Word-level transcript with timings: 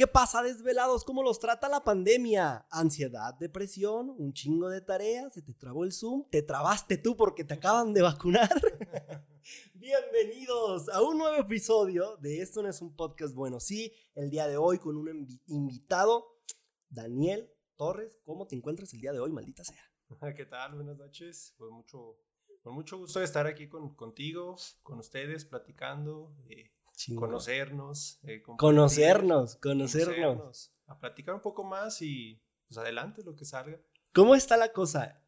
¿Qué 0.00 0.06
pasa, 0.06 0.42
desvelados? 0.42 1.04
¿Cómo 1.04 1.22
los 1.22 1.38
trata 1.38 1.68
la 1.68 1.84
pandemia? 1.84 2.66
Ansiedad, 2.70 3.34
depresión, 3.34 4.08
un 4.16 4.32
chingo 4.32 4.70
de 4.70 4.80
tareas, 4.80 5.34
se 5.34 5.42
te 5.42 5.52
trabó 5.52 5.84
el 5.84 5.92
Zoom, 5.92 6.24
te 6.30 6.40
trabaste 6.40 6.96
tú 6.96 7.18
porque 7.18 7.44
te 7.44 7.52
acaban 7.52 7.92
de 7.92 8.00
vacunar. 8.00 8.48
Bienvenidos 9.74 10.88
a 10.88 11.02
un 11.02 11.18
nuevo 11.18 11.36
episodio 11.36 12.16
de 12.16 12.40
Esto 12.40 12.62
no 12.62 12.70
es 12.70 12.80
un 12.80 12.96
podcast 12.96 13.34
bueno. 13.34 13.60
Sí, 13.60 13.92
el 14.14 14.30
día 14.30 14.48
de 14.48 14.56
hoy 14.56 14.78
con 14.78 14.96
un 14.96 15.28
invitado, 15.48 16.40
Daniel 16.88 17.52
Torres. 17.76 18.16
¿Cómo 18.24 18.46
te 18.46 18.56
encuentras 18.56 18.94
el 18.94 19.02
día 19.02 19.12
de 19.12 19.20
hoy, 19.20 19.30
maldita 19.32 19.64
sea? 19.64 19.82
¿Qué 20.34 20.46
tal? 20.46 20.76
Buenas 20.76 20.96
noches. 20.96 21.54
Pues 21.58 21.70
mucho, 21.70 22.16
con 22.62 22.72
mucho 22.72 22.96
gusto 22.96 23.18
de 23.18 23.26
estar 23.26 23.46
aquí 23.46 23.68
con, 23.68 23.94
contigo, 23.94 24.56
con 24.82 24.98
ustedes, 24.98 25.44
platicando. 25.44 26.34
Eh, 26.48 26.70
conocernos. 27.14 28.18
Eh, 28.24 28.42
conocernos, 28.42 29.56
conocernos. 29.56 30.72
A 30.86 30.98
platicar 30.98 31.34
un 31.34 31.40
poco 31.40 31.64
más 31.64 32.02
y 32.02 32.40
pues 32.66 32.78
adelante 32.78 33.22
lo 33.22 33.34
que 33.34 33.44
salga. 33.44 33.78
¿Cómo 34.12 34.34
está 34.34 34.56
la 34.56 34.72
cosa? 34.72 35.22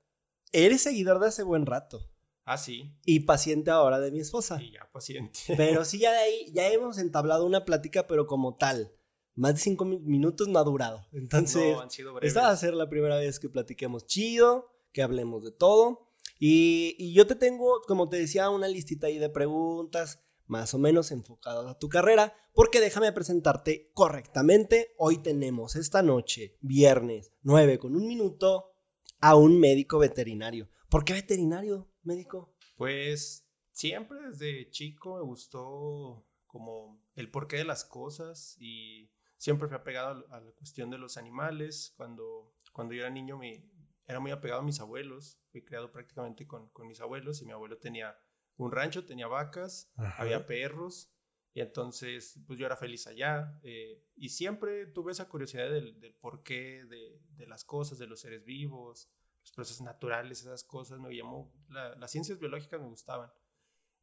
Eres 0.52 0.82
seguidor 0.82 1.20
de 1.20 1.28
hace 1.28 1.42
buen 1.42 1.66
rato. 1.66 2.08
Ah, 2.44 2.58
sí. 2.58 2.92
Y 3.04 3.20
paciente 3.20 3.70
ahora 3.70 4.00
de 4.00 4.10
mi 4.10 4.20
esposa. 4.20 4.58
Sí, 4.58 4.72
ya 4.72 4.90
paciente. 4.90 5.38
Pero 5.56 5.84
sí, 5.84 5.98
ya 5.98 6.12
de 6.12 6.18
ahí, 6.18 6.52
ya 6.52 6.68
hemos 6.68 6.98
entablado 6.98 7.46
una 7.46 7.64
plática, 7.64 8.06
pero 8.06 8.27
como 8.27 8.56
tal. 8.56 8.92
Más 9.34 9.54
de 9.54 9.60
cinco 9.60 9.84
minutos 9.84 10.48
no 10.48 10.58
ha 10.58 10.64
durado. 10.64 11.06
Entonces, 11.12 11.77
esta 12.20 12.42
va 12.42 12.50
a 12.50 12.56
ser 12.56 12.74
la 12.74 12.91
primera 12.91 13.16
vez 13.16 13.41
que 13.41 13.48
platiquemos 13.48 14.06
chido, 14.06 14.70
que 14.92 15.02
hablemos 15.02 15.42
de 15.42 15.52
todo. 15.52 16.10
Y, 16.38 16.96
y 16.98 17.14
yo 17.14 17.27
te 17.27 17.34
tengo, 17.34 17.80
como 17.86 18.10
te 18.10 18.18
decía, 18.18 18.50
una 18.50 18.68
listita 18.68 19.06
ahí 19.06 19.16
de 19.16 19.30
preguntas 19.30 20.22
más 20.52 20.74
o 20.74 20.79
menos 20.79 21.11
enfocadas 21.12 21.66
a 21.66 21.79
tu 21.79 21.88
carrera, 21.88 22.37
porque 22.52 22.79
déjame 22.79 23.11
presentarte 23.11 23.91
correctamente. 23.95 24.95
Hoy 24.98 25.23
tenemos 25.23 25.77
esta 25.77 26.02
noche, 26.02 26.59
viernes 26.61 27.33
9 27.41 27.78
con 27.78 27.97
un 27.97 28.06
minuto, 28.06 28.75
a 29.22 29.34
un 29.34 29.59
médico 29.59 29.98
veterinario. 29.98 30.69
¿Por 30.91 31.06
qué 31.06 31.14
veterinario, 31.14 31.91
médico? 32.03 32.55
Pues 32.77 33.48
siempre 33.72 34.19
desde 34.28 34.69
chico 34.69 35.17
me 35.17 35.22
gustó 35.22 36.28
como 36.47 37.03
el 37.14 37.31
porqué 37.31 37.56
de 37.56 37.64
las 37.64 37.87
cosas 37.87 38.55
y 38.61 39.11
siempre 39.39 39.69
fui 39.69 39.77
apegado 39.78 40.27
a 40.31 40.41
la 40.41 40.53
cuestión 40.53 40.91
de 40.91 40.98
los 40.98 41.16
animales. 41.16 41.94
Cuando, 41.97 42.53
cuando 42.75 42.92
yo 42.92 43.00
era 43.00 43.11
niño 43.11 43.39
me, 43.39 43.70
era 44.06 44.20
muy 44.20 44.33
apegado 44.33 44.61
a 44.61 44.64
mis 44.64 44.81
abuelos, 44.81 45.41
fui 45.50 45.64
criado 45.64 45.91
prácticamente 45.91 46.47
con, 46.47 46.69
con 46.72 46.89
mis 46.89 47.00
abuelos 47.00 47.41
y 47.41 47.47
mi 47.47 47.53
abuelo 47.53 47.78
tenía 47.78 48.14
un 48.62 48.72
rancho, 48.72 49.05
tenía 49.05 49.27
vacas, 49.27 49.92
había 49.96 50.46
perros, 50.46 51.12
y 51.55 51.60
entonces 51.60 52.41
pues 52.46 52.58
yo 52.58 52.66
era 52.66 52.77
feliz 52.77 53.06
allá. 53.06 53.58
Eh, 53.62 54.02
y 54.16 54.30
siempre 54.30 54.86
tuve 54.86 55.12
esa 55.12 55.28
curiosidad 55.28 55.70
del, 55.70 56.00
del 56.00 56.14
porqué 56.14 56.84
de, 56.84 57.20
de, 57.36 57.46
las 57.46 57.64
cosas, 57.64 57.98
de 57.98 58.06
los 58.06 58.20
seres 58.20 58.44
vivos, 58.44 59.10
los 59.42 59.52
procesos 59.52 59.82
naturales, 59.82 60.41
esas 60.41 60.64
cosas 60.64 60.98
me 60.98 61.14
llamó, 61.14 61.52
las 61.69 62.10
ciencias 62.10 62.38
biológicas 62.38 62.80
me 62.80 62.88
gustaban. 62.88 63.30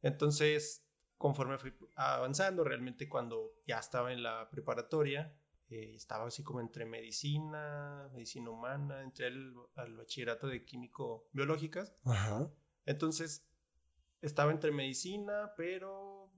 Entonces, 0.02 0.86
conforme 1.16 1.58
fui 1.58 1.74
avanzando, 1.96 2.64
realmente 2.64 3.08
cuando 3.08 3.54
ya 3.66 3.78
estaba 3.78 4.12
en 4.12 4.22
la 4.22 4.48
preparatoria, 4.50 5.34
eh, 5.68 5.94
estaba 5.94 6.26
así 6.26 6.42
como 6.42 6.60
entre 6.60 6.84
medicina, 6.84 8.08
medicina 8.12 8.50
humana, 8.50 9.02
entré 9.02 9.26
al, 9.26 9.54
al 9.76 9.96
bachillerato 9.96 10.46
de 10.46 10.64
químico 10.64 11.28
biológicas. 11.32 11.94
Entonces 12.86 13.49
estaba 14.22 14.52
entre 14.52 14.70
medicina, 14.70 15.52
pero 15.56 16.30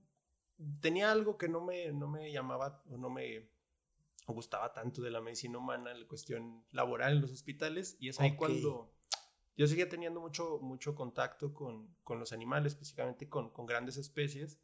tenía 0.79 1.11
algo 1.11 1.37
que 1.37 1.47
no 1.47 1.61
me, 1.61 1.91
no 1.91 2.07
me 2.07 2.31
llamaba 2.31 2.81
o 2.89 2.97
no 2.97 3.09
me 3.09 3.49
gustaba 4.27 4.71
tanto 4.73 5.01
de 5.01 5.11
la 5.11 5.21
medicina 5.21 5.57
humana, 5.57 5.93
la 5.93 6.07
cuestión 6.07 6.65
laboral 6.71 7.13
en 7.13 7.21
los 7.21 7.31
hospitales, 7.31 7.97
y 7.99 8.09
es 8.09 8.19
ahí 8.19 8.35
cuando 8.35 8.93
yo 9.57 9.67
seguía 9.67 9.89
teniendo 9.89 10.21
mucho, 10.21 10.59
mucho 10.61 10.95
contacto 10.95 11.53
con, 11.53 11.95
con 12.03 12.19
los 12.19 12.31
animales, 12.31 12.73
específicamente 12.73 13.27
con, 13.27 13.51
con, 13.51 13.65
grandes 13.65 13.97
especies, 13.97 14.59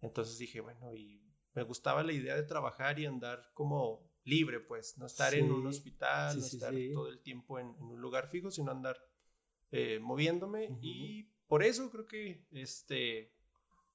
entonces 0.00 0.38
dije, 0.38 0.60
bueno, 0.60 0.94
y 0.94 1.22
me 1.54 1.64
gustaba 1.64 2.02
la 2.02 2.12
idea 2.12 2.36
de 2.36 2.44
trabajar 2.44 2.98
y 2.98 3.06
andar 3.06 3.50
como 3.54 4.08
libre, 4.24 4.60
pues, 4.60 4.96
no 4.98 5.06
estar 5.06 5.34
en 5.34 5.50
un 5.50 5.66
hospital, 5.66 6.38
no 6.38 6.46
estar 6.46 6.74
todo 6.92 7.08
el 7.08 7.20
tiempo 7.20 7.58
en, 7.58 7.68
un 7.80 8.00
lugar 8.00 8.28
fijo, 8.28 8.50
sino 8.50 8.70
andar 8.70 9.04
eh, 9.72 9.98
moviéndome 10.00 10.78
y 10.80 11.31
por 11.52 11.62
eso 11.62 11.90
creo 11.90 12.06
que 12.06 12.46
este, 12.52 13.30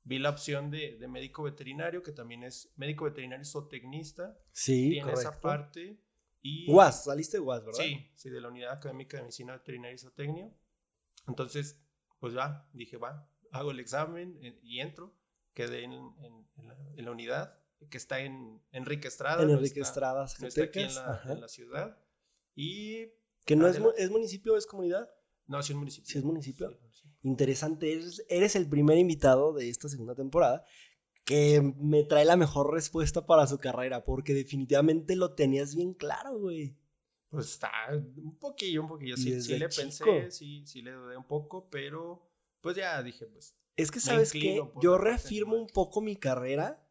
vi 0.03 0.19
la 0.19 0.29
opción 0.29 0.69
de, 0.69 0.95
de 0.99 1.07
médico 1.07 1.41
veterinario, 1.41 2.03
que 2.03 2.11
también 2.11 2.43
es 2.43 2.71
médico 2.75 3.05
veterinario 3.05 3.43
zootecnista. 3.43 4.37
Sí, 4.51 4.91
Tiene 4.91 5.11
esa 5.11 5.41
parte. 5.41 5.99
Y, 6.43 6.71
UAS, 6.71 7.05
saliste 7.05 7.37
de 7.37 7.41
UAS, 7.41 7.65
¿verdad? 7.65 7.79
Sí, 7.79 8.11
sí, 8.13 8.29
de 8.29 8.41
la 8.41 8.49
Unidad 8.49 8.73
Académica 8.73 9.17
de 9.17 9.23
Medicina 9.23 9.53
Veterinaria 9.53 9.95
y 9.95 9.97
Zootecnia. 9.97 10.53
Entonces, 11.27 11.81
pues 12.19 12.37
va, 12.37 12.69
dije, 12.73 12.97
va, 12.97 13.27
hago 13.51 13.71
el 13.71 13.79
examen 13.79 14.37
eh, 14.43 14.59
y 14.61 14.79
entro. 14.79 15.17
Quedé 15.55 15.83
en, 15.83 15.93
en, 15.93 17.03
la, 17.03 17.11
unidad 17.11 17.59
que 17.89 17.97
está 17.97 18.19
en 18.19 18.61
Enrique 18.71 19.07
Estrada. 19.07 19.41
En 19.41 19.49
Enrique 19.49 19.79
Estrada, 19.79 20.27
no 20.39 20.47
está 20.47 20.63
aquí 20.63 20.81
en 20.81 20.93
la, 20.93 21.23
en 21.25 21.41
la, 21.41 21.47
ciudad. 21.47 21.97
Y... 22.53 23.13
¿Que 23.45 23.55
no 23.55 23.65
es, 23.65 23.81
es 23.97 24.11
municipio 24.11 24.53
o 24.53 24.57
es 24.57 24.67
comunidad? 24.67 25.09
No, 25.47 25.63
sí 25.63 25.73
es 25.73 25.79
municipio. 25.79 26.07
Sí 26.07 26.19
es 26.19 26.23
municipio. 26.23 26.77
Interesante, 27.23 27.91
eres, 27.91 28.25
eres, 28.29 28.55
el 28.55 28.67
primer 28.67 28.97
invitado 28.97 29.53
de 29.53 29.69
esta 29.69 29.89
segunda 29.89 30.15
temporada 30.15 30.63
que 31.25 31.73
me 31.77 32.03
trae 32.03 32.23
la 32.23 32.37
mejor 32.37 32.71
respuesta 32.73 33.25
para 33.25 33.47
su 33.47 33.57
carrera, 33.57 34.05
porque 34.05 34.33
definitivamente 34.33 35.15
lo 35.15 35.33
tenías 35.33 35.75
bien 35.75 35.93
claro, 35.93 36.39
güey. 36.39 36.77
Pues 37.29 37.47
está 37.47 37.71
un 37.91 38.37
poquillo, 38.39 38.81
un 38.81 38.87
poquillo. 38.87 39.17
Sí, 39.17 39.41
sí 39.41 39.57
le 39.57 39.67
pensé, 39.67 40.31
sí, 40.31 40.63
sí 40.65 40.81
le 40.81 40.91
dudé 40.91 41.17
un 41.17 41.27
poco, 41.27 41.69
pero 41.69 42.31
pues 42.61 42.77
ya 42.77 43.03
dije, 43.03 43.25
pues. 43.25 43.57
Es 43.75 43.91
que, 43.91 43.99
¿sabes 43.99 44.31
qué? 44.31 44.61
Yo 44.81 44.97
reafirmo 44.97 45.55
un 45.55 45.67
poco 45.67 46.01
mi 46.01 46.15
carrera 46.15 46.87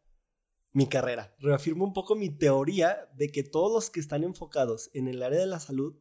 mi 0.76 0.86
carrera. 0.86 1.34
Reafirmo 1.38 1.86
un 1.86 1.94
poco 1.94 2.16
mi 2.16 2.28
teoría 2.28 3.10
de 3.14 3.32
que 3.32 3.42
todos 3.42 3.72
los 3.72 3.88
que 3.88 3.98
están 3.98 4.24
enfocados 4.24 4.90
en 4.92 5.08
el 5.08 5.22
área 5.22 5.40
de 5.40 5.46
la 5.46 5.58
salud 5.58 5.96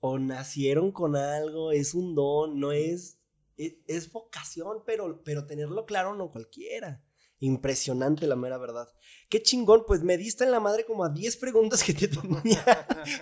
o 0.00 0.18
nacieron 0.18 0.92
con 0.92 1.14
algo, 1.14 1.72
es 1.72 1.92
un 1.92 2.14
don, 2.14 2.58
no 2.58 2.72
es, 2.72 3.20
es, 3.56 4.12
vocación, 4.12 4.82
pero, 4.86 5.22
pero 5.24 5.46
tenerlo 5.46 5.86
claro 5.86 6.14
no 6.14 6.30
cualquiera. 6.30 7.04
Impresionante 7.38 8.26
la 8.26 8.36
mera 8.36 8.56
verdad. 8.56 8.88
Qué 9.28 9.42
chingón, 9.42 9.84
pues 9.86 10.02
me 10.02 10.16
diste 10.16 10.44
en 10.44 10.52
la 10.52 10.60
madre 10.60 10.84
como 10.84 11.04
a 11.04 11.08
10 11.08 11.36
preguntas 11.38 11.82
que 11.82 11.92
te 11.92 12.08
tenía 12.08 12.64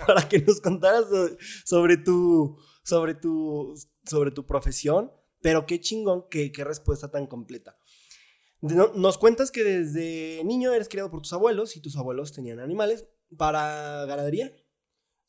para 0.06 0.28
que 0.28 0.40
nos 0.40 0.60
contaras 0.60 1.06
sobre 1.64 1.96
tu, 1.96 2.58
sobre 2.84 3.14
tu, 3.14 3.74
sobre 4.04 4.30
tu 4.30 4.44
profesión, 4.44 5.10
pero 5.40 5.64
qué 5.66 5.80
chingón, 5.80 6.26
qué, 6.30 6.52
qué 6.52 6.64
respuesta 6.64 7.10
tan 7.10 7.26
completa. 7.26 7.78
Nos 8.60 9.16
cuentas 9.16 9.50
que 9.50 9.64
desde 9.64 10.44
niño 10.44 10.74
eres 10.74 10.90
criado 10.90 11.10
por 11.10 11.22
tus 11.22 11.32
abuelos 11.32 11.76
y 11.76 11.80
tus 11.80 11.96
abuelos 11.96 12.32
tenían 12.32 12.60
animales 12.60 13.06
para 13.38 14.04
ganadería. 14.04 14.54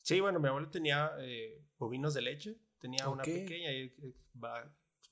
Sí, 0.02 0.20
bueno, 0.20 0.38
mi 0.38 0.48
abuelo 0.48 0.68
tenía 0.70 1.12
eh, 1.20 1.64
bovinos 1.78 2.12
de 2.12 2.22
leche, 2.22 2.58
tenía 2.78 3.08
una 3.08 3.22
pequeña 3.22 3.70
eh, 3.70 3.94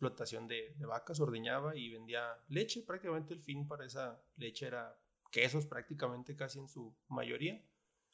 explotación 0.00 0.48
de, 0.48 0.74
vacas, 0.86 1.20
ordeñaba 1.20 1.76
y 1.76 1.90
vendía 1.90 2.22
leche. 2.48 2.82
Prácticamente 2.82 3.34
el 3.34 3.40
fin 3.40 3.68
para 3.68 3.84
esa 3.84 4.18
leche 4.36 4.66
era 4.66 4.98
quesos, 5.30 5.66
prácticamente 5.66 6.34
casi 6.34 6.58
en 6.58 6.68
su 6.68 6.96
mayoría. 7.08 7.62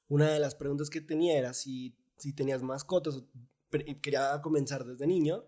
Una 0.08 0.32
de 0.32 0.41
las 0.41 0.56
preguntas 0.56 0.91
que 0.91 1.00
tenía 1.00 1.38
era 1.38 1.54
si, 1.54 1.96
si 2.16 2.32
tenías 2.32 2.62
mascotas, 2.62 3.22
quería 4.02 4.41
comenzar 4.42 4.84
desde 4.84 5.06
niño. 5.06 5.44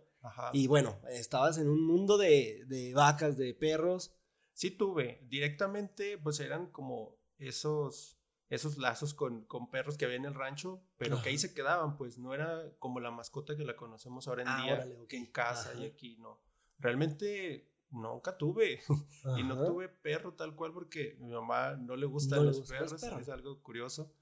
Y 0.53 0.69
bueno, 0.69 1.01
estabas 1.09 1.59
en 1.59 1.69
un 1.69 1.85
mundo 1.85 2.19
de, 2.19 2.65
de 2.67 2.95
vacas, 2.95 3.37
de 3.37 3.55
perros. 3.55 4.15
Sí 4.53 4.71
tuve, 4.71 5.25
directamente 5.29 6.19
pues 6.19 6.39
eran 6.41 6.71
como 6.71 7.17
esos 7.39 8.18
esos 8.49 8.79
lazos 8.79 9.15
con, 9.15 9.45
con, 9.45 9.71
perros 9.71 9.97
que 9.97 10.05
había 10.05 10.17
en 10.17 10.25
el 10.25 10.35
rancho, 10.35 10.83
pero 10.97 11.21
que 11.21 11.29
ahí 11.29 11.39
se 11.39 11.53
quedaban, 11.53 11.97
pues 11.97 12.19
no 12.19 12.33
era 12.35 12.73
como 12.79 13.01
la 13.01 13.11
mascota 13.11 13.57
que 13.57 13.65
la 13.65 13.77
conocemos 13.77 14.27
ahora 14.27 14.43
en 14.43 14.49
ah, 14.49 14.63
día 14.63 14.89
en 15.11 15.27
casa 15.27 15.75
y 15.75 15.85
aquí, 15.85 16.17
no. 16.19 16.41
Realmente 16.79 17.69
nunca 17.91 18.37
tuve 18.37 18.81
y 19.37 19.43
no 19.43 19.65
tuve 19.65 19.89
perro 19.89 20.35
tal 20.35 20.55
cual 20.55 20.73
porque 20.73 21.17
mi 21.21 21.33
mamá 21.33 21.77
no 21.77 21.97
le 21.97 22.07
gustan 22.07 22.47
los 22.47 22.61
perros, 22.61 23.03
es 23.03 23.29
algo 23.29 23.63
curioso. 23.63 24.13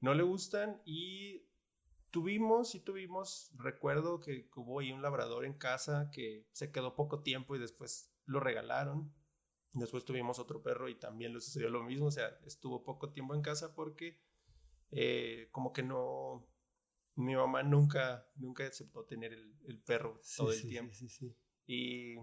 No 0.00 0.14
le 0.14 0.22
gustan 0.22 0.80
y 0.84 1.46
tuvimos, 2.10 2.74
y 2.74 2.80
tuvimos, 2.80 3.50
recuerdo 3.56 4.20
que 4.20 4.48
hubo 4.54 4.80
ahí 4.80 4.92
un 4.92 5.02
labrador 5.02 5.44
en 5.44 5.54
casa 5.54 6.10
que 6.10 6.46
se 6.52 6.70
quedó 6.70 6.94
poco 6.94 7.20
tiempo 7.20 7.56
y 7.56 7.58
después 7.58 8.10
lo 8.26 8.40
regalaron 8.40 9.12
Después 9.74 10.04
tuvimos 10.04 10.38
otro 10.38 10.62
perro 10.62 10.88
y 10.88 10.94
también 10.94 11.34
le 11.34 11.40
sucedió 11.40 11.68
lo 11.68 11.82
mismo, 11.82 12.06
o 12.06 12.10
sea, 12.10 12.38
estuvo 12.44 12.84
poco 12.84 13.10
tiempo 13.10 13.34
en 13.34 13.42
casa 13.42 13.74
porque 13.74 14.20
eh, 14.92 15.48
como 15.50 15.72
que 15.72 15.82
no, 15.82 16.46
mi 17.16 17.34
mamá 17.34 17.62
nunca, 17.62 18.28
nunca 18.36 18.64
aceptó 18.66 19.04
tener 19.04 19.32
el, 19.32 19.80
perro 19.80 20.20
todo 20.36 20.52
el 20.52 20.62
tiempo. 20.62 20.94
Sí, 20.94 21.36
y 21.66 22.14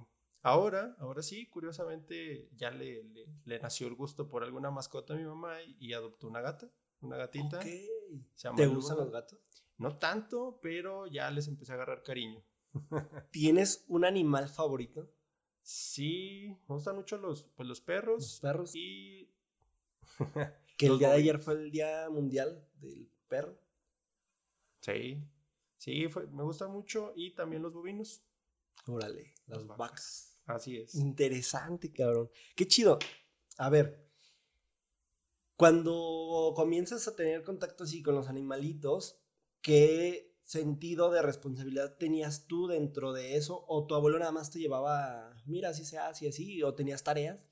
ahora, 0.42 0.96
ahora 1.00 1.22
sí, 1.22 1.48
curiosamente 1.48 2.50
ya 2.56 2.72
le, 2.72 3.04
le, 3.44 3.60
nació 3.60 3.88
el 3.88 3.96
gusto 3.96 4.30
por 4.30 4.44
alguna 4.44 4.72
mascota 4.72 5.14
a 5.14 5.18
mi 5.18 5.24
mamá 5.24 5.58
y, 5.64 5.94
adoptó 5.94 6.28
una 6.28 6.42
gata. 6.42 6.72
una 7.02 7.18
gatita. 7.18 7.58
Ok. 7.58 7.64
se 7.64 8.48
llama 8.48 8.58
¿Te 8.58 8.66
Luna. 8.66 8.76
gustan 8.76 8.98
los 8.98 9.12
gatos? 9.12 9.40
No 9.78 9.98
tanto, 9.98 10.60
pero 10.62 11.08
ya 11.08 11.32
les 11.32 11.48
empecé 11.48 11.72
a 11.72 11.76
agarrar 11.76 12.04
cariño. 12.04 12.44
¿Tienes 13.32 13.84
un 13.88 14.06
animal 14.06 14.48
favorito? 14.48 15.12
Sí, 15.64 16.56
me 16.68 16.76
gustan 16.76 16.96
mucho 16.96 17.18
los, 17.18 17.44
pues, 17.56 17.68
los 17.68 17.82
perros. 17.82 18.22
Los 18.22 18.40
perros. 18.40 18.72
Y 18.76 19.30
Que 20.78 20.88
el 20.88 21.00
día 21.00 21.10
de 21.10 21.18
ayer 21.18 21.40
fue 21.40 21.54
el 21.56 21.72
día 21.72 22.10
mundial 22.10 22.66
del 22.82 23.10
perro. 23.28 23.58
sí, 24.82 25.18
sí, 25.78 26.08
fue- 26.10 26.28
me 26.28 26.44
gustan 26.44 26.72
mucho. 26.72 27.14
Y 27.16 27.32
también 27.32 27.62
los 27.62 27.74
bovinos. 27.74 28.24
Órale, 28.88 29.34
las 29.48 29.60
Las 29.60 29.68
vacas. 29.68 29.78
vacas. 29.78 30.38
Así 30.46 30.78
es. 30.78 30.96
Interesante, 30.96 31.92
cabrón. 31.92 32.30
Qué 32.56 32.68
chido. 32.68 33.00
A 33.58 33.70
ver, 33.70 34.06
cuando 35.56 36.54
comienzas 36.56 37.08
a 37.08 37.16
tener 37.16 37.44
contacto 37.44 37.84
así 37.84 38.02
con 38.02 38.16
los 38.16 38.28
animalitos, 38.28 39.20
¿qué 39.62 40.31
sentido 40.52 41.10
de 41.12 41.22
responsabilidad 41.22 41.96
tenías 41.98 42.46
tú 42.46 42.68
dentro 42.68 43.14
de 43.14 43.38
eso? 43.38 43.64
¿O 43.68 43.88
tu 43.88 43.96
abuelo 43.96 44.20
nada 44.20 44.34
más 44.34 44.52
te 44.52 44.60
llevaba, 44.60 45.34
mira, 45.46 45.70
así 45.70 45.86
se 45.86 45.98
hace, 45.98 46.28
así? 46.28 46.62
¿O 46.62 46.76
tenías 46.76 47.04
tareas? 47.04 47.48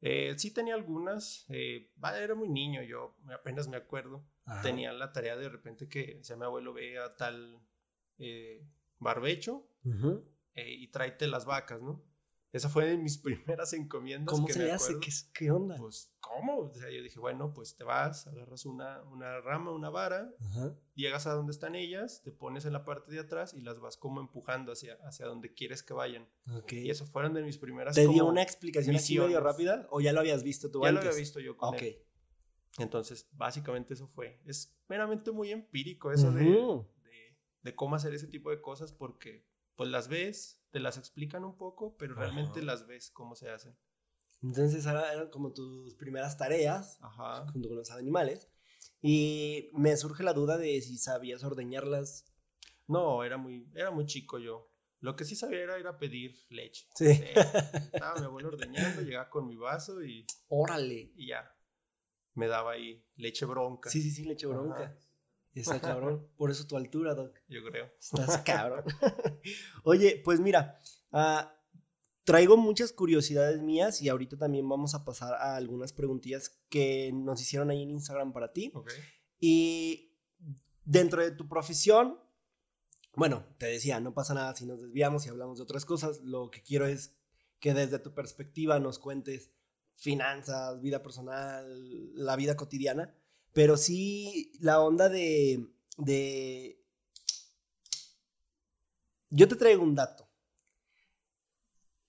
Eh, 0.00 0.34
sí 0.38 0.50
tenía 0.50 0.74
algunas. 0.74 1.44
eh, 1.50 1.90
era 2.16 2.34
muy 2.34 2.48
niño, 2.48 2.82
yo 2.82 3.16
apenas 3.34 3.68
me 3.68 3.76
acuerdo. 3.76 4.24
Ajá. 4.44 4.62
Tenía 4.62 4.92
la 4.92 5.12
tarea 5.12 5.36
de 5.36 5.48
repente 5.50 5.88
que, 5.88 6.20
si 6.22 6.32
a 6.32 6.36
mi 6.36 6.44
abuelo 6.44 6.72
ve 6.72 6.98
a 6.98 7.14
tal 7.16 7.60
eh, 8.18 8.66
barbecho 8.98 9.68
y 10.54 10.88
tráete 10.88 11.28
las 11.28 11.44
vacas, 11.44 11.82
¿no? 11.82 12.02
Esa 12.52 12.68
fue 12.68 12.86
de 12.86 12.96
mis 12.96 13.18
primeras 13.18 13.72
encomiendas. 13.74 14.32
¿Cómo 14.32 14.46
que 14.46 14.54
se 14.54 14.58
me 14.60 14.64
le 14.66 14.72
hace? 14.72 14.98
¿Qué, 15.00 15.10
qué 15.34 15.50
onda? 15.50 15.76
Pues, 15.76 16.12
¿cómo? 16.20 16.58
O 16.58 16.74
sea, 16.74 16.90
yo 16.90 17.02
dije, 17.02 17.18
bueno, 17.18 17.52
pues 17.52 17.76
te 17.76 17.84
vas, 17.84 18.26
agarras 18.26 18.64
una, 18.64 19.02
una 19.04 19.40
rama, 19.40 19.70
una 19.72 19.90
vara, 19.90 20.30
Ajá. 20.40 20.74
llegas 20.94 21.26
a 21.26 21.32
donde 21.34 21.52
están 21.52 21.74
ellas, 21.74 22.22
te 22.22 22.32
pones 22.32 22.64
en 22.64 22.72
la 22.72 22.84
parte 22.84 23.10
de 23.12 23.20
atrás 23.20 23.52
y 23.54 23.60
las 23.60 23.78
vas 23.80 23.96
como 23.96 24.20
empujando 24.20 24.72
hacia, 24.72 24.94
hacia 25.02 25.26
donde 25.26 25.52
quieres 25.52 25.82
que 25.82 25.92
vayan. 25.92 26.26
Ok. 26.54 26.72
Y 26.72 26.90
eso 26.90 27.04
fueron 27.06 27.34
de 27.34 27.42
mis 27.42 27.58
primeras 27.58 27.94
¿Te 27.94 28.06
dio 28.08 28.24
una 28.26 28.42
explicación 28.42 28.96
así 28.96 29.18
medio 29.18 29.40
rápida? 29.40 29.86
¿O 29.90 30.00
ya 30.00 30.12
lo 30.12 30.20
habías 30.20 30.42
visto 30.42 30.70
tú 30.70 30.82
Ya 30.82 30.92
lo 30.92 30.98
antes? 30.98 31.08
había 31.10 31.18
visto 31.20 31.40
yo 31.40 31.56
con 31.56 31.74
Ok. 31.74 31.82
él. 31.82 32.02
Entonces, 32.78 33.28
básicamente 33.32 33.94
eso 33.94 34.06
fue. 34.06 34.40
Es 34.46 34.74
meramente 34.88 35.32
muy 35.32 35.50
empírico 35.50 36.12
eso 36.12 36.30
de, 36.32 36.48
Ujú. 36.48 36.86
de, 37.02 37.36
de 37.62 37.74
cómo 37.74 37.96
hacer 37.96 38.14
ese 38.14 38.28
tipo 38.28 38.50
de 38.50 38.60
cosas 38.60 38.92
porque 38.92 39.44
pues 39.74 39.90
las 39.90 40.08
ves, 40.08 40.57
te 40.70 40.80
las 40.80 40.98
explican 40.98 41.44
un 41.44 41.56
poco, 41.56 41.96
pero 41.96 42.14
realmente 42.14 42.58
Ajá. 42.58 42.66
las 42.66 42.86
ves 42.86 43.10
cómo 43.10 43.34
se 43.34 43.50
hacen. 43.50 43.76
Entonces 44.42 44.86
ahora 44.86 45.12
eran 45.12 45.30
como 45.30 45.52
tus 45.52 45.94
primeras 45.94 46.36
tareas 46.38 46.98
Ajá. 47.00 47.46
junto 47.52 47.68
con 47.68 47.78
los 47.78 47.90
animales. 47.90 48.48
Y 49.00 49.70
me 49.74 49.96
surge 49.96 50.22
la 50.22 50.32
duda 50.32 50.58
de 50.58 50.80
si 50.80 50.98
sabías 50.98 51.44
ordeñarlas. 51.44 52.24
No, 52.86 53.22
era 53.24 53.36
muy, 53.36 53.70
era 53.74 53.90
muy 53.90 54.06
chico 54.06 54.38
yo. 54.38 54.72
Lo 55.00 55.14
que 55.14 55.24
sí 55.24 55.36
sabía 55.36 55.60
era 55.60 55.78
ir 55.78 55.86
a 55.86 55.98
pedir 55.98 56.36
leche. 56.48 56.86
Sí. 56.94 57.14
Sí. 57.14 57.24
Estaba 57.92 58.18
mi 58.18 58.26
abuelo 58.26 58.48
ordeñando, 58.48 59.02
llegaba 59.02 59.30
con 59.30 59.46
mi 59.46 59.56
vaso 59.56 60.02
y, 60.02 60.26
Órale. 60.48 61.12
y 61.14 61.28
ya. 61.28 61.54
Me 62.34 62.46
daba 62.48 62.72
ahí 62.72 63.04
leche 63.16 63.44
bronca. 63.46 63.90
Sí, 63.90 64.02
sí, 64.02 64.10
sí, 64.10 64.24
leche 64.24 64.46
bronca. 64.46 64.82
Ajá, 64.84 64.98
Está 65.60 65.80
cabrón. 65.80 66.26
Por 66.36 66.50
eso 66.50 66.66
tu 66.66 66.76
altura, 66.76 67.14
Doc. 67.14 67.34
yo 67.48 67.60
creo. 67.64 67.90
Estás 67.98 68.38
cabrón. 68.44 68.84
Oye, 69.84 70.20
pues 70.24 70.40
mira, 70.40 70.78
ah, 71.12 71.54
traigo 72.24 72.56
muchas 72.56 72.92
curiosidades 72.92 73.60
mías 73.62 74.02
y 74.02 74.08
ahorita 74.08 74.36
también 74.36 74.68
vamos 74.68 74.94
a 74.94 75.04
pasar 75.04 75.34
a 75.34 75.56
algunas 75.56 75.92
preguntillas 75.92 76.60
que 76.68 77.10
nos 77.12 77.40
hicieron 77.40 77.70
ahí 77.70 77.82
en 77.82 77.90
Instagram 77.90 78.32
para 78.32 78.52
ti. 78.52 78.70
Ok. 78.74 78.92
Y 79.40 80.16
dentro 80.84 81.22
de 81.22 81.30
tu 81.30 81.48
profesión, 81.48 82.18
bueno, 83.14 83.44
te 83.58 83.66
decía, 83.66 84.00
no 84.00 84.14
pasa 84.14 84.34
nada 84.34 84.54
si 84.54 84.66
nos 84.66 84.80
desviamos 84.80 85.26
y 85.26 85.28
hablamos 85.28 85.58
de 85.58 85.64
otras 85.64 85.84
cosas. 85.84 86.20
Lo 86.22 86.50
que 86.50 86.62
quiero 86.62 86.86
es 86.86 87.16
que 87.60 87.74
desde 87.74 87.98
tu 87.98 88.14
perspectiva 88.14 88.78
nos 88.78 88.98
cuentes 88.98 89.50
finanzas, 89.96 90.80
vida 90.80 91.02
personal, 91.02 92.14
la 92.14 92.36
vida 92.36 92.56
cotidiana, 92.56 93.17
pero 93.58 93.76
sí 93.76 94.52
la 94.60 94.80
onda 94.80 95.08
de... 95.08 95.66
de... 95.96 96.80
Yo 99.30 99.48
te 99.48 99.56
traigo 99.56 99.82
un 99.82 99.96
dato. 99.96 100.30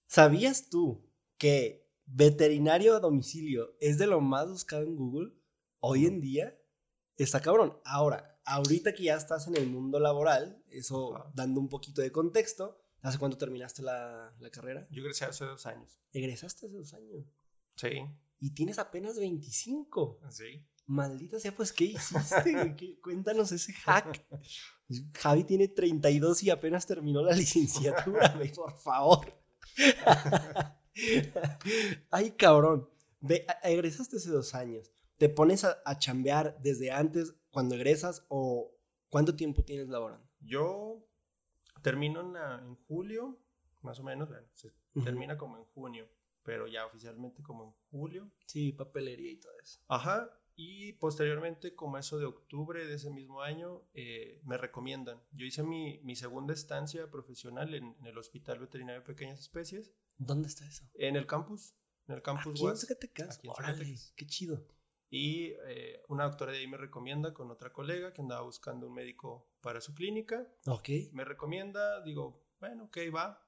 ¿Sabías 0.06 0.70
tú 0.70 1.10
que 1.40 1.90
veterinario 2.06 2.96
a 2.96 3.00
domicilio 3.00 3.76
es 3.80 3.98
de 3.98 4.06
lo 4.06 4.22
más 4.22 4.48
buscado 4.48 4.84
en 4.84 4.96
Google 4.96 5.34
hoy 5.80 6.06
en 6.06 6.22
día? 6.22 6.56
Está 7.18 7.42
cabrón. 7.42 7.80
Ahora, 7.84 8.40
ahorita 8.46 8.94
que 8.94 9.06
ya 9.06 9.16
estás 9.16 9.48
en 9.48 9.58
el 9.58 9.66
mundo 9.66 10.00
laboral, 10.00 10.64
eso 10.70 11.32
dando 11.34 11.60
un 11.62 11.68
poquito 11.68 12.04
de 12.04 12.12
contexto, 12.12 12.80
¿hace 13.02 13.18
cuánto 13.18 13.40
terminaste 13.40 13.82
la, 13.82 14.36
la 14.38 14.52
carrera? 14.52 14.88
Yo 14.92 15.02
crecí 15.02 15.26
hace 15.26 15.46
dos 15.46 15.66
años. 15.66 16.00
Egresaste 16.14 16.68
hace 16.68 16.76
dos 16.76 16.94
años. 16.94 17.26
Sí. 17.76 18.06
Y 18.40 18.52
tienes 18.52 18.78
apenas 18.78 19.18
25. 19.18 20.20
Sí. 20.30 20.64
Maldita 20.90 21.40
sea, 21.40 21.56
pues, 21.56 21.72
¿qué 21.72 21.86
hiciste? 21.86 22.76
Cuéntanos 23.02 23.52
ese 23.52 23.74
hack. 23.74 24.26
Javi 25.20 25.44
tiene 25.44 25.68
32 25.68 26.42
y 26.44 26.50
apenas 26.50 26.88
terminó 26.88 27.22
la 27.22 27.36
licenciatura, 27.36 28.30
güey, 28.36 28.52
por 28.52 28.76
favor. 28.80 29.32
Ay, 32.12 32.32
cabrón. 32.32 32.90
Ve, 33.22 33.46
egresaste 33.64 34.18
hace 34.18 34.30
dos 34.30 34.56
años. 34.56 34.92
¿Te 35.18 35.30
pones 35.30 35.64
a, 35.66 35.78
a 35.86 35.98
chambear 36.00 36.58
desde 36.62 36.92
antes 36.92 37.36
cuando 37.52 37.76
egresas 37.76 38.26
o 38.30 38.72
cuánto 39.10 39.36
tiempo 39.36 39.64
tienes 39.64 39.90
laborando? 39.90 40.26
Yo 40.40 41.06
termino 41.82 42.22
en, 42.22 42.34
la- 42.34 42.60
en 42.60 42.76
julio, 42.88 43.38
más 43.82 44.00
o 44.00 44.04
menos. 44.04 44.30
Bueno, 44.30 44.48
se 44.54 44.70
Ujú. 44.96 45.04
termina 45.06 45.38
como 45.38 45.58
en 45.58 45.66
junio, 45.66 46.08
pero 46.44 46.68
ya 46.68 46.86
oficialmente 46.86 47.44
como 47.44 47.64
en 47.66 47.72
julio. 47.92 48.32
Sí, 48.48 48.72
papelería 48.72 49.32
y 49.32 49.38
todo 49.40 49.52
eso. 49.62 49.82
Ajá. 49.88 50.30
Y 50.62 50.92
posteriormente, 50.94 51.74
como 51.74 51.98
eso 51.98 52.20
de 52.20 52.26
octubre 52.26 52.86
de 52.86 52.96
ese 52.96 53.10
mismo 53.12 53.42
año, 53.42 53.82
eh, 53.94 54.42
me 54.44 54.58
recomiendan. 54.58 55.24
Yo 55.32 55.46
hice 55.46 55.64
mi, 55.64 56.00
mi 56.04 56.18
segunda 56.18 56.54
estancia 56.54 57.10
profesional 57.10 57.74
en, 57.74 57.96
en 57.98 58.06
el 58.08 58.18
Hospital 58.18 58.60
Veterinario 58.60 59.00
de 59.00 59.08
Pequeñas 59.08 59.40
Especies, 59.40 59.94
¿Dónde 60.18 60.50
está 60.50 60.68
eso? 60.68 60.84
en 60.96 61.16
el 61.16 61.26
campus, 61.26 61.76
en 62.08 62.16
el 62.16 62.22
campus 62.22 62.52
Aquí 62.56 62.60
en 62.60 62.66
UAS. 62.68 62.82
Zacatecas. 62.82 63.38
Aquí 63.38 63.48
en 63.48 63.54
Órale, 63.54 63.74
Zacatecas. 63.78 64.14
qué 64.18 64.26
chido. 64.28 64.68
Y 65.10 65.54
eh, 65.68 66.04
una 66.10 66.26
doctora 66.26 66.52
de 66.52 66.58
ahí 66.58 66.68
me 66.68 66.76
recomienda 66.76 67.34
con 67.34 67.50
otra 67.52 67.72
colega 67.72 68.12
que 68.14 68.22
andaba 68.22 68.42
buscando 68.42 68.88
un 68.88 68.94
médico 68.96 69.50
para 69.62 69.80
su 69.80 69.96
clínica. 69.96 70.46
Ok. 70.66 70.90
Me 71.14 71.24
recomienda, 71.24 72.02
digo, 72.04 72.46
bueno, 72.60 72.84
ok, 72.88 72.98
va, 73.16 73.48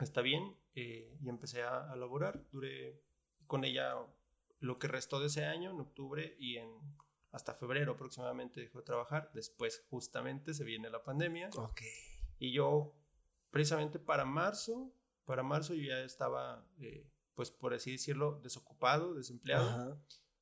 está 0.00 0.20
bien. 0.20 0.54
eh, 0.74 1.16
y 1.22 1.28
empecé 1.30 1.62
a, 1.62 1.90
a 1.90 1.96
laborar. 1.96 2.46
Duré 2.52 3.02
con 3.46 3.64
ella 3.64 3.94
lo 4.58 4.78
que 4.78 4.88
restó 4.88 5.20
de 5.20 5.26
ese 5.26 5.44
año, 5.44 5.70
en 5.70 5.80
octubre, 5.80 6.36
y 6.38 6.56
en 6.56 6.70
hasta 7.32 7.52
febrero 7.52 7.92
aproximadamente 7.92 8.60
dejó 8.60 8.78
de 8.78 8.84
trabajar. 8.84 9.30
Después, 9.34 9.84
justamente, 9.90 10.54
se 10.54 10.64
viene 10.64 10.88
la 10.88 11.04
pandemia. 11.04 11.50
Ok. 11.56 11.82
Y 12.38 12.52
yo, 12.52 12.94
precisamente 13.50 13.98
para 13.98 14.24
marzo, 14.24 14.92
para 15.26 15.42
marzo 15.42 15.74
yo 15.74 15.82
ya 15.82 16.00
estaba, 16.00 16.66
eh, 16.78 17.10
pues 17.34 17.50
por 17.50 17.74
así 17.74 17.92
decirlo, 17.92 18.40
desocupado, 18.42 19.14
desempleado. 19.14 19.68
Ajá. 19.68 20.00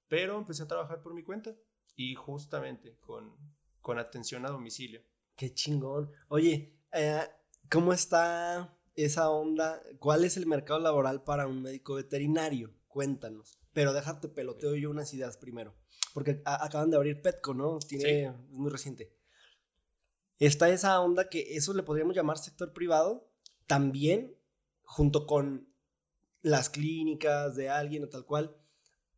Pero 0.09 0.38
empecé 0.38 0.62
a 0.62 0.68
trabajar 0.68 1.02
por 1.02 1.14
mi 1.14 1.25
cuenta 1.25 1.56
y 1.97 2.14
justamente 2.14 2.97
con, 3.00 3.35
con 3.80 3.99
atención 3.99 4.47
a 4.47 4.50
domicilio. 4.50 5.02
Qué 5.35 5.52
chingón. 5.52 6.12
Oye, 6.28 6.78
eh, 6.92 7.28
¿cómo 7.71 7.92
está 7.92 8.76
esa 8.94 9.30
onda? 9.30 9.83
¿Cuál 9.99 10.25
es 10.25 10.37
el 10.37 10.47
mercado 10.47 10.78
laboral 10.78 11.25
para 11.25 11.49
un 11.49 11.62
médico 11.62 11.94
veterinario? 11.94 12.73
Cuéntanos. 12.94 13.58
Pero 13.72 13.92
déjate 13.92 14.28
peloteo 14.28 14.76
yo 14.76 14.88
unas 14.88 15.12
ideas 15.12 15.36
primero. 15.36 15.74
Porque 16.12 16.40
acaban 16.44 16.90
de 16.90 16.96
abrir 16.96 17.20
Petco, 17.22 17.52
¿no? 17.54 17.80
Tiene, 17.80 18.04
Sí. 18.04 18.10
es 18.20 18.50
muy 18.52 18.70
reciente. 18.70 19.12
Está 20.38 20.68
esa 20.68 21.00
onda 21.00 21.28
que 21.28 21.56
eso 21.56 21.74
le 21.74 21.82
podríamos 21.82 22.14
llamar 22.14 22.38
sector 22.38 22.72
privado, 22.72 23.28
también 23.66 24.36
junto 24.84 25.26
con 25.26 25.68
las 26.40 26.70
clínicas 26.70 27.56
de 27.56 27.68
alguien 27.68 28.04
o 28.04 28.08
tal 28.08 28.24
cual. 28.26 28.56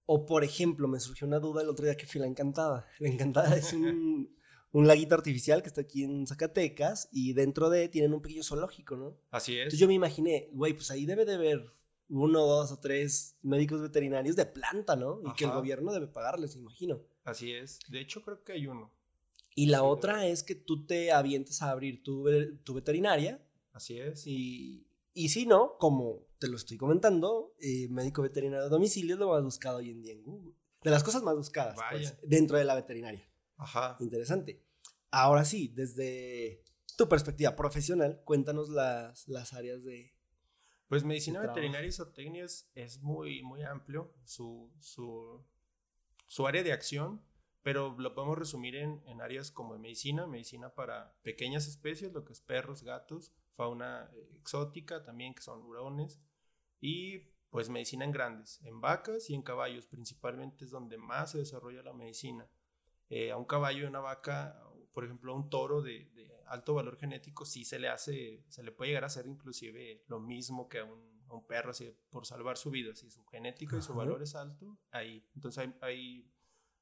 O 0.07 0.25
por 0.25 0.43
ejemplo, 0.43 0.89
me 0.89 0.99
surgió 0.99 1.27
una 1.27 1.39
duda 1.39 1.61
el 1.61 1.69
otro 1.69 1.85
día 1.85 1.99
que 1.99 2.07
fui 2.07 2.19
a 2.19 2.23
La 2.23 2.29
Encantada. 2.29 2.87
La 2.99 3.09
Encantada 3.11 3.57
es 3.57 3.75
un, 3.75 4.35
un 4.73 4.87
laguito 4.87 5.15
artificial 5.15 5.61
que 5.61 5.69
está 5.69 5.83
aquí 5.83 6.03
en 6.03 6.27
Zacatecas 6.27 7.11
y 7.13 7.35
dentro 7.35 7.69
de 7.69 7.91
tienen 7.91 8.15
un 8.15 8.23
pequeño 8.23 8.43
zoológico, 8.43 8.97
¿no? 8.97 9.19
Así 9.31 9.53
es. 9.53 9.59
Entonces 9.65 9.81
yo 9.81 9.87
me 9.87 9.93
imaginé, 9.95 10.49
güey, 10.53 10.73
pues 10.73 10.91
ahí 10.91 11.05
debe 11.05 11.27
de 11.27 11.35
haber 11.35 11.75
uno, 12.09 12.47
dos 12.47 12.73
o 12.73 12.79
tres 12.79 13.37
médicos 13.43 13.81
veterinarios 13.83 14.37
de 14.37 14.47
planta, 14.47 14.97
¿no? 14.97 15.21
Y 15.25 15.35
que 15.35 15.45
el 15.45 15.51
gobierno 15.53 15.93
debe 15.93 16.07
pagarles, 16.07 16.57
imagino. 16.57 17.01
Así 17.25 17.53
es. 17.53 17.81
De 17.89 18.01
hecho, 18.01 18.23
creo 18.23 18.43
que 18.45 18.53
hay 18.53 18.67
uno. 18.67 18.93
Y 19.55 19.67
la 19.67 19.79
Sí, 19.79 19.85
otra 19.87 20.27
es 20.27 20.43
que 20.43 20.55
tú 20.55 20.87
te 20.87 21.13
avientes 21.13 21.63
a 21.63 21.71
abrir 21.71 22.03
tu, 22.03 22.27
tu 22.63 22.75
veterinaria 22.75 23.43
Así 23.73 23.99
es. 23.99 24.27
y, 24.27 24.87
y 25.15 25.31
si 25.31 25.47
no, 25.47 25.79
como 25.79 26.27
te 26.39 26.49
lo 26.49 26.57
estoy 26.57 26.77
comentando, 26.77 27.55
eh, 27.61 27.89
médico 27.89 28.23
veterinario 28.23 28.67
a 28.67 28.69
domicilio 28.69 29.15
es 29.15 29.19
lo 29.19 29.31
más 29.31 29.43
buscado 29.43 29.79
hoy 29.79 29.91
en 29.91 30.03
día 30.03 30.13
en 30.13 30.23
Google. 30.23 30.55
De 30.83 30.91
las 30.91 31.03
cosas 31.03 31.23
más 31.23 31.35
buscadas, 31.35 31.77
pues, 31.91 32.17
dentro 32.23 32.59
de 32.59 32.65
la 32.65 32.75
veterinaria. 32.75 33.29
Ajá. 33.57 33.97
Interesante. 33.99 34.63
Ahora 35.11 35.45
sí, 35.45 35.73
desde 35.75 36.63
tu 36.97 37.09
perspectiva 37.09 37.57
profesional, 37.57 38.21
cuéntanos 38.25 38.69
las, 38.69 39.27
las 39.27 39.53
áreas 39.55 39.83
de... 39.85 40.13
Pues 40.89 41.03
medicina 41.03 41.41
veterinaria 41.41 41.89
y 41.89 41.93
zootecnia 41.93 42.45
es, 42.45 43.03
muy, 43.03 43.43
muy 43.43 43.63
amplio 43.65 44.13
su, 44.25 44.71
su, 44.79 45.45
su, 46.27 46.47
área 46.47 46.63
de 46.63 46.73
acción, 46.73 47.21
pero 47.63 47.97
lo 47.99 48.15
podemos 48.15 48.39
resumir 48.39 48.77
en, 48.77 49.03
en, 49.07 49.21
áreas 49.21 49.51
como 49.51 49.77
medicina, 49.79 50.29
medicina 50.29 50.75
para 50.75 51.13
pequeñas 51.23 51.67
especies, 51.67 52.13
lo 52.13 52.25
que 52.25 52.33
es 52.33 52.41
perros, 52.41 52.85
gatos, 52.85 53.33
fauna 53.51 54.09
exótica 54.39 55.03
también, 55.03 55.35
que 55.35 55.43
son 55.43 55.63
hurones, 55.63 56.21
y 56.81 57.19
pues 57.51 57.69
medicina 57.69 58.05
en 58.05 58.13
grandes, 58.13 58.61
en 58.63 58.81
vacas 58.81 59.31
y 59.31 59.35
en 59.35 59.43
caballos 59.43 59.87
principalmente 59.87 60.65
es 60.65 60.71
donde 60.71 60.99
más 60.99 61.33
se 61.33 61.39
desarrolla 61.39 61.83
la 61.83 61.95
medicina. 61.95 62.49
Eh, 63.09 63.31
a 63.31 63.37
un 63.37 63.45
caballo 63.45 63.85
y 63.85 63.89
una 63.89 64.01
vaca, 64.01 64.61
por 64.93 65.05
ejemplo, 65.05 65.33
a 65.33 65.37
un 65.37 65.49
toro 65.49 65.81
de, 65.81 66.11
alto 66.49 66.75
valor 66.75 66.97
genético, 66.97 67.45
sí 67.45 67.65
se 67.65 67.79
le 67.79 67.89
hace, 67.89 68.45
se 68.49 68.63
le 68.63 68.73
puede 68.73 68.91
llegar 68.91 69.05
a 69.05 69.09
hacer 69.09 69.27
inclusive 69.27 70.05
lo 70.07 70.21
mismo 70.21 70.69
que 70.69 70.81
a 70.81 70.85
un, 70.85 71.17
perro, 71.47 71.71
así, 71.71 71.95
por 72.09 72.25
salvar 72.25 72.57
su 72.57 72.71
vida, 72.71 72.95
si 72.95 73.11
su 73.11 73.25
genética 73.27 73.77
y 73.77 73.83
su 73.83 73.95
valor 73.95 74.23
es 74.23 74.35
alto, 74.35 74.79
ahí. 74.91 75.29
Entonces 75.35 75.71
hay, 75.81 76.31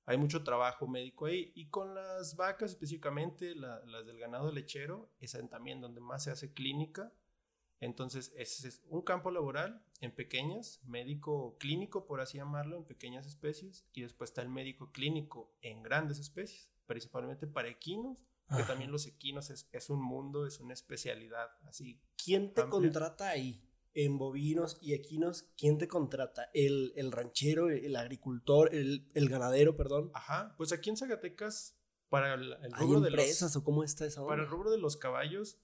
hay, 0.07 0.17
mucho 0.17 0.45
trabajo 0.45 0.87
médico 0.87 1.27
ahí. 1.27 1.51
Y 1.57 1.71
con 1.71 1.95
las 1.95 2.37
vacas 2.37 2.71
específicamente, 2.71 3.55
las 3.57 4.07
del 4.07 4.19
ganado 4.19 4.53
lechero, 4.53 5.11
es 5.19 5.37
también 5.51 5.81
donde 5.81 6.01
más 6.01 6.25
se 6.25 6.31
hace 6.31 6.53
clínica. 6.53 7.13
Entonces, 7.81 8.33
es 8.37 8.83
un 8.87 9.03
campo 9.03 9.31
laboral 9.31 9.85
en 10.01 10.15
pequeñas, 10.15 10.81
médico 10.85 11.57
clínico, 11.59 12.07
por 12.07 12.21
así 12.21 12.39
llamarlo, 12.39 12.77
en 12.77 12.85
pequeñas 12.85 13.27
especies, 13.27 13.87
y 13.93 14.03
después 14.03 14.31
está 14.31 14.43
el 14.43 14.51
médico 14.51 14.93
clínico 14.93 15.53
en 15.63 15.83
grandes 15.83 16.19
especies, 16.19 16.71
principalmente 16.87 17.47
para 17.47 17.69
equinos, 17.69 18.19
que 18.57 18.63
también 18.65 18.93
los 18.93 19.07
equinos 19.07 19.51
es, 19.51 19.69
es, 19.73 19.91
un 19.91 20.03
mundo, 20.03 20.47
es 20.47 20.61
una 20.61 20.75
especialidad 20.75 21.49
así. 21.67 22.01
¿Quién 22.23 22.53
te 22.53 22.69
contrata 22.69 23.29
ahí? 23.29 23.61
En 23.95 24.19
bovinos 24.19 24.79
y 24.81 24.93
equinos, 24.93 25.53
¿quién 25.57 25.79
te 25.79 25.87
contrata? 25.87 26.51
¿El, 26.53 26.93
el 26.97 27.13
ranchero, 27.13 27.71
el 27.71 27.95
agricultor, 27.95 28.75
el, 28.75 29.09
el, 29.15 29.29
ganadero, 29.29 29.77
perdón? 29.77 30.11
Ajá, 30.15 30.55
pues 30.57 30.73
aquí 30.73 30.91
en 30.91 30.97
Zacatecas, 30.97 31.79
para 32.09 32.35
el, 32.35 32.57
rubro 32.73 33.01
de 33.01 33.11
los... 33.11 33.57
o 33.57 33.65
cómo 33.65 33.85
está 33.85 34.05
esa 34.05 34.25
Para 34.27 34.43
el 34.43 34.49
rubro 34.49 34.71
de 34.71 34.79
los 34.79 34.97
caballos, 34.97 35.59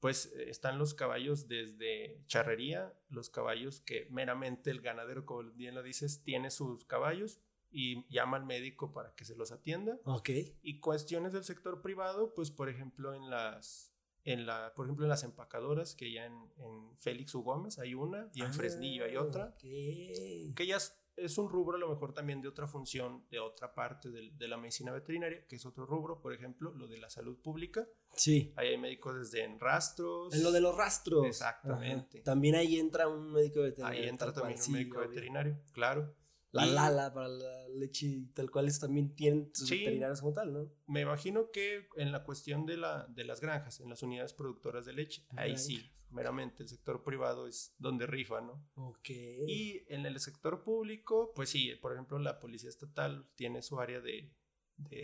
pues 0.00 0.26
eh, 0.34 0.50
están 0.50 0.78
los 0.78 0.94
caballos 0.94 1.48
desde 1.48 2.22
charrería, 2.26 2.92
los 3.08 3.30
caballos 3.30 3.80
que 3.80 4.08
meramente 4.10 4.70
el 4.70 4.80
ganadero, 4.80 5.24
como 5.24 5.50
bien 5.52 5.74
lo 5.74 5.82
dices, 5.82 6.22
tiene 6.22 6.50
sus 6.50 6.84
caballos 6.84 7.40
y 7.70 8.06
llama 8.08 8.36
al 8.36 8.44
médico 8.44 8.92
para 8.92 9.14
que 9.14 9.24
se 9.24 9.36
los 9.36 9.52
atienda. 9.52 9.98
Ok. 10.04 10.30
Y 10.62 10.80
cuestiones 10.80 11.32
del 11.32 11.44
sector 11.44 11.82
privado, 11.82 12.34
pues 12.34 12.50
por 12.50 12.68
ejemplo 12.68 13.14
en 13.14 13.30
las, 13.30 13.92
en 14.24 14.46
la, 14.46 14.72
por 14.74 14.86
ejemplo 14.86 15.04
en 15.04 15.10
las 15.10 15.24
empacadoras, 15.24 15.94
que 15.94 16.12
ya 16.12 16.26
en, 16.26 16.52
en 16.58 16.96
Félix 16.96 17.34
U. 17.34 17.42
Gómez 17.42 17.78
hay 17.78 17.94
una 17.94 18.30
y 18.34 18.42
en 18.42 18.52
Fresnillo 18.52 19.04
hay 19.04 19.16
otra. 19.16 19.54
Okay. 19.56 20.52
Que 20.54 20.66
ya 20.66 20.78
es 21.16 21.38
un 21.38 21.48
rubro 21.48 21.76
a 21.76 21.80
lo 21.80 21.88
mejor 21.88 22.12
también 22.12 22.42
de 22.42 22.48
otra 22.48 22.66
función, 22.66 23.24
de 23.30 23.38
otra 23.38 23.74
parte 23.74 24.10
de, 24.10 24.30
de, 24.32 24.48
la 24.48 24.58
medicina 24.58 24.92
veterinaria, 24.92 25.46
que 25.46 25.56
es 25.56 25.64
otro 25.64 25.86
rubro, 25.86 26.20
por 26.20 26.34
ejemplo, 26.34 26.72
lo 26.72 26.86
de 26.86 26.98
la 26.98 27.08
salud 27.08 27.38
pública. 27.40 27.88
Sí. 28.12 28.52
Ahí 28.56 28.68
hay 28.68 28.78
médicos 28.78 29.16
desde 29.18 29.44
en 29.44 29.58
rastros. 29.58 30.34
En 30.34 30.42
lo 30.42 30.52
de 30.52 30.60
los 30.60 30.76
rastros. 30.76 31.26
Exactamente. 31.26 32.20
También 32.20 32.54
ahí 32.54 32.78
entra 32.78 33.08
un 33.08 33.32
médico 33.32 33.62
veterinario. 33.62 34.02
Ahí 34.02 34.08
entra 34.08 34.32
también 34.32 34.60
un 34.60 34.72
médico 34.72 35.00
veterinario, 35.00 35.58
claro. 35.72 36.14
La 36.56 36.66
Lala 36.66 37.12
para 37.12 37.28
la 37.28 37.68
leche 37.68 38.24
tal 38.34 38.50
cual 38.50 38.68
es, 38.68 38.80
también 38.80 39.14
tienen 39.14 39.50
sus 39.54 39.70
veterinarios 39.70 40.20
como 40.20 40.32
tal, 40.32 40.52
¿no? 40.52 40.70
Me 40.86 41.02
imagino 41.02 41.50
que 41.50 41.88
en 41.96 42.12
la 42.12 42.24
cuestión 42.24 42.66
de, 42.66 42.76
la, 42.76 43.06
de 43.08 43.24
las 43.24 43.40
granjas, 43.40 43.80
en 43.80 43.90
las 43.90 44.02
unidades 44.02 44.32
productoras 44.32 44.86
de 44.86 44.92
leche, 44.92 45.26
ahí 45.36 45.56
sí, 45.58 45.90
meramente 46.10 46.62
el 46.62 46.68
sector 46.68 47.02
privado 47.02 47.46
es 47.46 47.74
donde 47.78 48.06
rifa, 48.06 48.40
¿no? 48.40 48.66
Ok. 48.76 49.10
Y 49.10 49.84
en 49.88 50.06
el 50.06 50.18
sector 50.20 50.62
público, 50.62 51.32
pues 51.34 51.50
sí, 51.50 51.74
por 51.80 51.92
ejemplo, 51.92 52.18
la 52.18 52.40
policía 52.40 52.70
estatal 52.70 53.28
tiene 53.34 53.62
su 53.62 53.78
área 53.80 54.00
de 54.00 54.32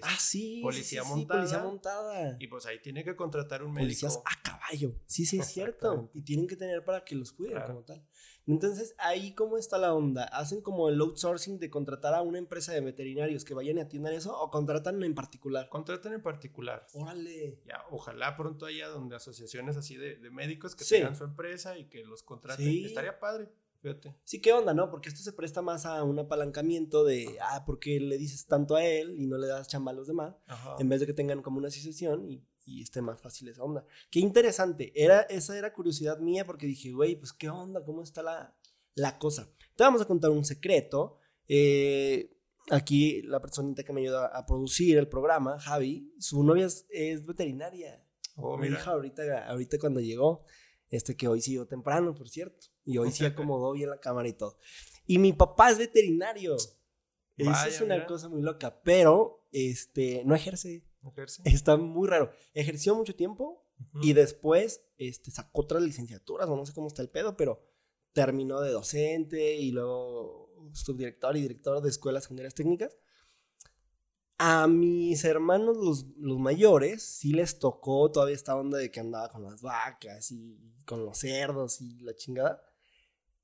ah, 0.03 0.17
sí, 0.19 0.61
policía, 0.63 1.05
montada, 1.05 1.41
policía 1.41 1.63
montada. 1.63 2.37
Y 2.39 2.47
pues 2.47 2.67
ahí 2.67 2.81
tiene 2.81 3.05
que 3.05 3.17
contratar 3.17 3.63
un 3.63 3.73
médico. 3.73 3.87
Policías 3.87 4.21
a 4.25 4.43
caballo. 4.43 4.95
Sí, 5.07 5.27
sí, 5.27 5.39
es 5.39 5.47
cierto. 5.47 6.11
Y 6.15 6.23
tienen 6.23 6.47
que 6.47 6.57
tener 6.57 6.85
para 6.85 7.05
que 7.05 7.15
los 7.15 7.33
cuiden 7.33 7.63
como 7.67 7.83
tal. 7.83 8.07
Entonces, 8.47 8.95
ahí 8.99 9.35
cómo 9.35 9.57
está 9.57 9.79
la 9.79 9.95
onda? 9.95 10.25
¿Hacen 10.25 10.61
como 10.61 10.89
el 10.89 11.01
outsourcing 11.01 11.59
de 11.59 11.71
contratar 11.71 12.15
a 12.15 12.23
una 12.23 12.39
empresa 12.39 12.73
de 12.73 12.81
veterinarios 12.81 13.45
que 13.45 13.55
vayan 13.55 13.79
y 13.79 13.81
atiendan 13.81 14.15
eso 14.15 14.39
o 14.39 14.51
contratan 14.51 15.03
en 15.03 15.15
particular? 15.15 15.69
Contratan 15.69 16.15
en 16.15 16.23
particular. 16.23 16.87
Órale. 16.95 17.61
Ya, 17.67 17.85
ojalá 17.91 18.37
pronto 18.37 18.67
haya 18.67 18.89
donde 18.89 19.17
asociaciones 19.17 19.77
así 19.77 19.97
de, 19.97 20.19
médicos 20.31 20.75
que 20.75 20.85
tengan 20.85 21.15
su 21.15 21.25
empresa 21.25 21.79
y 21.79 21.89
que 21.89 22.05
los 22.05 22.23
contraten. 22.23 22.85
Estaría 22.85 23.19
padre. 23.19 23.49
Sí, 24.25 24.41
qué 24.41 24.53
onda, 24.53 24.75
¿no? 24.75 24.91
Porque 24.91 25.09
esto 25.09 25.23
se 25.23 25.33
presta 25.33 25.63
más 25.63 25.87
a 25.87 26.03
un 26.05 26.19
apalancamiento 26.19 27.05
de, 27.05 27.37
ah, 27.41 27.65
porque 27.67 27.99
le 27.99 28.17
dices 28.17 28.47
tanto 28.47 28.77
a 28.77 28.85
él 28.85 29.15
y 29.19 29.27
no 29.27 29.39
le 29.39 29.47
das 29.47 29.69
chamba 29.69 29.91
a 29.91 29.95
los 29.95 30.07
demás, 30.07 30.35
en 30.79 30.89
vez 30.89 31.01
de 31.01 31.07
que 31.07 31.13
tengan 31.13 31.43
como 31.43 31.59
una 31.59 31.69
asociación 31.69 32.31
y, 32.31 32.45
y, 32.65 32.83
esté 32.83 33.03
más 33.03 33.21
fácil 33.21 33.49
esa 33.49 33.65
onda. 33.65 33.85
Qué 34.11 34.21
interesante, 34.21 34.93
era, 34.95 35.23
esa 35.23 35.59
era 35.59 35.73
curiosidad 35.73 36.19
mía 36.21 36.47
porque 36.47 36.67
dije, 36.67 36.93
güey, 36.93 37.17
pues 37.17 37.33
qué 37.33 37.51
onda, 37.51 37.85
cómo 37.85 38.03
está 38.03 38.23
la, 38.23 38.55
la 38.95 39.19
cosa. 39.19 39.51
Te 39.77 39.85
vamos 39.85 40.03
a 40.03 40.07
contar 40.07 40.31
un 40.31 40.45
secreto. 40.45 41.19
Eh, 41.49 42.37
aquí 42.71 43.23
la 43.23 43.41
personita 43.41 43.83
que 43.83 43.93
me 43.93 44.03
ayuda 44.03 44.27
a 44.27 44.47
producir 44.47 44.99
el 44.99 45.09
programa, 45.09 45.59
Javi, 45.59 46.13
su 46.19 46.43
novia 46.43 46.67
es, 46.67 47.27
veterinaria. 47.27 48.05
Oh, 48.37 48.57
me 48.57 48.69
dijo 48.69 48.91
ahorita, 48.91 49.49
ahorita 49.49 49.79
cuando 49.79 50.01
llegó, 50.01 50.45
este 50.93 51.17
que 51.17 51.27
hoy 51.27 51.41
siguió 51.41 51.67
temprano, 51.67 52.15
por 52.15 52.29
cierto. 52.29 52.67
Y 52.85 52.99
hoy 52.99 53.11
sí 53.11 53.25
acomodó 53.25 53.73
bien 53.73 53.91
la 53.91 53.99
cámara 53.99 54.29
y 54.29 54.35
todo. 54.35 54.59
Y 55.07 55.19
mi 55.19 55.33
papá 55.33 55.71
es 55.71 55.79
veterinario. 55.79 56.55
Eso 57.37 57.67
es 57.67 57.81
una 57.81 58.07
cosa 58.07 58.29
muy 58.29 58.43
loca, 58.43 58.81
pero 58.85 59.45
este, 59.51 60.23
no 60.25 60.35
ejerce. 60.35 60.85
ejerce. 61.09 61.43
Está 61.47 61.77
muy 61.77 62.07
raro. 62.07 62.31
Ejerció 62.53 62.95
mucho 62.95 63.17
tiempo 63.17 63.67
y 64.01 64.13
después 64.13 64.85
este, 64.99 65.31
sacó 65.31 65.63
otras 65.63 65.83
licenciaturas, 65.83 66.49
no 66.49 66.65
sé 66.65 66.73
cómo 66.73 66.87
está 66.87 67.03
el 67.03 67.09
pedo, 67.09 67.37
pero 67.37 67.61
terminó 68.13 68.61
de 68.61 68.71
docente 68.71 69.57
y 69.57 69.73
luego 69.73 70.71
subdirector 70.73 71.37
y 71.37 71.41
director 71.41 71.83
de 71.83 71.89
escuelas 71.89 72.25
secundarias 72.25 72.55
técnicas. 72.55 72.97
A 74.45 74.67
mis 74.67 75.25
hermanos, 75.25 75.77
los, 75.77 76.07
los, 76.17 76.39
mayores, 76.39 77.05
sí 77.05 77.33
les 77.33 77.61
tocó 77.61 78.11
todavía 78.11 78.35
esta 78.35 78.57
onda 78.57 78.77
de 78.79 78.91
que 78.91 78.99
andaba 78.99 79.29
con 79.31 79.45
las 79.45 79.63
vacas 79.63 80.33
y 80.33 80.59
con 80.85 81.05
los 81.05 81.19
cerdos 81.19 81.81
y 81.81 82.01
la 82.01 82.15
chingada 82.17 82.61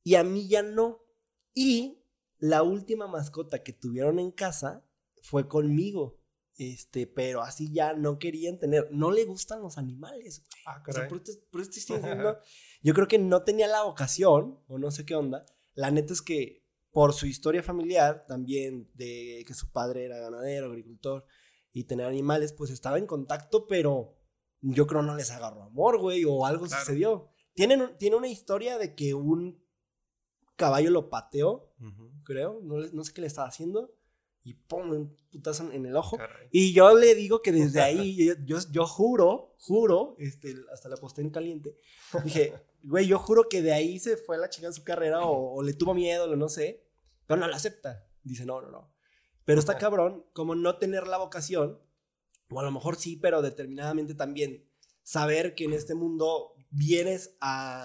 y 0.09 0.15
a 0.15 0.25
mí 0.25 0.49
ya 0.49 0.63
no. 0.63 1.05
Y 1.53 2.03
la 2.39 2.63
última 2.63 3.07
mascota 3.07 3.63
que 3.63 3.75
tuvieron 3.75 4.19
en 4.19 4.31
casa 4.31 4.83
fue 5.21 5.49
conmigo. 5.49 6.19
Este, 6.57 7.07
pero 7.07 7.43
así 7.43 7.71
ya 7.75 7.93
no 7.93 8.19
querían 8.19 8.59
tener. 8.59 8.89
No 8.91 9.11
le 9.11 9.27
gustan 9.27 9.61
los 9.61 9.77
animales, 9.77 10.45
Ah, 10.65 10.83
caray. 10.83 11.11
yo 12.83 12.95
creo 12.95 13.07
que 13.07 13.19
no 13.19 13.43
tenía 13.45 13.69
la 13.69 13.83
vocación, 13.83 14.59
o 14.67 14.79
no 14.79 14.91
sé 14.91 15.05
qué 15.05 15.15
onda. 15.15 15.45
La 15.75 15.91
neta 15.91 16.15
es 16.15 16.23
que 16.23 16.67
por 16.99 17.13
su 17.13 17.27
historia 17.27 17.63
familiar, 17.63 18.27
también 18.27 18.91
de 18.95 19.45
que 19.47 19.55
su 19.55 19.71
padre 19.71 20.05
era 20.05 20.19
ganadero, 20.19 20.67
agricultor 20.67 21.25
y 21.71 21.85
tener 21.85 22.07
animales, 22.07 22.53
pues 22.53 22.73
estaba 22.73 22.99
en 22.99 23.07
contacto, 23.07 23.69
pero 23.69 24.17
yo 24.63 24.89
creo 24.89 25.03
no 25.03 25.15
les 25.15 25.31
agarró 25.31 25.63
amor, 25.63 26.01
güey, 26.01 26.25
o 26.25 26.45
algo 26.45 26.67
sucedió. 26.67 27.31
Tienen, 27.55 27.97
tiene 27.99 28.17
una 28.17 28.27
historia 28.27 28.79
de 28.79 28.97
que 28.97 29.15
un 29.15 29.65
caballo 30.57 30.91
lo 30.91 31.09
pateó, 31.09 31.73
creo, 32.25 32.59
no, 32.65 32.79
no, 32.93 33.05
sé 33.05 33.13
qué 33.13 33.21
le 33.21 33.29
estaba 33.29 33.47
haciendo, 33.47 33.95
y 34.43 34.55
pum, 34.55 34.91
un 34.91 35.17
putazo 35.31 35.71
en 35.71 35.87
el 35.87 35.95
ojo. 35.95 36.19
Y 36.51 36.73
yo 36.73 36.97
le 36.97 37.15
digo 37.15 37.43
que 37.43 37.53
desde 37.53 37.81
ahí, 37.81 38.17
yo, 38.45 38.59
yo, 38.73 38.87
juro, 38.89 39.55
juro, 39.61 40.17
este, 40.19 40.57
hasta 40.73 40.89
la 40.89 40.97
posté 40.97 41.23
en 41.23 41.31
caliente, 41.31 41.77
dije, 42.25 42.55
güey, 42.83 43.07
yo 43.07 43.21
juro 43.21 43.49
que 43.49 43.63
de 43.63 43.73
ahí 43.73 44.01
se 44.01 44.17
fue 44.17 44.37
la 44.37 44.51
chica 44.51 44.67
en 44.67 44.73
su 44.73 44.83
carrera 44.83 45.21
o, 45.27 45.63
le 45.63 45.75
tuvo 45.75 45.95
miedo, 45.95 46.25
o 46.25 46.35
no 46.37 46.49
sé, 46.49 46.88
pero 47.29 47.41
no 47.41 47.47
la 47.47 47.57
acepta. 47.57 48.09
Dice, 48.25 48.45
no, 48.45 48.61
no, 48.61 48.71
no. 48.71 48.93
Pero 49.45 49.61
está 49.61 49.79
cabrón, 49.79 50.27
como 50.33 50.57
no 50.57 50.79
tener 50.79 51.07
la 51.07 51.19
vocación, 51.19 51.79
o 52.51 52.61
a 52.61 52.65
lo 52.65 52.73
mejor 52.73 52.97
sí, 52.97 53.17
pero 53.17 53.43
determinadamente 53.43 54.15
también 54.15 54.69
saber 55.03 55.55
que 55.55 55.65
en 55.65 55.75
este 55.75 55.95
mundo 55.95 56.55
vienes 56.71 57.37
a, 57.41 57.85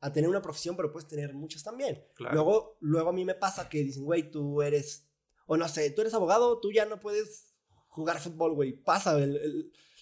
a 0.00 0.12
tener 0.12 0.28
una 0.28 0.42
profesión, 0.42 0.76
pero 0.76 0.92
puedes 0.92 1.08
tener 1.08 1.32
muchas 1.32 1.62
también. 1.62 2.04
Luego, 2.18 2.76
luego 2.80 3.10
a 3.10 3.12
mí 3.12 3.24
me 3.24 3.34
pasa 3.34 3.68
que 3.68 3.78
dicen, 3.78 4.04
güey, 4.04 4.30
tú 4.30 4.62
eres, 4.62 5.08
o 5.46 5.56
no 5.56 5.68
sé, 5.68 5.90
tú 5.90 6.02
eres 6.02 6.14
abogado, 6.14 6.60
tú 6.60 6.72
ya 6.72 6.84
no 6.84 7.00
puedes 7.00 7.54
jugar 7.88 8.20
fútbol, 8.20 8.54
güey. 8.54 8.72
Pasa, 8.72 9.16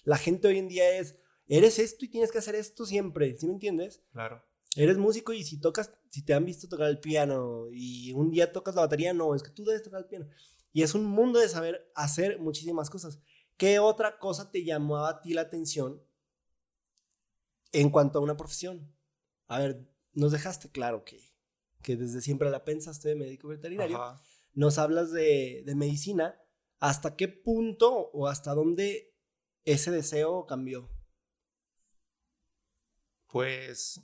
la 0.03 0.17
gente 0.17 0.47
hoy 0.47 0.57
en 0.57 0.67
día 0.67 0.97
es, 0.97 1.19
eres 1.47 1.77
esto 1.77 2.05
y 2.05 2.09
tienes 2.09 2.31
que 2.31 2.39
hacer 2.39 2.55
esto 2.55 2.85
siempre, 2.85 3.37
¿sí 3.37 3.45
me 3.45 3.53
entiendes? 3.53 4.03
Claro. 4.11 4.43
Eres 4.75 4.97
músico 4.97 5.33
y 5.33 5.43
si 5.43 5.59
tocas, 5.59 5.91
si 6.09 6.23
te 6.23 6.33
han 6.33 6.45
visto 6.45 6.67
tocar 6.69 6.89
el 6.89 6.99
piano 6.99 7.67
y 7.71 8.13
un 8.13 8.31
día 8.31 8.51
tocas 8.51 8.75
la 8.75 8.81
batería, 8.81 9.13
no, 9.13 9.35
es 9.35 9.43
que 9.43 9.49
tú 9.49 9.65
debes 9.65 9.83
tocar 9.83 10.01
el 10.01 10.07
piano. 10.07 10.27
Y 10.71 10.83
es 10.83 10.95
un 10.95 11.05
mundo 11.05 11.39
de 11.39 11.49
saber 11.49 11.91
hacer 11.95 12.39
muchísimas 12.39 12.89
cosas. 12.89 13.19
¿Qué 13.57 13.79
otra 13.79 14.17
cosa 14.17 14.49
te 14.49 14.63
llamaba 14.63 15.09
a 15.09 15.21
ti 15.21 15.33
la 15.33 15.41
atención 15.41 16.01
en 17.73 17.89
cuanto 17.89 18.19
a 18.19 18.21
una 18.21 18.37
profesión? 18.37 18.95
A 19.47 19.59
ver, 19.59 19.85
nos 20.13 20.31
dejaste 20.31 20.69
claro 20.69 21.03
que, 21.03 21.19
que 21.83 21.97
desde 21.97 22.21
siempre 22.21 22.49
la 22.49 22.63
pensaste 22.63 23.09
de 23.09 23.15
médico 23.15 23.49
veterinario. 23.49 23.99
Nos 24.53 24.77
hablas 24.77 25.11
de, 25.11 25.63
de 25.65 25.75
medicina. 25.75 26.41
¿Hasta 26.79 27.15
qué 27.17 27.27
punto 27.27 28.09
o 28.13 28.27
hasta 28.27 28.53
dónde 28.53 29.13
ese 29.65 29.91
deseo 29.91 30.45
cambió? 30.45 30.89
Pues 33.27 34.01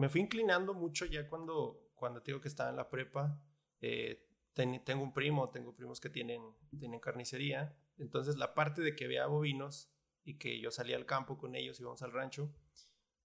me 0.00 0.08
fui 0.08 0.22
inclinando 0.22 0.72
mucho 0.72 1.04
ya 1.04 1.28
cuando, 1.28 1.90
cuando 1.94 2.22
te 2.22 2.30
digo 2.30 2.40
que 2.40 2.48
estaba 2.48 2.70
en 2.70 2.76
la 2.76 2.88
prepa. 2.88 3.38
Eh, 3.82 4.26
tengo 4.54 5.02
un 5.02 5.12
primo, 5.12 5.50
tengo 5.50 5.74
primos 5.74 6.00
que 6.00 6.08
tienen, 6.08 6.42
tienen 6.78 7.00
carnicería. 7.00 7.76
Entonces 7.98 8.36
la 8.36 8.54
parte 8.54 8.80
de 8.80 8.96
que 8.96 9.06
vea 9.06 9.26
bovinos 9.26 9.92
y 10.24 10.38
que 10.38 10.58
yo 10.58 10.70
salía 10.70 10.96
al 10.96 11.04
campo 11.04 11.36
con 11.36 11.54
ellos, 11.54 11.78
íbamos 11.80 12.02
al 12.02 12.12
rancho, 12.12 12.50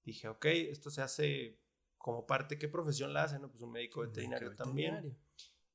dije, 0.03 0.27
ok, 0.27 0.45
esto 0.45 0.89
se 0.89 1.01
hace 1.01 1.59
como 1.97 2.27
parte, 2.27 2.59
¿qué 2.59 2.67
profesión 2.67 3.13
la 3.13 3.23
hacen? 3.23 3.41
Pues 3.49 3.61
un 3.61 3.71
médico 3.71 4.01
veterinario, 4.01 4.53
también. 4.53 5.17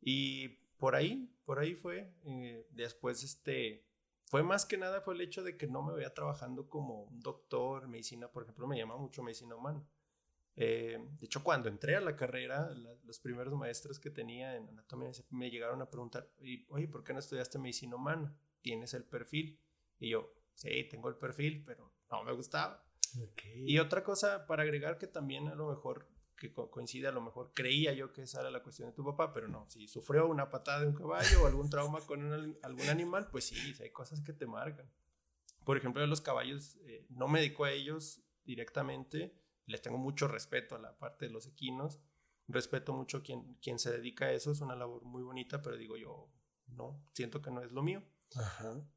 Y 0.02 0.48
por 0.76 0.94
ahí, 0.94 1.34
por 1.44 1.58
ahí 1.58 1.74
fue. 1.74 2.12
Eh, 2.24 2.66
después, 2.70 3.22
este, 3.24 3.86
fue 4.26 4.42
más 4.42 4.66
que 4.66 4.76
nada 4.76 5.00
fue 5.00 5.14
el 5.14 5.22
hecho 5.22 5.42
de 5.42 5.56
que 5.56 5.66
no 5.66 5.82
me 5.82 5.94
veía 5.94 6.12
trabajando 6.12 6.68
como 6.68 7.04
un 7.04 7.20
doctor, 7.20 7.88
medicina, 7.88 8.28
por 8.28 8.42
ejemplo, 8.42 8.66
me 8.66 8.76
llama 8.76 8.96
mucho 8.96 9.22
medicina 9.22 9.56
humana. 9.56 9.82
Eh, 10.56 10.98
de 11.18 11.26
hecho, 11.26 11.42
cuando 11.42 11.68
entré 11.68 11.96
a 11.96 12.00
la 12.00 12.16
carrera, 12.16 12.70
los 13.04 13.18
primeros 13.20 13.54
maestros 13.54 13.98
que 13.98 14.10
tenía 14.10 14.56
en 14.56 14.68
anatomía 14.68 15.10
me 15.30 15.50
llegaron 15.50 15.80
a 15.80 15.88
preguntar, 15.88 16.30
oye, 16.68 16.88
¿por 16.88 17.04
qué 17.04 17.12
no 17.12 17.18
estudiaste 17.18 17.58
medicina 17.58 17.96
humana? 17.96 18.36
¿Tienes 18.60 18.94
el 18.94 19.04
perfil? 19.04 19.60
Y 19.98 20.10
yo, 20.10 20.34
sí, 20.54 20.68
tengo 20.90 21.08
el 21.08 21.16
perfil, 21.16 21.62
pero 21.64 21.92
no 22.10 22.24
me 22.24 22.32
gustaba. 22.32 22.84
Y 23.54 23.78
otra 23.78 24.02
cosa 24.02 24.46
para 24.46 24.62
agregar 24.62 24.98
que 24.98 25.06
también 25.06 25.48
a 25.48 25.54
lo 25.54 25.68
mejor 25.68 26.08
que 26.40 26.52
coincide, 26.52 27.08
a 27.08 27.12
lo 27.12 27.20
mejor 27.20 27.52
creía 27.54 27.92
yo 27.92 28.12
que 28.12 28.22
esa 28.22 28.40
era 28.40 28.50
la 28.50 28.62
cuestión 28.62 28.88
de 28.88 28.94
tu 28.94 29.04
papá, 29.04 29.32
pero 29.32 29.46
no, 29.46 29.68
si 29.68 29.86
sufrió 29.86 30.26
una 30.26 30.50
patada 30.50 30.80
de 30.80 30.86
un 30.88 30.94
caballo 30.94 31.42
o 31.42 31.46
algún 31.46 31.68
trauma 31.68 32.00
con 32.06 32.56
algún 32.62 32.88
animal, 32.88 33.28
pues 33.30 33.44
sí, 33.44 33.74
hay 33.80 33.90
cosas 33.90 34.22
que 34.22 34.32
te 34.32 34.46
marcan. 34.46 34.90
Por 35.64 35.76
ejemplo, 35.76 36.04
los 36.06 36.22
caballos, 36.22 36.76
eh, 36.86 37.06
no 37.10 37.28
me 37.28 37.40
dedico 37.40 37.64
a 37.64 37.72
ellos 37.72 38.22
directamente, 38.44 39.38
les 39.70 39.82
tengo 39.82 39.98
mucho 39.98 40.28
respeto 40.28 40.74
a 40.74 40.78
la 40.78 40.98
parte 40.98 41.26
de 41.26 41.32
los 41.32 41.46
equinos, 41.46 42.00
respeto 42.48 42.92
mucho 42.92 43.18
a 43.18 43.22
quien, 43.22 43.54
quien 43.62 43.78
se 43.78 43.90
dedica 43.90 44.26
a 44.26 44.32
eso, 44.32 44.52
es 44.52 44.60
una 44.60 44.76
labor 44.76 45.04
muy 45.04 45.22
bonita, 45.22 45.62
pero 45.62 45.76
digo 45.76 45.96
yo, 45.96 46.30
no, 46.66 47.02
siento 47.14 47.40
que 47.40 47.50
no 47.50 47.62
es 47.62 47.72
lo 47.72 47.82
mío. 47.82 48.02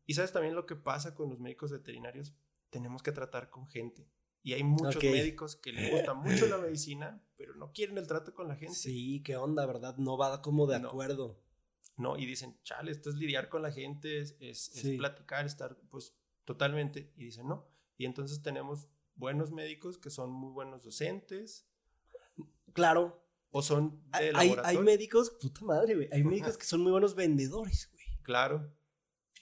Y 0.06 0.14
sabes 0.14 0.32
también 0.32 0.56
lo 0.56 0.66
que 0.66 0.76
pasa 0.76 1.16
con 1.16 1.30
los 1.30 1.40
médicos 1.40 1.72
veterinarios, 1.72 2.34
tenemos 2.70 3.02
que 3.02 3.12
tratar 3.12 3.50
con 3.50 3.68
gente. 3.68 4.08
Y 4.44 4.54
hay 4.54 4.64
muchos 4.64 5.02
médicos 5.02 5.56
que 5.56 5.72
les 5.72 5.90
gusta 5.92 6.14
mucho 6.14 6.48
la 6.48 6.58
medicina, 6.58 7.24
pero 7.38 7.56
no 7.56 7.72
quieren 7.72 7.98
el 7.98 8.08
trato 8.08 8.34
con 8.34 8.48
la 8.50 8.56
gente. 8.56 8.76
Sí, 8.76 9.24
qué 9.24 9.38
onda, 9.38 9.66
¿verdad? 9.66 9.96
No 9.98 10.18
va 10.18 10.42
como 10.42 10.68
de 10.68 10.76
acuerdo. 10.76 11.42
No, 11.96 12.18
y 12.18 12.26
dicen, 12.26 12.60
chale, 12.64 12.92
esto 12.92 13.10
es 13.10 13.16
lidiar 13.16 13.50
con 13.50 13.62
la 13.62 13.72
gente, 13.72 14.20
es, 14.20 14.36
es, 14.40 14.70
platicar, 14.98 15.46
estar, 15.46 15.78
pues, 15.90 16.16
totalmente. 16.44 17.14
Y 17.16 17.26
dicen, 17.26 17.48
no. 17.48 17.70
Y 17.98 18.06
entonces 18.06 18.42
tenemos 18.42 18.90
buenos 19.16 19.52
médicos 19.52 19.98
que 19.98 20.10
son 20.10 20.32
muy 20.32 20.52
buenos 20.52 20.84
docentes. 20.84 21.68
Claro. 22.74 23.24
O 23.52 23.62
son 23.62 24.04
de 24.20 24.32
hay, 24.34 24.56
hay 24.64 24.78
médicos, 24.80 25.30
puta 25.30 25.64
madre, 25.64 25.96
güey. 25.96 26.10
Hay 26.12 26.24
médicos 26.24 26.58
que 26.58 26.66
son 26.66 26.82
muy 26.82 26.92
buenos 26.92 27.14
vendedores, 27.16 27.90
güey. 27.92 28.04
Claro. 28.24 28.74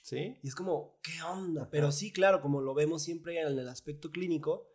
¿Sí? 0.02 0.38
Y 0.42 0.48
es 0.48 0.56
como, 0.56 1.00
¿qué 1.02 1.22
onda? 1.22 1.70
Pero 1.70 1.92
sí, 1.92 2.12
claro, 2.12 2.42
como 2.42 2.60
lo 2.60 2.74
vemos 2.74 3.04
siempre 3.04 3.40
en 3.40 3.58
el 3.58 3.70
aspecto 3.70 4.12
clínico, 4.12 4.68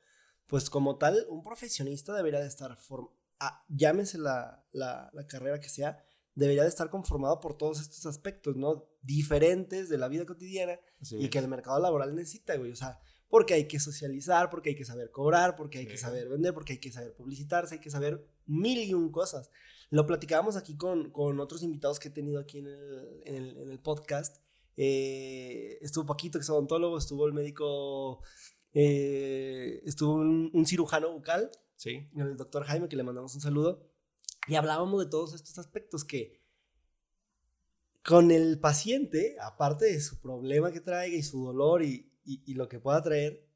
pues 0.47 0.70
como 0.70 0.97
tal, 0.97 1.27
un 1.29 1.42
profesionista 1.42 2.14
debería 2.14 2.40
de 2.40 2.47
estar, 2.47 2.79
ah, 3.40 3.64
llámese 3.68 4.18
la, 4.18 4.64
la, 4.73 5.11
carrera 5.29 5.61
que 5.61 5.68
sea, 5.68 6.03
debería 6.35 6.62
de 6.62 6.68
estar 6.68 6.90
conformado 6.90 7.40
por 7.40 7.59
todos 7.59 7.81
estos 7.81 8.07
aspectos, 8.07 8.57
¿no? 8.57 8.88
Diferentes 9.03 9.88
de 9.88 9.99
la 9.99 10.09
vida 10.09 10.25
cotidiana 10.25 10.79
y 11.11 11.29
que 11.29 11.38
el 11.38 11.49
mercado 11.49 11.81
laboral 11.81 12.14
necesita, 12.14 12.57
güey. 12.57 12.70
O 12.70 12.77
sea, 12.77 13.01
porque 13.29 13.55
hay 13.55 13.69
que 13.69 13.81
socializar, 13.81 14.51
porque 14.51 14.71
hay 14.71 14.77
que 14.77 14.85
saber 14.85 15.11
cobrar, 15.11 15.57
porque 15.57 15.79
hay 15.79 15.87
que 15.87 15.99
saber 15.99 16.29
vender, 16.29 16.55
porque 16.55 16.75
hay 16.75 16.81
que 16.81 16.93
saber 16.93 17.15
publicitarse, 17.15 17.75
hay 17.75 17.81
que 17.81 17.91
saber 17.91 18.25
mil 18.47 18.79
y 18.79 18.95
un 18.95 19.11
cosas. 19.11 19.51
Lo 19.91 20.07
platicábamos 20.07 20.57
aquí 20.57 20.77
con, 20.77 21.11
con 21.11 21.41
otros 21.41 21.62
invitados 21.62 21.99
que 21.99 22.09
he 22.09 22.12
tenido 22.12 22.41
aquí 22.41 22.59
en 22.59 22.67
el, 22.67 23.23
en 23.25 23.35
el, 23.37 23.57
en 23.59 23.71
el 23.71 23.79
podcast. 23.81 24.39
Eh, 24.77 25.79
estuvo 25.81 26.07
Paquito, 26.07 26.39
que 26.39 26.43
es 26.43 26.51
odontólogo, 26.51 26.99
estuvo 26.99 27.27
el 27.27 27.33
médico 27.33 28.23
eh, 28.79 29.81
estuvo 29.87 30.17
un, 30.17 30.67
cirujano 30.67 31.11
bucal, 31.11 31.51
sí. 31.77 32.07
el 32.15 32.37
doctor 32.37 32.62
Jaime, 32.65 32.91
que 32.91 32.97
le 32.97 33.05
mandamos 33.05 33.35
un 33.35 33.41
saludo, 33.41 33.89
y 34.49 34.57
hablábamos 34.57 35.03
de 35.03 35.11
todos 35.11 35.33
estos 35.33 35.57
aspectos 35.59 36.05
que 36.05 36.43
con 38.05 38.31
el 38.31 38.61
paciente, 38.61 39.35
aparte 39.41 39.87
de 39.87 39.99
su 39.99 40.21
problema 40.21 40.73
que 40.73 40.83
traiga 40.83 41.17
y 41.17 41.23
su 41.23 41.43
dolor 41.43 41.83
y, 41.83 42.12
lo 42.55 42.69
que 42.69 42.81
pueda 42.81 43.03
traer, 43.03 43.47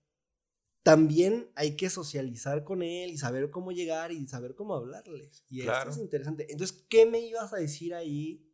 también 0.82 1.50
hay 1.56 1.76
que 1.76 1.90
socializar 1.90 2.64
con 2.64 2.82
él 2.82 3.10
y 3.10 3.18
saber 3.18 3.50
cómo 3.50 3.72
llegar 3.72 4.12
y 4.12 4.26
saber 4.26 4.54
cómo 4.54 4.74
hablarles. 4.74 5.44
Y 5.48 5.60
esto 5.60 5.90
es 5.90 5.98
interesante. 5.98 6.46
Entonces, 6.50 6.84
¿qué 6.88 7.06
me 7.06 7.20
ibas 7.20 7.52
a 7.52 7.56
decir 7.56 7.94
ahí 7.94 8.46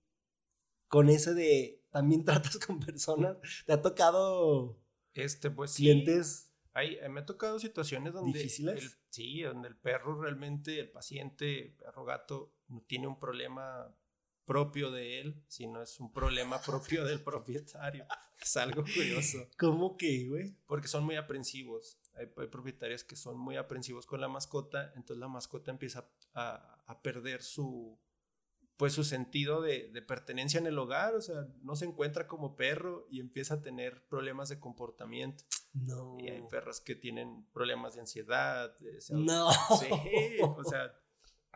con 0.89 1.09
ese 1.09 1.35
de 1.35 1.85
también 1.91 2.25
tratas 2.25 2.59
con 2.59 2.81
personas? 2.81 3.37
¿Te 3.65 3.73
ha 3.73 3.83
tocado 3.83 4.81
este, 5.15 5.51
pues, 5.51 5.75
clientes? 5.75 6.53
Eh, 6.75 7.09
me 7.09 7.21
ha 7.21 7.27
tocado 7.27 7.59
situaciones 7.59 8.13
donde... 8.13 8.39
¿Difíciles? 8.39 8.99
sí, 9.09 9.43
donde 9.43 9.69
el 9.69 9.77
perro 9.77 10.21
realmente, 10.21 10.79
el 10.79 10.91
paciente, 10.91 11.75
perro 11.79 12.05
gato, 12.05 12.53
tiene 12.87 13.07
un 13.07 13.19
problema 13.19 13.97
propio 14.47 14.91
de 14.91 15.21
él, 15.21 15.45
sino 15.49 15.83
es 15.83 16.01
un 16.01 16.13
problema 16.13 16.61
propio 16.63 17.05
del 17.05 17.21
propietario. 17.21 18.07
Es 18.41 18.57
algo 18.57 18.83
curioso. 18.83 19.49
¿Cómo 19.59 19.97
que, 19.97 20.27
güey? 20.27 20.57
Porque 20.67 20.89
son 20.89 21.05
muy 21.05 21.17
aprensivos. 21.17 21.99
Hay, 22.15 22.27
propietarios 22.27 23.05
que 23.05 23.17
son 23.17 23.39
muy 23.39 23.57
aprensivos 23.57 24.07
con 24.07 24.21
la 24.23 24.29
mascota, 24.29 24.93
entonces 24.97 25.19
la 25.19 25.29
mascota 25.29 25.71
empieza 25.71 26.09
a 26.35 27.03
perder 27.03 27.43
su, 27.43 27.99
pues 28.77 28.93
su 28.93 29.05
sentido 29.05 29.63
de, 29.63 29.91
pertenencia 30.07 30.59
en 30.59 30.67
el 30.67 30.79
hogar, 30.79 31.15
o 31.15 31.21
sea, 31.21 31.47
no 31.63 31.77
se 31.77 31.87
encuentra 31.87 32.27
como 32.27 32.57
perro 32.57 33.07
y 33.11 33.21
empieza 33.21 33.55
a 33.55 33.63
tener 33.63 34.07
problemas 34.07 34.49
de 34.49 34.61
comportamiento. 34.61 35.45
No. 35.73 36.17
Y 36.21 36.29
hay 36.29 36.43
perros 36.43 36.81
que 36.81 36.95
tienen 36.95 37.47
problemas 37.53 37.95
de 37.95 38.01
ansiedad. 38.01 38.75
no. 39.11 39.51
Sí, 39.79 39.89
o 40.43 40.65
sea, 40.65 40.95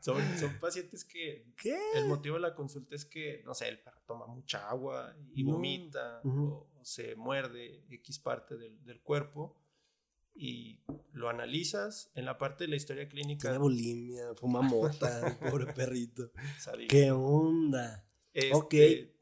son, 0.00 0.22
pacientes 0.60 1.04
que 1.04 1.46
¿Qué? 1.56 1.78
el 1.94 2.06
motivo 2.06 2.36
de 2.36 2.42
la 2.42 2.54
consulta 2.54 2.94
es 2.94 3.04
que, 3.04 3.42
no 3.44 3.54
sé, 3.54 3.68
el 3.68 3.78
perro 3.78 4.00
toma 4.06 4.26
mucha 4.26 4.68
agua 4.68 5.14
y 5.34 5.42
vomita 5.42 6.20
o, 6.24 6.66
se 6.82 7.14
muerde 7.14 7.84
X 7.90 8.18
parte 8.18 8.56
del, 8.56 8.82
del 8.84 9.00
cuerpo 9.00 9.56
y 10.34 10.80
lo 11.12 11.28
analizas 11.28 12.10
en 12.14 12.24
la 12.24 12.38
parte 12.38 12.64
de 12.64 12.68
la 12.68 12.76
historia 12.76 13.08
clínica. 13.08 13.48
Tiene 13.48 13.58
bulimia, 13.58 14.34
fuma 14.34 14.62
mota, 14.62 15.38
pobre 15.50 15.72
perrito. 15.72 16.30
¿Qué 16.88 17.10
onda? 17.10 18.06
Este, 18.32 18.54
ok. 18.54 18.74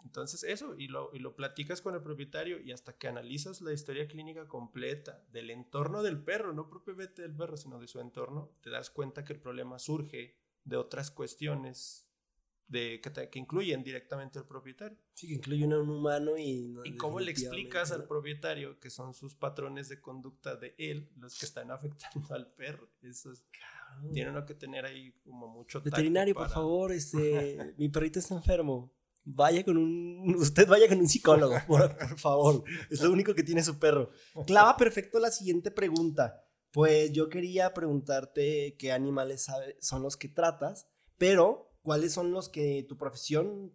Entonces 0.05 0.43
eso, 0.45 0.75
y 0.77 0.89
lo, 0.89 1.11
y 1.13 1.19
lo 1.19 1.35
platicas 1.35 1.83
con 1.83 1.95
el 1.95 2.03
propietario 2.03 2.61
y 2.61 2.73
hasta 2.73 2.97
que 2.97 3.09
analizas 3.09 3.61
la 3.61 3.73
historia 3.73 4.07
clínica 4.07 4.47
completa 4.47 5.23
del 5.33 5.51
entorno 5.51 6.03
del 6.03 6.23
perro, 6.23 6.53
no 6.53 6.69
propiamente 6.69 7.23
del 7.23 7.35
perro, 7.35 7.57
sino 7.57 7.79
de 7.79 7.89
su 7.89 8.01
entorno, 8.01 8.53
te 8.63 8.71
das 8.71 8.89
cuenta 8.89 9.25
que 9.25 9.35
el 9.35 9.41
problema 9.41 9.79
surge 9.79 10.38
de 10.69 10.77
otras 10.77 11.11
cuestiones 11.11 12.05
de, 12.69 13.01
que, 13.01 13.39
incluyen 13.39 13.83
directamente 13.83 14.39
al 14.39 14.45
propietario. 14.45 14.99
Sí, 15.15 15.27
que 15.27 15.35
incluyen 15.35 15.73
a 15.73 15.79
un 15.79 15.89
humano 15.89 16.37
y... 16.37 16.77
¿Y 16.85 16.97
cómo 16.97 17.19
le 17.19 17.31
explicas 17.31 17.91
al 17.93 18.07
propietario 18.07 18.79
que 18.79 18.91
son 18.91 19.15
sus 19.15 19.35
patrones 19.35 19.89
de 19.89 20.01
conducta 20.01 20.57
de 20.57 20.75
él 20.77 21.11
los 21.17 21.39
que 21.39 21.47
están 21.47 21.71
afectando 21.71 22.35
al 22.35 22.47
perro? 22.53 22.89
Eso 23.03 23.33
es... 23.33 23.43
Tiene 24.13 24.31
uno 24.31 24.45
que 24.45 24.55
tener 24.55 24.85
ahí 24.85 25.13
como 25.25 25.49
mucho... 25.49 25.81
Veterinario, 25.81 26.35
por 26.35 26.51
favor, 26.51 26.93
este, 26.93 27.75
mi 27.79 27.89
perrito 27.89 28.19
está 28.19 28.35
enfermo. 28.35 28.93
Vaya 29.25 29.65
con 29.65 29.79
un... 29.79 30.35
Usted 30.39 30.69
vaya 30.69 30.89
con 30.89 30.99
un 30.99 31.09
psicólogo, 31.09 31.57
por, 31.67 31.97
por 31.97 32.19
favor. 32.19 32.65
Es 32.91 33.01
lo 33.01 33.11
único 33.11 33.35
que 33.35 33.43
tiene 33.43 33.63
su 33.63 33.79
perro. 33.79 34.11
Clava 34.47 34.77
perfecto 34.77 35.19
la 35.19 35.31
siguiente 35.31 35.71
pregunta. 35.71 36.45
Pues 36.73 37.13
yo 37.13 37.29
quería 37.29 37.73
preguntarte 37.75 38.77
qué 38.79 38.93
animales 38.93 39.47
son 39.81 40.03
los 40.03 40.17
que 40.17 40.29
tratas, 40.29 40.87
pero 41.17 41.73
cuáles 41.83 42.13
son 42.13 42.33
los 42.33 42.49
que 42.49 42.85
tu 42.89 42.97
profesión 42.97 43.75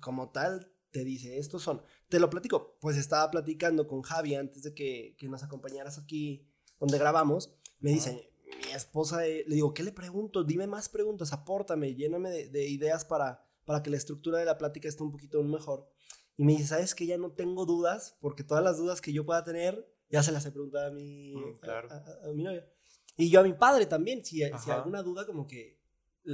como 0.00 0.30
tal 0.30 0.72
te 0.90 1.04
dice, 1.04 1.38
estos 1.38 1.62
son. 1.62 1.82
Te 2.08 2.20
lo 2.20 2.30
platico, 2.30 2.78
pues 2.80 2.96
estaba 2.96 3.30
platicando 3.30 3.86
con 3.86 4.02
Javi 4.02 4.34
antes 4.34 4.62
de 4.62 4.74
que, 4.74 5.16
nos 5.22 5.42
acompañaras 5.42 5.98
aquí 5.98 6.46
donde 6.78 6.98
grabamos. 6.98 7.54
Me 7.80 7.90
dice, 7.90 8.30
mi 8.64 8.72
esposa, 8.72 9.26
eh", 9.26 9.44
le 9.46 9.56
digo, 9.56 9.74
¿qué 9.74 9.82
le 9.82 9.92
pregunto? 9.92 10.44
Dime 10.44 10.66
más 10.66 10.88
preguntas, 10.88 11.32
apórtame, 11.32 11.94
lléname 11.94 12.30
de, 12.30 12.68
ideas 12.68 13.04
para, 13.04 13.44
para 13.64 13.82
que 13.82 13.90
la 13.90 13.96
estructura 13.96 14.38
de 14.38 14.44
la 14.44 14.58
plática 14.58 14.88
esté 14.88 15.02
un 15.02 15.12
poquito 15.12 15.42
mejor. 15.42 15.88
Y 16.36 16.44
me 16.44 16.52
dice, 16.52 16.68
¿sabes 16.68 16.94
que 16.94 17.06
Ya 17.06 17.18
no 17.18 17.32
tengo 17.32 17.66
dudas, 17.66 18.16
porque 18.20 18.44
todas 18.44 18.64
las 18.64 18.78
dudas 18.78 19.00
que 19.00 19.12
yo 19.12 19.26
pueda 19.26 19.44
tener, 19.44 19.86
ya 20.08 20.22
se 20.22 20.32
las 20.32 20.44
he 20.46 20.52
preguntado 20.52 20.88
a 20.88 20.90
mi, 20.90 21.34
Mm, 21.34 21.56
claro. 21.60 21.88
a, 21.90 21.94
a- 21.96 22.28
a 22.28 22.32
mi 22.32 22.42
novia. 22.42 22.68
Y 23.16 23.30
yo 23.30 23.40
a 23.40 23.42
mi 23.42 23.52
padre 23.54 23.86
también, 23.86 24.24
si, 24.24 24.36
si 24.38 24.42
Ajá. 24.44 24.76
alguna 24.76 25.02
duda, 25.02 25.26
como 25.26 25.46
que 25.46 25.80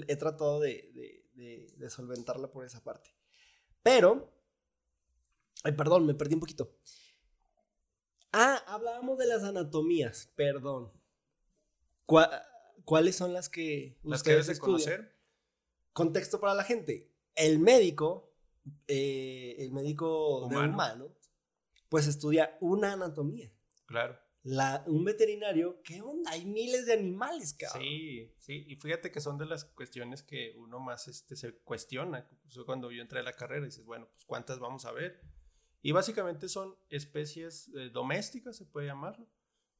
he 0.08 0.16
tratado 0.16 0.58
de, 0.60 0.90
de- 0.94 1.26
de- 1.34 1.72
de 1.76 1.90
solventarla 1.90 2.50
por 2.50 2.64
esa 2.64 2.82
parte. 2.82 3.10
Pero, 3.82 4.32
ay, 5.64 5.72
perdón, 5.72 6.06
me 6.06 6.14
perdí 6.14 6.34
un 6.34 6.40
poquito. 6.40 6.76
Ah, 8.32 8.62
hablábamos 8.66 9.18
de 9.18 9.26
las 9.26 9.42
anatomías, 9.44 10.30
perdón. 10.34 10.90
¿Cuá- 12.06 12.46
¿Cuáles 12.84 13.14
son 13.16 13.32
las 13.32 13.48
que 13.48 13.98
Las 14.02 14.22
que 14.22 14.30
debes 14.30 14.46
de 14.48 14.58
conocer. 14.58 15.14
Contexto 15.92 16.40
para 16.40 16.54
la 16.54 16.64
gente. 16.64 17.12
El 17.34 17.58
médico, 17.58 18.34
eh, 18.88 19.56
el 19.58 19.70
médico 19.72 20.48
de 20.48 20.56
humano, 20.56 21.14
pues 21.88 22.06
estudia 22.06 22.56
una 22.60 22.94
anatomía. 22.94 23.52
Claro. 23.92 24.18
La, 24.44 24.82
un 24.86 25.04
veterinario, 25.04 25.82
¿qué 25.82 26.00
onda? 26.00 26.30
Hay 26.30 26.46
miles 26.46 26.86
de 26.86 26.94
animales, 26.94 27.52
cabrón. 27.52 27.82
Sí, 27.82 28.34
sí. 28.38 28.64
Y 28.66 28.76
fíjate 28.76 29.12
que 29.12 29.20
son 29.20 29.36
de 29.36 29.44
las 29.44 29.66
cuestiones 29.66 30.22
que 30.22 30.54
uno 30.56 30.80
más 30.80 31.08
este, 31.08 31.36
se 31.36 31.54
cuestiona. 31.58 32.26
Cuando 32.66 32.90
yo 32.90 33.02
entré 33.02 33.20
a 33.20 33.22
la 33.22 33.34
carrera, 33.34 33.66
dices, 33.66 33.84
bueno, 33.84 34.08
pues 34.10 34.24
¿cuántas 34.24 34.58
vamos 34.58 34.86
a 34.86 34.92
ver? 34.92 35.20
Y 35.82 35.92
básicamente 35.92 36.48
son 36.48 36.74
especies 36.88 37.68
eh, 37.76 37.90
domésticas, 37.90 38.56
se 38.56 38.64
puede 38.64 38.86
llamarlo. 38.86 39.28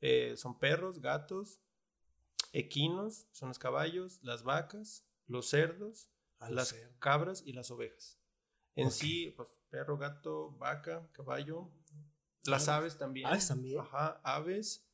Eh, 0.03 0.35
son 0.37 0.59
perros, 0.59 1.01
gatos, 1.01 1.61
equinos, 2.53 3.27
son 3.33 3.49
los 3.49 3.59
caballos, 3.59 4.21
las 4.23 4.43
vacas, 4.43 5.09
los 5.27 5.49
cerdos, 5.49 6.11
Al 6.39 6.55
las 6.55 6.75
cabras 6.99 7.43
y 7.47 7.55
las 7.55 7.71
ovejas. 7.71 8.19
En 8.75 8.91
sí, 8.91 9.33
pues 9.37 9.49
perro, 9.71 9.97
gato, 9.97 10.53
vaca, 10.53 11.09
caballo, 11.13 11.71
las 12.45 12.69
Aves. 12.69 12.69
aves 12.69 12.99
también. 12.99 13.27
Aves 13.27 13.49
también. 13.49 13.79
Ajá, 13.81 14.21
aves. 14.25 14.87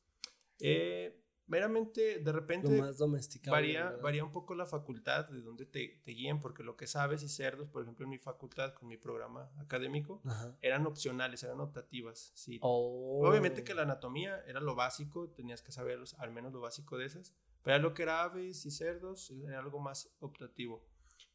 Eh, 0.59 1.15
meramente, 1.47 2.19
de 2.19 2.31
Lo 2.31 2.31
repente 2.39 2.69
más 2.79 2.97
domesticado. 2.97 3.53
varía, 3.55 3.89
varía 4.03 4.23
un 4.23 4.31
poco 4.31 4.53
la 4.53 4.65
facultad 4.67 5.27
de 5.29 5.41
donde 5.41 5.65
te, 5.65 5.99
te 6.03 6.11
guíen, 6.11 6.39
porque 6.39 6.63
lo 6.63 6.75
que 6.75 6.85
es 6.85 6.95
aves 6.95 7.23
y 7.23 7.29
cerdos, 7.29 7.69
por 7.69 7.81
ejemplo, 7.81 8.03
en 8.03 8.09
mi 8.11 8.17
facultad, 8.19 8.73
con 8.75 8.87
mi 8.87 8.97
programa 8.97 9.49
académico, 9.57 10.21
Ajá. 10.25 10.55
eran 10.61 10.85
opcionales, 10.85 11.41
eran 11.43 11.59
optativas. 11.59 12.31
Sí. 12.35 12.59
Oh. 12.61 13.27
Obviamente 13.27 13.63
que 13.63 13.73
la 13.73 13.81
anatomía 13.83 14.43
era 14.45 14.59
lo 14.59 14.75
básico, 14.75 15.29
tenías 15.29 15.61
que 15.63 15.71
saber 15.71 15.97
los- 15.97 16.13
al 16.15 16.31
menos 16.31 16.53
lo 16.53 16.59
básico 16.61 16.97
de 16.97 17.05
esas, 17.05 17.33
pero 17.63 17.79
lo 17.79 17.93
que 17.93 18.03
era 18.03 18.21
aves 18.23 18.65
y 18.65 18.71
cerdos 18.71 19.31
era 19.31 19.59
algo 19.59 19.79
más 19.79 20.11
optativo. 20.19 20.85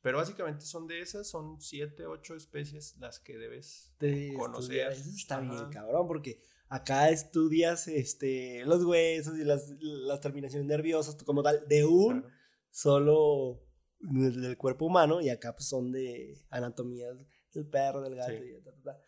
Pero 0.05 0.19
básicamente 0.19 0.67
son 0.67 0.87
de 0.87 1.01
esas, 1.01 1.27
son 1.27 1.59
siete, 1.62 2.05
ocho 2.05 2.37
especies 2.37 2.95
las 2.99 3.19
que 3.21 3.38
debes 3.38 3.90
de 3.99 4.35
conocer. 4.37 4.77
estudiar. 4.77 4.93
Eso 4.93 5.09
está 5.17 5.40
bien, 5.40 5.55
Ajá. 5.55 5.71
cabrón, 5.71 6.07
porque 6.07 6.43
acá 6.69 7.09
estudias 7.09 7.88
este, 7.88 8.67
los 8.67 8.85
huesos 8.85 9.38
y 9.38 9.45
las, 9.45 9.71
las 9.81 10.21
terminaciones 10.21 10.67
nerviosas 10.69 11.17
como 11.25 11.43
tal 11.43 11.67
de 11.69 11.87
un 11.87 12.21
Claro. 12.21 12.35
solo 12.71 13.62
del, 13.99 14.43
del 14.43 14.59
cuerpo 14.59 14.85
humano 14.85 15.23
y 15.23 15.31
acá 15.31 15.55
pues 15.55 15.67
son 15.69 15.90
de 15.90 16.37
anatomías 16.51 17.17
del 17.55 17.67
perro, 17.67 18.03
del 18.03 18.14
gato 18.17 18.33
Sí. 18.33 18.51
y 18.59 18.62
ta, 18.62 18.73
ta, 18.73 18.83
ta. 18.83 19.01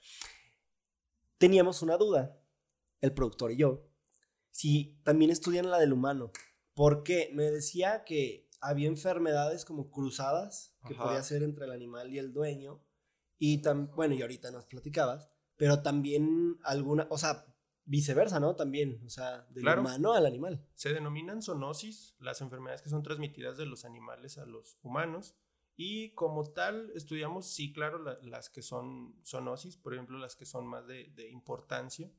Teníamos 1.39 1.83
una 1.83 1.99
duda, 1.99 2.41
el 3.03 3.13
productor 3.13 3.53
y 3.53 3.57
yo, 3.59 3.87
si 4.51 4.99
también 5.05 5.31
estudian 5.31 5.71
la 5.71 5.79
del 5.79 5.93
humano, 5.93 6.33
porque 6.73 7.29
me 7.35 7.51
decía 7.51 8.05
que 8.05 8.46
había 8.61 8.89
enfermedades 8.89 9.65
como 9.65 9.91
cruzadas 9.91 10.77
que 10.87 10.95
Ajá. 10.95 11.05
podía 11.05 11.23
ser 11.23 11.43
entre 11.43 11.65
el 11.67 11.73
animal 11.73 12.13
y 12.13 12.19
el 12.19 12.33
dueño 12.33 12.83
y 13.39 13.61
tam- 13.63 13.95
bueno, 13.95 14.15
y 14.15 14.23
ahorita 14.23 14.51
nos 14.51 14.65
platicabas, 14.67 15.29
pero 15.57 15.83
también 15.83 16.59
alguna, 16.65 17.07
o 17.11 17.19
sea, 17.19 17.45
viceversa, 17.85 18.41
¿no? 18.41 18.57
También, 18.57 19.01
o 19.07 19.11
sea, 19.11 19.43
del 19.51 19.63
Claro. 19.63 19.83
humano 19.83 20.13
al 20.15 20.27
animal. 20.27 20.67
Se 20.75 20.93
denominan 20.93 21.41
zoonosis, 21.43 22.17
las 22.19 22.41
enfermedades 22.41 22.83
que 22.83 22.89
son 22.89 23.03
transmitidas 23.03 23.57
de 23.57 23.67
los 23.67 23.85
animales 23.85 24.39
a 24.39 24.47
los 24.47 24.79
humanos. 24.83 25.37
Y 25.77 26.13
como 26.15 26.45
tal, 26.53 26.91
estudiamos, 26.95 27.47
sí, 27.53 27.73
claro, 27.73 27.99
la- 28.03 28.19
las 28.23 28.49
que 28.51 28.63
son 28.63 29.15
zoonosis, 29.25 29.77
por 29.77 29.93
ejemplo, 29.95 30.19
las 30.19 30.35
que 30.35 30.47
son 30.47 30.67
más 30.67 30.87
de, 30.87 31.13
de 31.15 31.29
importancia. 31.31 32.11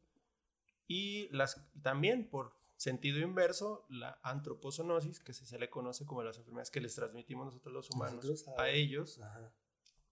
Y 0.88 1.28
las 1.36 1.68
también, 1.82 2.30
por 2.30 2.57
sentido 2.78 3.20
inverso, 3.20 3.86
la 3.90 4.20
antropozonosis, 4.24 5.20
que 5.20 5.34
se, 5.34 5.58
le 5.60 5.70
conoce 5.70 6.06
como 6.06 6.24
las 6.24 6.38
enfermedades 6.38 6.72
que 6.72 6.80
les 6.80 6.96
transmitimos 6.96 7.46
nosotros 7.48 7.74
los 7.74 7.90
humanos 7.92 8.24
Nosotros 8.24 8.48
a- 8.58 8.62
a 8.64 8.70
ellos, 8.70 9.20
Ajá. 9.20 9.52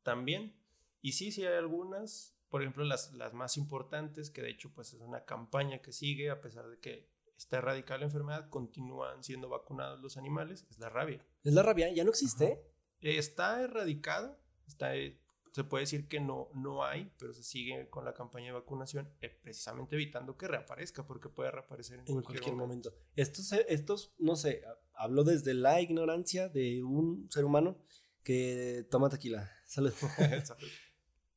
también. 0.04 0.56
Y 1.01 1.13
sí, 1.13 1.32
sí 1.32 1.45
hay 1.45 1.54
algunas, 1.56 2.36
por 2.49 2.62
ejemplo, 2.62 2.84
las, 2.84 3.13
las 3.13 3.34
más 3.34 3.58
importantes, 3.58 4.30
que 4.30 4.41
de 4.41 4.49
hecho 4.49 4.71
pues 4.73 4.93
es 4.93 5.01
una 5.01 5.23
campaña 5.25 5.80
que 5.82 5.93
sigue, 5.93 6.30
a 6.32 6.41
pesar 6.41 6.67
de 6.67 6.80
que 6.80 7.08
está 7.38 7.58
erradicada 7.58 7.99
la 7.99 8.06
enfermedad, 8.06 8.49
continúan 8.49 9.23
siendo 9.23 9.47
vacunados 9.49 9.99
los 10.01 10.17
animales, 10.17 10.65
es 10.69 10.80
la 10.80 10.89
rabia. 10.89 11.25
Es 11.43 11.54
la 11.54 11.62
rabia, 11.63 11.93
ya 11.93 12.04
no 12.04 12.10
existe. 12.10 12.60
Está 13.01 13.62
erradicada, 13.62 14.39
está, 14.67 14.95
eh, 14.95 15.21
se 15.55 15.63
puede 15.63 15.83
decir 15.83 16.07
que 16.09 16.19
no, 16.19 16.49
no 16.53 16.83
hay, 16.83 17.09
pero 17.17 17.33
se 17.33 17.41
sigue 17.41 17.89
con 17.89 18.03
la 18.03 18.13
campaña 18.13 18.47
de 18.47 18.51
vacunación, 18.51 19.09
eh, 19.21 19.29
precisamente 19.29 19.95
evitando 19.95 20.35
que 20.35 20.47
reaparezca, 20.49 21.07
porque 21.07 21.29
puede 21.29 21.49
reaparecer 21.51 21.95
en, 21.95 22.01
En 22.01 22.05
cualquier, 22.15 22.41
cualquier 22.41 22.55
momento. 22.57 22.89
momento. 22.91 23.09
Estos, 23.15 23.51
eh, 23.53 23.65
estos, 23.69 24.13
no 24.19 24.35
sé, 24.35 24.63
ha- 24.65 25.03
hablo 25.03 25.23
desde 25.23 25.53
la 25.53 25.79
ignorancia 25.79 26.49
de 26.49 26.83
un 26.83 27.29
ser 27.31 27.45
humano 27.45 27.77
que 28.21 28.85
toma 28.91 29.07
tequila. 29.09 29.49
Salud. 29.65 29.93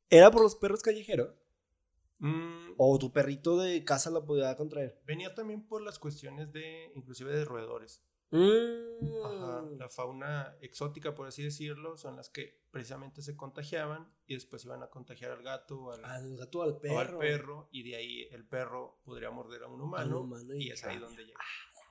¿Era 0.09 0.31
por 0.31 0.41
los 0.41 0.55
perros 0.55 0.81
callejeros? 0.81 1.33
Mm, 2.17 2.73
¿O 2.77 2.99
tu 2.99 3.13
perrito 3.13 3.57
de 3.57 3.83
casa 3.85 4.09
lo 4.09 4.25
podía 4.25 4.55
contraer? 4.57 4.99
venía 5.05 5.33
también 5.33 5.65
por 5.65 5.81
las 5.81 5.97
cuestiones 5.99 6.51
de, 6.51 6.91
inclusive 6.95 7.33
de 7.33 7.45
roedores. 7.45 8.03
Mm. 8.31 9.25
Ajá, 9.25 9.61
la 9.77 9.89
fauna 9.89 10.55
exótica, 10.61 11.15
por 11.15 11.27
así 11.27 11.43
decirlo, 11.43 11.97
son 11.97 12.15
las 12.15 12.29
que 12.29 12.61
precisamente 12.71 13.21
se 13.21 13.35
contagiaban 13.35 14.13
y 14.27 14.35
después 14.35 14.63
iban 14.65 14.83
a 14.83 14.87
contagiar 14.89 15.31
al 15.31 15.41
gato 15.41 15.79
o 15.81 15.91
al, 15.91 16.03
Al 16.05 16.37
gato, 16.37 16.61
al 16.61 16.71
o 16.71 16.79
perro. 16.79 16.99
al 16.99 17.17
perro 17.17 17.69
y 17.71 17.83
de 17.83 17.95
ahí 17.95 18.21
el 18.31 18.45
perro 18.45 18.99
podría 19.03 19.31
morder 19.31 19.63
a 19.63 19.67
un 19.67 19.81
humano, 19.81 20.21
humano 20.21 20.53
y, 20.55 20.67
y 20.67 20.71
es 20.71 20.83
ahí 20.83 20.99
donde 20.99 21.25
llega. 21.25 21.39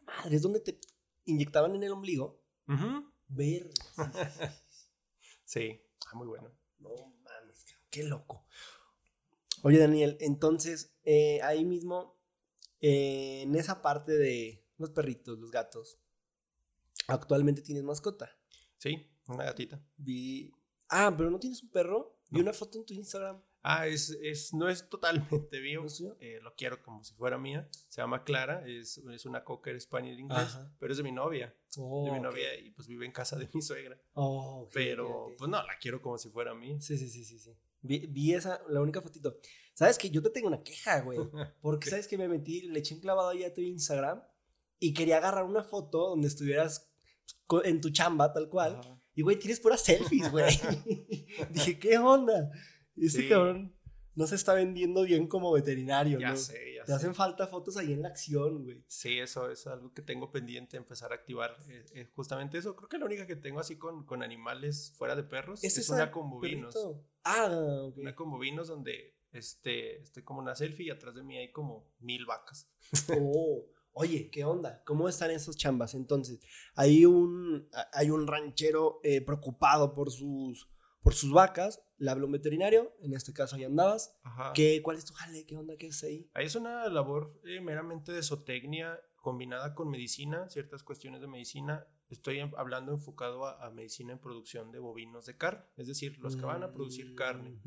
Madre, 0.07 0.37
es 0.37 0.43
donde 0.43 0.61
te 0.61 0.79
inyectaban 1.25 1.75
en 1.75 1.83
el 1.83 1.93
ombligo. 1.93 2.41
Ujú. 2.69 3.13
Ver. 3.29 3.71
Sí, 5.45 5.81
ah, 6.07 6.15
muy 6.15 6.27
bueno. 6.27 6.53
No 6.79 6.91
mames, 7.23 7.65
qué 7.89 8.03
loco. 8.05 8.45
Oye, 9.63 9.79
Daniel, 9.79 10.19
entonces, 10.21 10.95
eh, 11.05 11.41
ahí 11.43 11.65
mismo, 11.65 12.21
eh, 12.83 13.41
en 13.45 13.55
esa 13.57 13.81
parte 13.81 14.13
de 14.13 14.63
los 14.77 14.91
perritos, 14.91 15.39
los 15.39 15.51
gatos, 15.51 15.99
actualmente 17.09 17.63
tienes 17.63 17.83
mascota. 17.85 18.31
Sí, 18.77 19.11
una 19.27 19.45
gatita. 19.45 19.83
Vi. 19.97 20.53
Ah, 20.89 21.13
pero 21.17 21.31
no 21.31 21.39
tienes 21.41 21.63
un 21.63 21.71
perro. 21.71 22.21
Vi 22.31 22.39
No. 22.39 22.43
una 22.45 22.53
foto 22.53 22.79
en 22.79 22.87
tu 22.87 22.95
Instagram. 22.95 23.43
Ah, 23.63 23.87
es, 23.89 24.11
es, 24.23 24.55
no 24.55 24.69
es 24.69 24.89
totalmente 24.89 25.61
mío. 25.63 25.85
Eh, 26.21 26.39
lo 26.43 26.55
quiero 26.55 26.81
como 26.81 27.03
si 27.03 27.13
fuera 27.15 27.37
mía. 27.39 27.69
Se 27.89 28.01
llama 28.01 28.23
Clara, 28.23 28.65
es, 28.67 28.99
es 28.99 29.27
una 29.27 29.43
cocker 29.45 29.79
spaniel 29.81 30.19
inglés, 30.21 30.39
Ajá. 30.39 30.73
pero 30.79 30.93
es 30.93 30.97
de 30.99 31.03
mi 31.03 31.13
novia. 31.13 31.55
Oh, 31.77 32.05
de 32.07 32.13
mi 32.13 32.21
novia 32.21 32.55
y 32.59 32.71
pues 32.71 32.87
vive 32.87 33.05
en 33.05 33.13
casa 33.13 33.37
de 33.37 33.49
mi 33.53 33.61
suegra. 33.63 34.01
Oh, 34.15 34.69
Pero 34.73 35.35
pues 35.37 35.51
no, 35.51 35.59
la 35.63 35.77
quiero 35.81 36.01
como 36.01 36.17
si 36.19 36.29
fuera 36.31 36.55
mía. 36.55 36.81
Sí, 36.81 36.97
sí, 36.97 37.09
sí, 37.11 37.25
sí, 37.25 37.39
sí. 37.39 37.51
Vi, 37.81 38.07
vi 38.07 38.35
esa, 38.35 38.63
la 38.69 38.81
única 38.81 39.01
fotito. 39.03 39.37
¿Sabes 39.75 39.99
que 39.99 40.11
Yo 40.11 40.23
te 40.23 40.31
tengo 40.31 40.49
una 40.49 40.63
queja, 40.63 41.01
güey. 41.01 41.19
Porque. 41.61 41.91
¿sabes 41.91 42.07
que 42.09 42.17
Me 42.19 42.29
metí, 42.29 42.63
le 42.63 42.79
eché 42.79 42.95
un 42.95 43.01
clavado 43.01 43.29
ahí 43.31 43.45
a 43.45 43.53
tu 43.55 43.61
Instagram 43.61 44.23
y 44.81 44.95
quería 44.95 45.17
agarrar 45.19 45.45
una 45.45 45.65
foto 45.65 46.09
donde 46.11 46.29
estuvieras 46.29 46.88
en 47.65 47.81
tu 47.81 47.91
chamba, 47.91 48.33
tal 48.33 48.49
cual. 48.49 48.77
Ajá. 48.81 49.01
Y, 49.15 49.23
güey, 49.23 49.39
tienes 49.39 49.61
puras 49.61 49.81
selfies, 49.83 50.31
güey. 50.31 50.47
Dije, 51.51 51.79
¿qué 51.79 51.99
onda? 51.99 52.51
Sí. 52.97 53.29
cabrón 53.29 53.75
no 54.19 54.27
se 54.27 54.35
está 54.35 54.53
vendiendo 54.53 55.05
bien 55.05 55.29
como 55.29 55.53
veterinario, 55.53 56.19
Ya 56.19 56.31
¿no? 56.31 56.37
sé, 56.37 56.75
ya 56.75 56.81
Te 56.83 56.91
sé. 56.91 56.97
hacen 56.97 57.15
falta 57.15 57.47
fotos 57.47 57.77
ahí 57.77 57.93
en 57.93 58.03
la 58.03 58.09
acción, 58.09 58.65
güey. 58.65 58.83
Sí, 58.89 59.17
eso 59.21 59.49
es 59.49 59.65
algo 59.69 59.95
que 59.95 60.03
tengo 60.03 60.33
pendiente, 60.33 60.77
empezar 60.77 61.13
a 61.13 61.15
activar. 61.15 61.57
eh, 61.69 61.85
eh, 61.95 62.11
justamente 62.17 62.59
eso. 62.59 62.75
Creo 62.75 62.89
que 62.89 62.99
la 62.99 63.05
única 63.07 63.29
que 63.29 63.37
tengo 63.37 63.61
así 63.61 63.79
con, 63.79 64.05
con 64.05 64.25
animales 64.25 64.93
fuera 64.97 65.15
de 65.15 65.23
perros 65.23 65.63
es, 65.63 65.79
esa, 65.79 65.95
una 65.95 66.11
con 66.11 66.31
bovinos. 66.31 66.75
perrito? 66.75 67.07
Ah. 67.23 67.91
Una 67.95 68.17
con 68.17 68.29
bovinos 68.33 68.67
donde 68.67 69.15
este, 69.31 70.01
estoy 70.03 70.25
como 70.25 70.41
una 70.41 70.57
selfie 70.57 70.87
y 70.87 70.91
atrás 70.91 71.15
de 71.15 71.23
mí 71.23 71.37
hay 71.39 71.53
como 71.53 71.89
mil 72.01 72.27
vacas. 72.27 72.69
Oh, 73.21 73.67
oye, 73.99 74.31
¿qué 74.31 74.45
onda? 74.45 74.83
¿Cómo 74.85 75.09
están 75.09 75.31
esos 75.33 75.57
chambas? 75.57 75.95
Entonces, 75.95 76.41
hay 76.75 77.05
un, 77.05 77.69
hay 77.93 78.11
un 78.11 78.27
ranchero 78.27 79.01
eh, 79.03 79.21
preocupado 79.21 79.93
por 79.93 80.13
sus, 80.13 80.69
por 81.03 81.15
sus 81.15 81.33
vacas, 81.33 81.83
le 81.97 82.11
habla 82.11 82.27
un 82.27 82.33
veterinario, 82.33 82.95
en 83.01 83.15
este 83.15 83.33
caso 83.33 83.57
ahí 83.57 83.65
andabas. 83.65 84.17
Ajá. 84.23 84.53
¿Qué, 84.55 84.81
¿Cuál 84.83 84.99
es 84.99 85.05
tu 85.05 85.15
jale? 85.15 85.45
¿Qué 85.47 85.57
onda? 85.57 85.77
¿Qué 85.77 85.89
es 85.89 86.03
ahí? 86.05 86.31
Ahí 86.35 86.47
es 86.47 86.55
una 86.55 86.89
labor 86.89 87.41
eh, 87.45 87.61
meramente 87.61 88.13
de 88.13 88.23
zootecnia 88.23 89.01
combinada 89.17 89.75
con 89.75 89.91
medicina, 89.91 90.49
ciertas 90.49 90.85
cuestiones 90.85 91.21
de 91.21 91.27
medicina. 91.27 91.87
Estoy 92.09 92.41
hablando 92.57 92.93
enfocado 92.93 93.47
a, 93.47 93.69
medicina 93.71 94.13
en 94.13 94.21
producción 94.21 94.71
de 94.71 94.79
bovinos 94.79 95.27
de 95.27 95.37
carne, 95.37 95.65
es 95.77 95.89
decir, 95.89 96.19
los 96.21 96.37
que 96.37 96.43
van 96.43 96.63
a 96.63 96.73
producir 96.73 97.15
carne. 97.15 97.61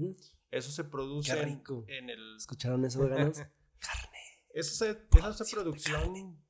Eso 0.49 0.71
se 0.71 0.85
produce 0.85 1.39
En, 1.39 2.09
el... 2.09 2.37
¿Escucharon 2.37 2.83
eso, 2.85 3.01
veganos? 3.01 3.37
carne. 3.79 4.10
Eso 4.53 4.75
se, 4.75 5.07
esa 5.17 5.45
producción 5.45 6.41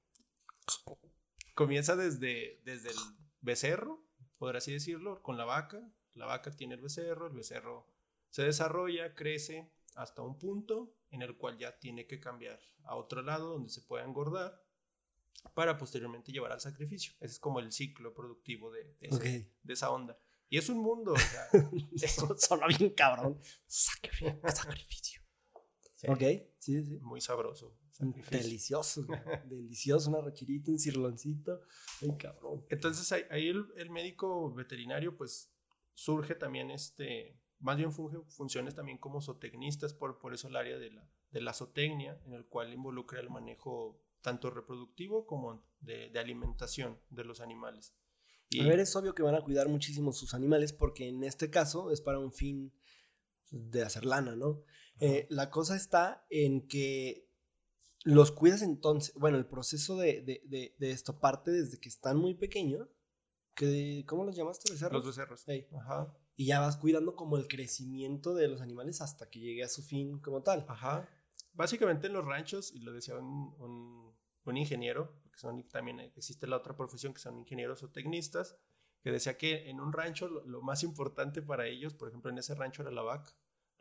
comienza 1.53 1.95
desde, 1.95 2.61
desde 2.63 2.89
el 2.89 2.97
becerro, 3.41 4.03
por 4.37 4.55
así 4.57 4.71
decirlo, 4.71 5.21
con 5.21 5.37
la 5.37 5.45
vaca. 5.45 5.81
La 6.13 6.25
vaca 6.25 6.51
tiene 6.51 6.75
el 6.75 6.81
becerro, 6.81 7.27
el 7.27 7.33
becerro 7.33 7.87
se 8.29 8.43
desarrolla, 8.43 9.13
crece 9.13 9.71
hasta 9.95 10.21
un 10.21 10.37
punto 10.37 10.95
en 11.09 11.21
el 11.21 11.37
cual 11.37 11.57
ya 11.57 11.77
tiene 11.77 12.07
que 12.07 12.19
cambiar 12.19 12.59
a 12.83 12.95
otro 12.95 13.21
lado 13.21 13.49
donde 13.49 13.69
se 13.69 13.81
pueda 13.81 14.03
engordar 14.03 14.63
para 15.53 15.77
posteriormente 15.77 16.31
llevar 16.31 16.51
al 16.51 16.61
sacrificio. 16.61 17.13
Ese 17.19 17.33
es 17.33 17.39
como 17.39 17.59
el 17.59 17.71
ciclo 17.71 18.13
productivo 18.13 18.71
de, 18.71 18.95
de, 18.99 19.73
esa 19.73 19.91
onda. 19.91 20.17
Y 20.49 20.57
es 20.57 20.69
un 20.69 20.79
mundo, 20.79 21.13
o 21.13 21.17
sea, 21.17 21.47
suena 22.37 22.67
bien 22.67 22.91
cabrón. 22.91 23.39
Sacrificio. 23.65 25.21
Ok, 26.07 26.23
sí, 26.59 26.83
sí. 26.83 26.99
Muy 27.01 27.21
sabroso. 27.21 27.77
Delicioso, 28.29 29.05
delicioso, 29.45 30.09
una 30.09 30.21
rachirita, 30.21 30.71
un 30.71 30.79
cirloncito. 30.79 31.61
Ay, 32.01 32.15
cabrón. 32.17 32.65
Entonces 32.69 33.11
ahí, 33.11 33.47
el, 33.47 33.65
el, 33.77 33.89
médico 33.89 34.53
veterinario, 34.53 35.15
pues 35.15 35.51
surge 35.93 36.35
también 36.35 36.71
este, 36.71 37.39
más 37.59 37.77
bien 37.77 37.91
funge 37.93 38.17
funciones 38.29 38.75
también 38.75 38.97
como 38.97 39.21
zootecnistas, 39.21 39.93
por, 39.93 40.17
por 40.17 40.33
eso 40.33 40.47
el 40.47 40.55
área 40.55 40.77
de 40.77 40.91
la, 40.91 41.07
de 41.31 41.41
la 41.41 41.53
zootecnia, 41.53 42.19
en 42.25 42.33
el 42.33 42.45
cual 42.45 42.73
involucra 42.73 43.19
el 43.19 43.29
manejo 43.29 44.01
tanto 44.21 44.49
reproductivo 44.49 45.25
como 45.25 45.63
de, 45.79 46.09
de 46.09 46.19
alimentación 46.19 46.99
de 47.09 47.23
los 47.23 47.41
animales. 47.41 47.93
Y, 48.49 48.61
a 48.61 48.67
ver, 48.67 48.79
es 48.79 48.95
obvio 48.95 49.15
que 49.15 49.23
van 49.23 49.35
a 49.35 49.41
cuidar 49.41 49.69
muchísimo 49.69 50.11
sus 50.11 50.33
animales 50.33 50.73
porque 50.73 51.07
en 51.07 51.23
este 51.23 51.49
caso 51.49 51.91
es 51.91 52.01
para 52.01 52.19
un 52.19 52.33
fin 52.33 52.73
de 53.49 53.83
hacer 53.83 54.05
lana, 54.05 54.35
¿no? 54.35 54.63
Eh, 54.99 55.25
la 55.29 55.49
cosa 55.49 55.75
está 55.75 56.25
en 56.29 56.67
que 56.67 57.30
los 58.03 58.31
cuidas 58.31 58.61
entonces, 58.61 59.13
bueno, 59.15 59.37
el 59.37 59.45
proceso 59.45 59.97
de, 59.97 60.21
de, 60.21 60.75
de, 60.77 60.91
esto 60.91 61.19
parte 61.19 61.51
desde 61.51 61.79
que 61.79 61.89
están 61.89 62.17
muy 62.17 62.33
pequeños, 62.33 62.89
que, 63.55 64.03
¿cómo 64.07 64.23
los 64.23 64.35
llamaste? 64.35 64.71
Becerros. 64.71 65.05
Los 65.05 65.15
becerros. 65.15 65.45
Ajá 65.75 66.13
y 66.41 66.45
ya 66.45 66.59
vas 66.59 66.75
cuidando 66.77 67.15
como 67.15 67.37
el 67.37 67.47
crecimiento 67.47 68.33
de 68.33 68.47
los 68.47 68.61
animales 68.61 68.99
hasta 69.01 69.29
que 69.29 69.39
llegue 69.39 69.63
a 69.63 69.69
su 69.69 69.83
fin 69.83 70.19
como 70.19 70.41
tal. 70.41 70.65
Ajá. 70.67 71.07
Básicamente 71.53 72.07
en 72.07 72.13
los 72.13 72.25
ranchos, 72.25 72.73
y 72.73 72.79
lo 72.79 72.93
decía 72.93 73.15
un, 73.15 74.15
un, 74.45 74.57
ingeniero, 74.57 75.19
porque 75.21 75.37
son, 75.37 75.67
también 75.69 75.99
existe 75.99 76.47
la 76.47 76.57
otra 76.57 76.75
profesión 76.75 77.13
que 77.13 77.19
son 77.19 77.37
ingenieros 77.37 77.83
o 77.83 77.89
tecnistas, 77.89 78.57
que 79.03 79.11
decía 79.11 79.37
que 79.37 79.69
en 79.69 79.79
un 79.79 79.93
rancho 79.93 80.27
lo, 80.27 80.61
más 80.63 80.81
importante 80.81 81.43
para 81.43 81.67
ellos, 81.67 81.93
por 81.93 82.09
ejemplo 82.09 82.31
en 82.31 82.39
ese 82.39 82.55
rancho 82.55 82.81
era 82.81 82.91
la 82.91 83.03
vaca. 83.03 83.31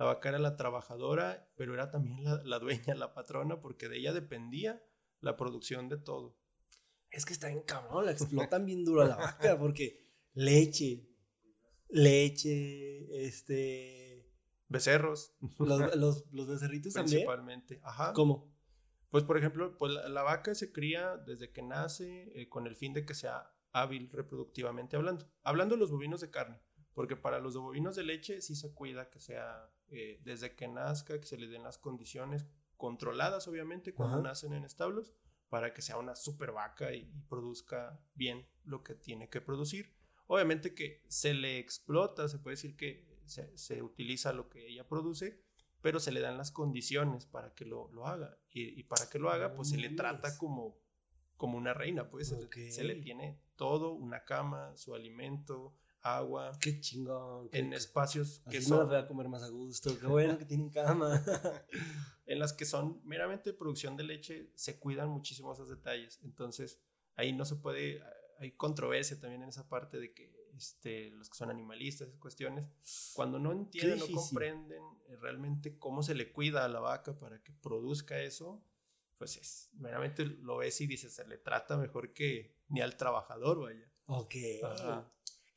La 0.00 0.06
vaca 0.06 0.30
era 0.30 0.38
la 0.38 0.56
trabajadora, 0.56 1.46
pero 1.56 1.74
era 1.74 1.90
también 1.90 2.24
la, 2.24 2.42
la 2.42 2.58
dueña, 2.58 2.94
la 2.94 3.12
patrona, 3.12 3.60
porque 3.60 3.86
de 3.86 3.98
ella 3.98 4.14
dependía 4.14 4.82
la 5.20 5.36
producción 5.36 5.90
de 5.90 5.98
todo. 5.98 6.38
Es 7.10 7.26
que 7.26 7.34
está 7.34 7.50
en 7.50 7.60
cabrón, 7.60 8.06
la 8.06 8.12
explotan 8.12 8.64
bien 8.64 8.82
duro 8.82 9.02
a 9.02 9.04
la 9.04 9.16
vaca, 9.16 9.58
porque 9.60 10.02
leche, 10.32 11.06
leche, 11.90 13.26
este... 13.26 14.26
Becerros. 14.68 15.34
Los, 15.58 16.24
los, 16.32 16.48
becerritos 16.48 16.94
también. 16.94 17.18
Principalmente, 17.18 17.80
ajá. 17.82 18.14
¿Cómo? 18.14 18.50
Pues, 19.10 19.24
por 19.24 19.36
ejemplo, 19.36 19.76
pues 19.76 19.92
la, 19.92 20.22
vaca 20.22 20.54
se 20.54 20.72
cría 20.72 21.18
desde 21.18 21.52
que 21.52 21.60
nace 21.60 22.32
eh, 22.40 22.48
con 22.48 22.66
el 22.66 22.74
fin 22.74 22.94
de 22.94 23.04
que 23.04 23.12
sea 23.12 23.52
hábil 23.72 24.08
reproductivamente 24.10 24.96
hablando. 24.96 25.30
Hablando 25.42 25.74
de 25.74 25.80
los 25.80 25.90
bovinos 25.90 26.22
de 26.22 26.30
carne, 26.30 26.62
porque 26.94 27.16
para 27.16 27.38
los 27.38 27.54
bovinos 27.54 27.96
de 27.96 28.04
leche 28.04 28.40
sí 28.40 28.56
se 28.56 28.72
cuida 28.72 29.10
que 29.10 29.20
sea 29.20 29.70
eh, 29.90 30.20
desde 30.24 30.54
que 30.54 30.68
nazca, 30.68 31.20
que 31.20 31.26
se 31.26 31.36
le 31.36 31.48
den 31.48 31.62
las 31.62 31.78
condiciones 31.78 32.46
controladas, 32.76 33.46
obviamente, 33.48 33.92
cuando 33.92 34.22
nacen 34.22 34.52
en 34.52 34.64
establos, 34.64 35.12
para 35.48 35.74
que 35.74 35.82
sea 35.82 35.98
una 35.98 36.14
super 36.14 36.52
vaca 36.52 36.94
y 36.94 37.12
produzca 37.28 38.00
bien 38.14 38.48
lo 38.64 38.82
que 38.82 38.94
tiene 38.94 39.28
que 39.28 39.40
producir. 39.40 39.94
Obviamente 40.28 40.74
que 40.74 41.02
se 41.08 41.34
le 41.34 41.58
explota, 41.58 42.28
se 42.28 42.38
puede 42.38 42.54
decir 42.54 42.76
que 42.76 43.04
se, 43.26 43.82
utiliza 43.82 44.32
lo 44.32 44.48
que 44.48 44.68
ella 44.68 44.86
produce, 44.86 45.42
pero 45.82 45.98
se 45.98 46.12
le 46.12 46.20
dan 46.20 46.38
las 46.38 46.52
condiciones 46.52 47.26
para 47.26 47.52
que 47.54 47.64
lo, 47.64 47.90
haga. 48.06 48.38
Y, 48.52 48.82
para 48.84 49.10
que 49.10 49.18
lo 49.18 49.30
haga, 49.30 49.54
pues 49.54 49.70
se 49.70 49.76
le 49.76 49.90
trata 49.90 50.38
como, 50.38 50.78
como 51.36 51.58
una 51.58 51.74
reina, 51.74 52.08
pues 52.10 52.28
se, 52.28 52.84
le, 52.84 52.94
tiene 52.96 53.40
todo, 53.56 53.92
una 53.92 54.24
cama, 54.24 54.76
su 54.76 54.94
alimento, 54.94 55.74
agua. 56.02 56.52
Qué 56.60 56.80
chingón. 56.80 57.48
en 57.52 57.72
espacios 57.72 58.42
que 58.50 58.60
son... 58.60 58.88
voy 58.88 58.96
a 58.96 59.06
comer 59.06 59.28
más 59.28 59.42
a 59.42 59.48
gusto, 59.48 59.98
qué 59.98 60.06
bueno 60.06 60.38
que 60.38 60.44
tienen 60.44 60.70
cama. 60.70 61.22
en 62.26 62.38
las 62.38 62.52
que 62.52 62.64
son 62.64 63.00
meramente 63.04 63.52
producción 63.52 63.96
de 63.96 64.04
leche, 64.04 64.50
se 64.54 64.78
cuidan 64.78 65.08
muchísimo 65.08 65.52
esos 65.52 65.68
detalles. 65.68 66.18
Entonces, 66.22 66.80
ahí 67.16 67.32
no 67.32 67.44
se 67.44 67.56
puede 67.56 68.02
hay 68.40 68.52
controversia 68.52 69.20
también 69.20 69.42
en 69.42 69.50
esa 69.50 69.68
parte 69.68 69.98
de 69.98 70.14
que 70.14 70.32
este, 70.56 71.10
los 71.10 71.28
que 71.28 71.36
son 71.36 71.50
animalistas, 71.50 72.08
esas 72.08 72.18
cuestiones, 72.18 72.66
cuando 73.12 73.38
no 73.38 73.52
entienden, 73.52 73.98
no 73.98 74.06
comprenden 74.08 74.82
eh, 75.08 75.16
realmente 75.16 75.78
cómo 75.78 76.02
se 76.02 76.14
le 76.14 76.32
cuida 76.32 76.64
a 76.64 76.68
la 76.68 76.80
vaca 76.80 77.18
para 77.18 77.42
que 77.42 77.52
produzca 77.52 78.18
eso, 78.20 78.64
pues 79.18 79.36
es, 79.36 79.68
meramente 79.74 80.24
lo 80.24 80.56
ves 80.56 80.80
y 80.80 80.86
dices, 80.86 81.12
se 81.12 81.26
le 81.26 81.36
trata 81.36 81.76
mejor 81.76 82.14
que 82.14 82.56
ni 82.68 82.80
al 82.80 82.96
trabajador, 82.96 83.60
vaya. 83.60 83.92
Ok. 84.06 84.34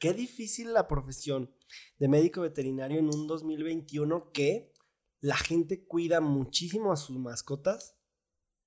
Qué 0.04 0.14
difícil 0.14 0.74
la 0.74 0.86
profesión 0.90 1.50
de 1.98 2.10
médico 2.10 2.42
veterinario 2.42 3.00
en 3.00 3.06
un 3.06 3.26
2021 3.26 4.34
que 4.34 4.74
la 5.22 5.38
gente 5.38 5.86
cuida 5.86 6.20
muchísimo 6.20 6.92
a 6.92 6.98
sus 6.98 7.18
mascotas. 7.18 7.96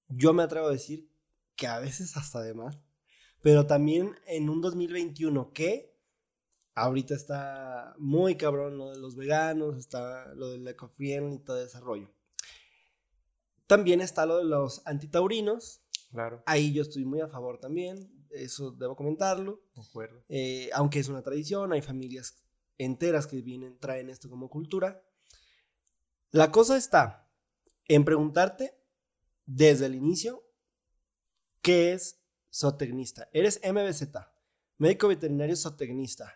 Yo 0.09 0.33
me 0.33 0.42
atrevo 0.42 0.68
a 0.68 0.72
decir 0.72 1.12
que 1.55 1.66
a 1.66 1.79
veces 1.79 2.16
hasta 2.16 2.40
de 2.40 2.55
más 2.55 2.79
pero 3.42 3.66
también 3.66 4.16
en 4.27 4.49
un 4.49 4.62
2021 4.62 5.53
que 5.53 5.94
ahorita 6.75 7.14
está 7.14 7.94
muy 7.99 8.37
cabrón 8.37 8.79
lo 8.79 8.92
de 8.92 8.99
los 8.99 9.14
veganos, 9.14 9.77
está 9.77 10.35
lo 10.35 10.49
del 10.49 10.66
ecofriendly 10.66 11.37
y 11.37 11.44
todo 11.44 11.62
ese 11.62 11.79
rollo. 11.81 12.11
También 13.66 14.01
está 14.01 14.25
lo 14.25 14.38
de 14.38 14.44
los 14.44 14.81
antitaurinos. 14.87 15.83
Claro. 16.11 16.42
Ahí 16.46 16.72
yo 16.72 16.81
estoy 16.81 17.05
muy 17.05 17.20
a 17.20 17.29
favor 17.29 17.59
también, 17.59 18.11
eso 18.30 18.70
debo 18.72 18.96
comentarlo. 18.96 19.62
De 19.74 19.82
acuerdo. 19.82 20.24
Eh, 20.28 20.70
aunque 20.74 20.98
es 20.98 21.08
una 21.08 21.22
tradición, 21.22 21.72
hay 21.72 21.82
familias 21.82 22.36
enteras 22.78 23.26
que 23.26 23.40
vienen, 23.42 23.78
traen 23.78 24.10
esto 24.10 24.28
como 24.28 24.50
cultura. 24.50 25.02
La 26.30 26.50
cosa 26.50 26.76
está 26.76 27.30
en 27.88 28.04
preguntarte 28.04 28.78
desde 29.46 29.86
el 29.86 29.94
inicio 29.94 30.44
qué 31.62 31.92
es 31.92 32.20
zootecnista. 32.52 33.28
Eres 33.32 33.60
MBZ, 33.64 34.08
médico 34.78 35.08
veterinario 35.08 35.56
zootecnista. 35.56 36.34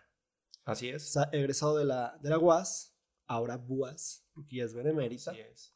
Así 0.63 0.89
es. 0.89 1.17
egresado 1.31 1.77
de 1.77 1.85
la, 1.85 2.17
de 2.21 2.29
la 2.29 2.37
UAS, 2.37 2.95
ahora 3.27 3.57
BUAS, 3.57 4.25
porque 4.33 4.57
ya 4.57 4.65
es 4.65 4.73
benemérita. 4.73 5.31
Así 5.31 5.41
es. 5.41 5.73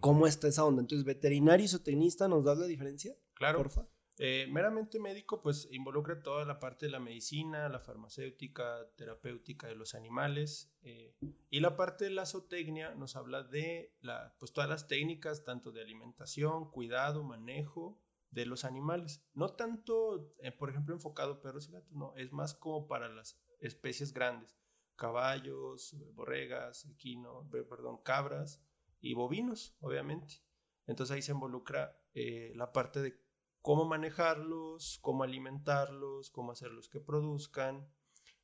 ¿Cómo 0.00 0.26
está 0.26 0.48
esa 0.48 0.64
onda? 0.64 0.82
Entonces, 0.82 1.04
veterinario 1.04 1.64
y 1.64 1.68
zootecnista, 1.68 2.28
¿nos 2.28 2.44
das 2.44 2.58
la 2.58 2.66
diferencia? 2.66 3.16
Claro. 3.34 3.58
Porfa. 3.58 3.88
Eh, 4.20 4.48
meramente 4.50 4.98
médico, 4.98 5.40
pues 5.40 5.68
involucra 5.70 6.20
toda 6.20 6.44
la 6.44 6.58
parte 6.58 6.86
de 6.86 6.92
la 6.92 6.98
medicina, 6.98 7.68
la 7.68 7.78
farmacéutica, 7.78 8.90
terapéutica 8.96 9.68
de 9.68 9.76
los 9.76 9.94
animales. 9.94 10.74
Eh, 10.82 11.14
y 11.50 11.60
la 11.60 11.76
parte 11.76 12.06
de 12.06 12.10
la 12.10 12.26
zootecnia 12.26 12.94
nos 12.96 13.14
habla 13.14 13.44
de 13.44 13.94
la, 14.00 14.34
pues, 14.40 14.52
todas 14.52 14.68
las 14.68 14.88
técnicas, 14.88 15.44
tanto 15.44 15.70
de 15.70 15.82
alimentación, 15.82 16.68
cuidado, 16.70 17.22
manejo 17.22 18.00
de 18.30 18.44
los 18.44 18.64
animales. 18.64 19.24
No 19.34 19.50
tanto, 19.50 20.34
eh, 20.40 20.50
por 20.50 20.70
ejemplo, 20.70 20.94
enfocado 20.94 21.40
perros 21.40 21.68
y 21.68 21.72
gatos, 21.72 21.92
no, 21.92 22.12
es 22.16 22.32
más 22.32 22.54
como 22.54 22.88
para 22.88 23.08
las 23.08 23.40
especies 23.60 24.12
grandes, 24.12 24.58
caballos, 24.96 25.96
borregas, 26.14 26.86
equino, 26.86 27.48
perdón, 27.50 27.98
cabras 28.02 28.60
y 29.00 29.14
bovinos, 29.14 29.76
obviamente. 29.80 30.42
Entonces 30.88 31.14
ahí 31.14 31.22
se 31.22 31.32
involucra 31.32 32.00
la 32.14 32.72
parte 32.72 33.00
de 33.00 33.27
cómo 33.68 33.84
manejarlos, 33.84 34.98
cómo 35.02 35.24
alimentarlos, 35.24 36.30
cómo 36.30 36.52
hacerlos 36.52 36.88
que 36.88 37.00
produzcan, 37.00 37.86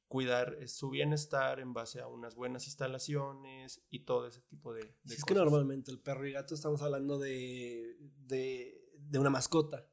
cuidar 0.06 0.54
eh, 0.60 0.68
su 0.68 0.90
bienestar 0.90 1.60
en 1.60 1.72
base 1.72 2.02
a 2.02 2.08
unas 2.08 2.34
buenas 2.34 2.66
instalaciones 2.66 3.82
y 3.88 4.00
todo 4.00 4.26
ese 4.26 4.42
tipo 4.42 4.74
de, 4.74 4.82
cosas. 4.82 5.18
Es 5.18 5.24
que 5.24 5.32
normalmente 5.32 5.90
el 5.90 5.98
perro 5.98 6.26
y 6.28 6.32
gato 6.32 6.54
estamos 6.54 6.82
hablando 6.82 7.18
de 7.18 7.96
de 9.08 9.18
una 9.18 9.30
mascota. 9.30 9.86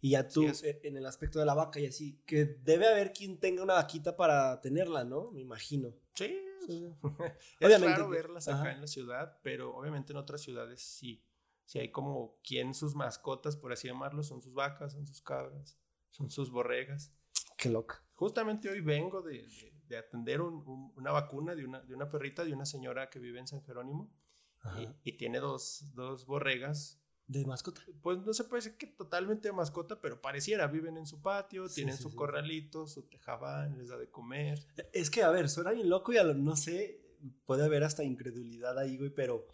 Y 0.00 0.10
ya 0.10 0.28
tú, 0.28 0.46
e, 0.46 0.80
en 0.84 0.96
el 0.96 1.06
aspecto 1.06 1.38
de 1.38 1.46
la 1.46 1.54
vaca 1.54 1.80
y 1.80 1.86
así, 1.86 2.22
que 2.26 2.44
debe 2.44 2.86
haber 2.86 3.12
quien 3.12 3.40
tenga 3.40 3.62
una 3.62 3.74
vaquita 3.74 4.16
para 4.16 4.60
tenerla, 4.60 5.04
¿no? 5.04 5.32
Me 5.32 5.40
imagino. 5.40 5.94
Sí. 6.14 6.38
es 6.68 7.66
obviamente, 7.66 7.96
raro 7.96 8.08
verlas 8.08 8.48
acá 8.48 8.72
en 8.72 8.80
la 8.80 8.86
ciudad, 8.86 9.38
pero 9.42 9.74
obviamente 9.76 10.12
en 10.12 10.18
otras 10.18 10.42
ciudades 10.42 10.80
sí. 10.80 11.25
Si 11.66 11.78
hay 11.78 11.90
como 11.90 12.38
quien 12.42 12.74
sus 12.74 12.94
mascotas, 12.94 13.56
por 13.56 13.72
así 13.72 13.88
llamarlo, 13.88 14.22
son 14.22 14.40
sus 14.40 14.54
vacas, 14.54 14.92
son 14.92 15.06
sus 15.06 15.20
cabras, 15.20 15.78
son 16.10 16.30
sus 16.30 16.50
borregas. 16.50 17.12
Qué 17.58 17.68
loca. 17.68 18.02
Justamente 18.14 18.70
hoy 18.70 18.80
vengo 18.80 19.20
de, 19.20 19.46
de, 19.88 19.98
atender 19.98 20.40
una 20.40 21.12
vacuna 21.12 21.54
de 21.54 21.64
una, 21.64 21.80
de 21.80 21.94
una 21.94 22.08
perrita 22.08 22.44
de 22.44 22.54
una 22.54 22.64
señora 22.64 23.10
que 23.10 23.18
vive 23.18 23.38
en 23.38 23.46
San 23.46 23.62
Jerónimo 23.62 24.10
y, 24.78 25.10
y, 25.10 25.16
tiene 25.18 25.38
dos, 25.38 25.92
dos 25.94 26.26
borregas 26.26 27.00
¿De 27.28 27.44
mascota? 27.44 27.80
Pues 28.02 28.18
no 28.18 28.32
se 28.32 28.44
puede 28.44 28.62
decir 28.62 28.78
que 28.78 28.86
totalmente 28.86 29.48
de 29.48 29.52
mascota, 29.52 30.00
pero 30.00 30.20
pareciera. 30.20 30.68
Viven 30.68 30.96
en 30.96 31.06
su 31.06 31.20
patio, 31.20 31.68
tienen 31.68 31.96
su 31.96 32.14
corralito, 32.14 32.86
su 32.86 33.02
tejabán, 33.02 33.76
les 33.78 33.88
da 33.88 33.98
de 33.98 34.08
comer. 34.08 34.64
Es 34.92 35.10
que, 35.10 35.24
a 35.24 35.30
ver, 35.30 35.48
suena 35.48 35.72
bien 35.72 35.90
loco 35.90 36.12
y 36.12 36.18
a 36.18 36.24
lo, 36.24 36.34
no 36.34 36.54
sé, 36.54 37.00
puede 37.44 37.64
haber 37.64 37.82
hasta 37.82 38.04
incredulidad 38.04 38.78
ahí, 38.78 38.96
güey, 38.96 39.10
pero 39.10 39.48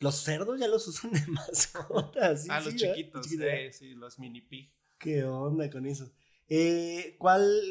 los 0.00 0.16
cerdos 0.16 0.58
ya 0.58 0.66
los 0.66 0.86
usan 0.88 1.12
de 1.12 1.20
mascota. 1.28 2.36
¿sí? 2.36 2.48
ah, 2.50 2.60
los 2.60 2.74
chiquitos, 2.74 3.26
sí, 3.26 3.38
sí, 3.72 3.94
los 3.94 4.18
mini 4.18 4.40
pig. 4.40 4.72
¿Qué 4.98 5.24
onda 5.24 5.70
con 5.70 5.86
eso? 5.86 6.10
Eh, 6.48 7.16
¿Cuál 7.18 7.62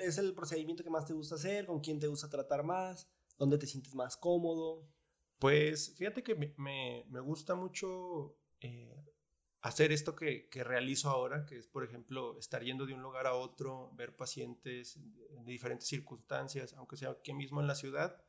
es 0.00 0.18
el 0.18 0.34
procedimiento 0.34 0.84
que 0.84 0.90
más 0.90 1.06
te 1.06 1.14
gusta 1.14 1.36
hacer? 1.36 1.66
¿Con 1.66 1.80
quién 1.80 1.98
te 1.98 2.06
gusta 2.06 2.28
tratar 2.28 2.62
más? 2.62 3.08
¿Dónde 3.38 3.58
te 3.58 3.66
sientes 3.66 3.94
más 3.94 4.16
cómodo? 4.16 4.88
Pues 5.38 5.94
fíjate 5.96 6.22
que 6.22 6.34
me, 6.34 7.04
me 7.08 7.20
gusta 7.20 7.54
mucho 7.54 8.36
eh, 8.60 9.04
hacer 9.60 9.92
esto 9.92 10.14
que, 10.14 10.48
que, 10.48 10.64
realizo 10.64 11.10
ahora, 11.10 11.44
que 11.44 11.58
es, 11.58 11.66
por 11.66 11.84
ejemplo, 11.84 12.38
estar 12.38 12.62
yendo 12.62 12.86
de 12.86 12.94
un 12.94 13.02
lugar 13.02 13.26
a 13.26 13.34
otro, 13.34 13.90
ver 13.94 14.16
pacientes 14.16 14.98
de 15.44 15.52
diferentes 15.52 15.88
circunstancias, 15.88 16.72
aunque 16.74 16.96
sea 16.96 17.10
aquí 17.10 17.32
mismo 17.32 17.60
en 17.60 17.66
la 17.66 17.74
ciudad. 17.74 18.22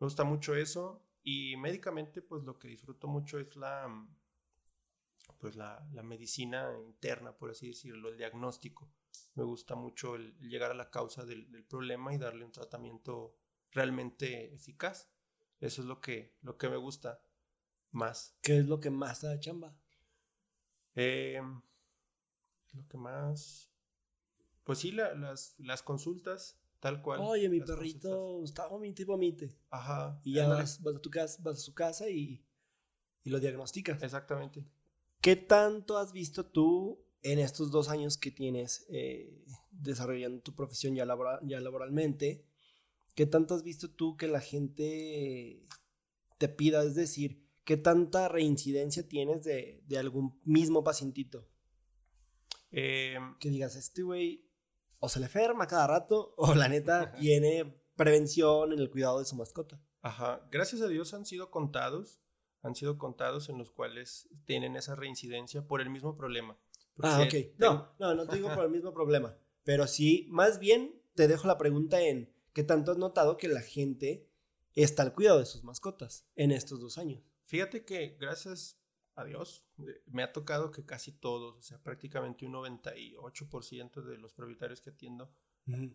Me 0.00 0.06
gusta 0.06 0.24
mucho 0.24 0.54
eso. 0.54 1.04
Y 1.22 1.56
médicamente, 1.56 2.22
pues 2.22 2.44
lo 2.44 2.58
que 2.58 2.68
disfruto 2.68 3.06
mucho 3.06 3.38
es 3.38 3.56
la, 3.56 3.88
pues 5.38 5.56
la, 5.56 5.86
la 5.92 6.02
medicina 6.02 6.70
interna, 6.86 7.36
por 7.36 7.50
así 7.50 7.68
decirlo, 7.68 8.08
el 8.08 8.16
diagnóstico. 8.16 8.90
Me 9.34 9.44
gusta 9.44 9.74
mucho 9.74 10.16
el, 10.16 10.36
llegar 10.38 10.70
a 10.70 10.74
la 10.74 10.90
causa 10.90 11.24
del, 11.24 11.50
del, 11.50 11.64
problema 11.64 12.14
y 12.14 12.18
darle 12.18 12.44
un 12.44 12.52
tratamiento 12.52 13.36
realmente 13.70 14.54
eficaz. 14.54 15.08
Eso 15.60 15.82
es 15.82 15.88
lo 15.88 16.00
que, 16.00 16.36
lo 16.42 16.56
que 16.56 16.68
me 16.68 16.76
gusta 16.76 17.22
más. 17.90 18.36
¿Qué 18.42 18.58
es 18.58 18.66
lo 18.66 18.80
que 18.80 18.90
más 18.90 19.22
da 19.22 19.38
chamba? 19.38 19.76
Eh, 20.94 21.40
lo 22.72 22.88
que 22.88 22.96
más. 22.96 23.70
Pues 24.64 24.78
sí, 24.78 24.92
las, 24.92 25.58
las 25.58 25.82
consultas, 25.82 26.59
tal 26.80 27.02
cual. 27.02 27.20
Oye, 27.20 27.48
mi 27.48 27.60
perrito 27.60 28.42
está 28.42 28.66
vomite 28.66 29.02
y 29.02 29.04
vomite. 29.04 29.56
Ajá. 29.70 30.20
Y 30.24 30.34
ya 30.34 30.48
vas, 30.48 30.80
a 30.80 31.00
tu 31.00 31.10
casa, 31.10 31.38
vas 31.42 31.58
a 31.58 31.60
su 31.60 31.74
casa 31.74 32.08
y, 32.08 32.44
y 33.22 33.30
lo 33.30 33.38
diagnosticas. 33.38 34.02
Exactamente. 34.02 34.64
¿Qué 35.20 35.36
tanto 35.36 35.98
has 35.98 36.12
visto 36.12 36.46
tú 36.46 37.04
en 37.22 37.38
estos 37.38 37.70
dos 37.70 37.90
años 37.90 38.16
que 38.16 38.30
tienes 38.30 38.86
eh, 38.88 39.44
desarrollando 39.70 40.40
tu 40.40 40.54
profesión 40.54 40.94
ya, 40.94 41.06
ya 41.42 41.60
laboralmente? 41.60 42.46
¿Qué 43.14 43.26
tanto 43.26 43.54
has 43.54 43.62
visto 43.62 43.90
tú 43.90 44.16
que 44.16 44.28
la 44.28 44.40
gente 44.40 45.66
te 46.38 46.48
pida? 46.48 46.82
Es 46.82 46.94
decir, 46.94 47.46
¿qué 47.64 47.76
tanta 47.76 48.28
reincidencia 48.28 49.06
tienes 49.06 49.44
de, 49.44 49.82
algún 49.98 50.40
mismo 50.44 50.82
pacientito? 50.82 51.46
Em, 52.70 53.36
que 53.38 53.50
digas, 53.50 53.76
este 53.76 54.02
güey 54.02 54.49
o 55.00 55.08
se 55.08 55.18
le 55.18 55.26
enferma 55.26 55.66
cada 55.66 55.86
rato 55.86 56.34
o 56.36 56.54
la 56.54 56.68
neta 56.68 57.12
tiene 57.18 57.74
prevención 57.96 58.72
en 58.72 58.78
el 58.78 58.90
cuidado 58.90 59.18
de 59.18 59.24
su 59.24 59.34
mascota. 59.36 59.80
Ajá, 60.02 60.46
gracias 60.50 60.80
a 60.82 60.88
Dios 60.88 61.12
han 61.12 61.26
sido 61.26 61.50
contados, 61.50 62.20
han 62.62 62.74
sido 62.74 62.96
contados 62.96 63.48
en 63.48 63.58
los 63.58 63.70
cuales 63.70 64.28
tienen 64.44 64.76
esa 64.76 64.94
reincidencia 64.94 65.66
por 65.66 65.80
el 65.80 65.90
mismo 65.90 66.16
problema. 66.16 66.58
ah, 67.02 67.22
ok. 67.22 67.58
No, 67.58 67.92
no, 67.98 68.14
no 68.14 68.26
te 68.26 68.36
digo 68.36 68.54
por 68.54 68.64
el 68.64 68.70
mismo 68.70 68.94
problema, 68.94 69.36
pero 69.64 69.86
sí, 69.86 70.26
más 70.30 70.58
bien 70.58 71.02
te 71.14 71.28
dejo 71.28 71.46
la 71.46 71.58
pregunta 71.58 72.00
en 72.00 72.32
qué 72.52 72.62
tanto 72.62 72.92
has 72.92 72.98
notado 72.98 73.36
que 73.36 73.48
la 73.48 73.60
gente 73.60 74.26
está 74.74 75.02
al 75.02 75.14
cuidado 75.14 75.38
de 75.38 75.46
sus 75.46 75.64
mascotas 75.64 76.26
en 76.36 76.52
estos 76.52 76.80
dos 76.80 76.96
años. 76.98 77.22
Fíjate 77.42 77.84
que 77.84 78.16
gracias 78.20 78.79
a 79.20 79.24
Dios 79.24 79.66
me 80.06 80.22
ha 80.22 80.32
tocado 80.32 80.70
que 80.70 80.84
casi 80.84 81.12
todos, 81.12 81.56
o 81.56 81.62
sea, 81.62 81.82
prácticamente 81.82 82.46
un 82.46 82.52
98% 82.52 84.02
de 84.02 84.18
los 84.18 84.34
propietarios 84.34 84.80
que 84.80 84.90
atiendo 84.90 85.32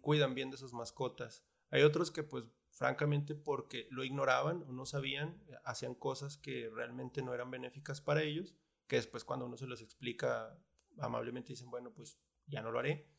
cuidan 0.01 0.35
bien 0.35 0.51
de 0.51 0.57
sus 0.57 0.73
mascotas. 0.73 1.45
Hay 1.69 1.83
otros 1.83 2.11
que 2.11 2.23
pues 2.23 2.45
francamente 2.71 3.35
porque 3.35 3.87
lo 3.89 4.03
ignoraban 4.03 4.63
o 4.63 4.71
no 4.71 4.85
sabían, 4.85 5.43
hacían 5.63 5.95
cosas 5.95 6.37
que 6.37 6.69
realmente 6.69 7.21
no 7.21 7.33
eran 7.33 7.51
benéficas 7.51 7.99
para 7.99 8.23
ellos, 8.23 8.55
que 8.87 8.97
después 8.97 9.23
cuando 9.23 9.45
uno 9.45 9.57
se 9.57 9.67
los 9.67 9.81
explica 9.81 10.57
amablemente 10.97 11.53
dicen, 11.53 11.69
bueno, 11.69 11.93
pues 11.93 12.19
ya 12.45 12.61
no 12.61 12.71
lo 12.71 12.79
haré. 12.79 13.11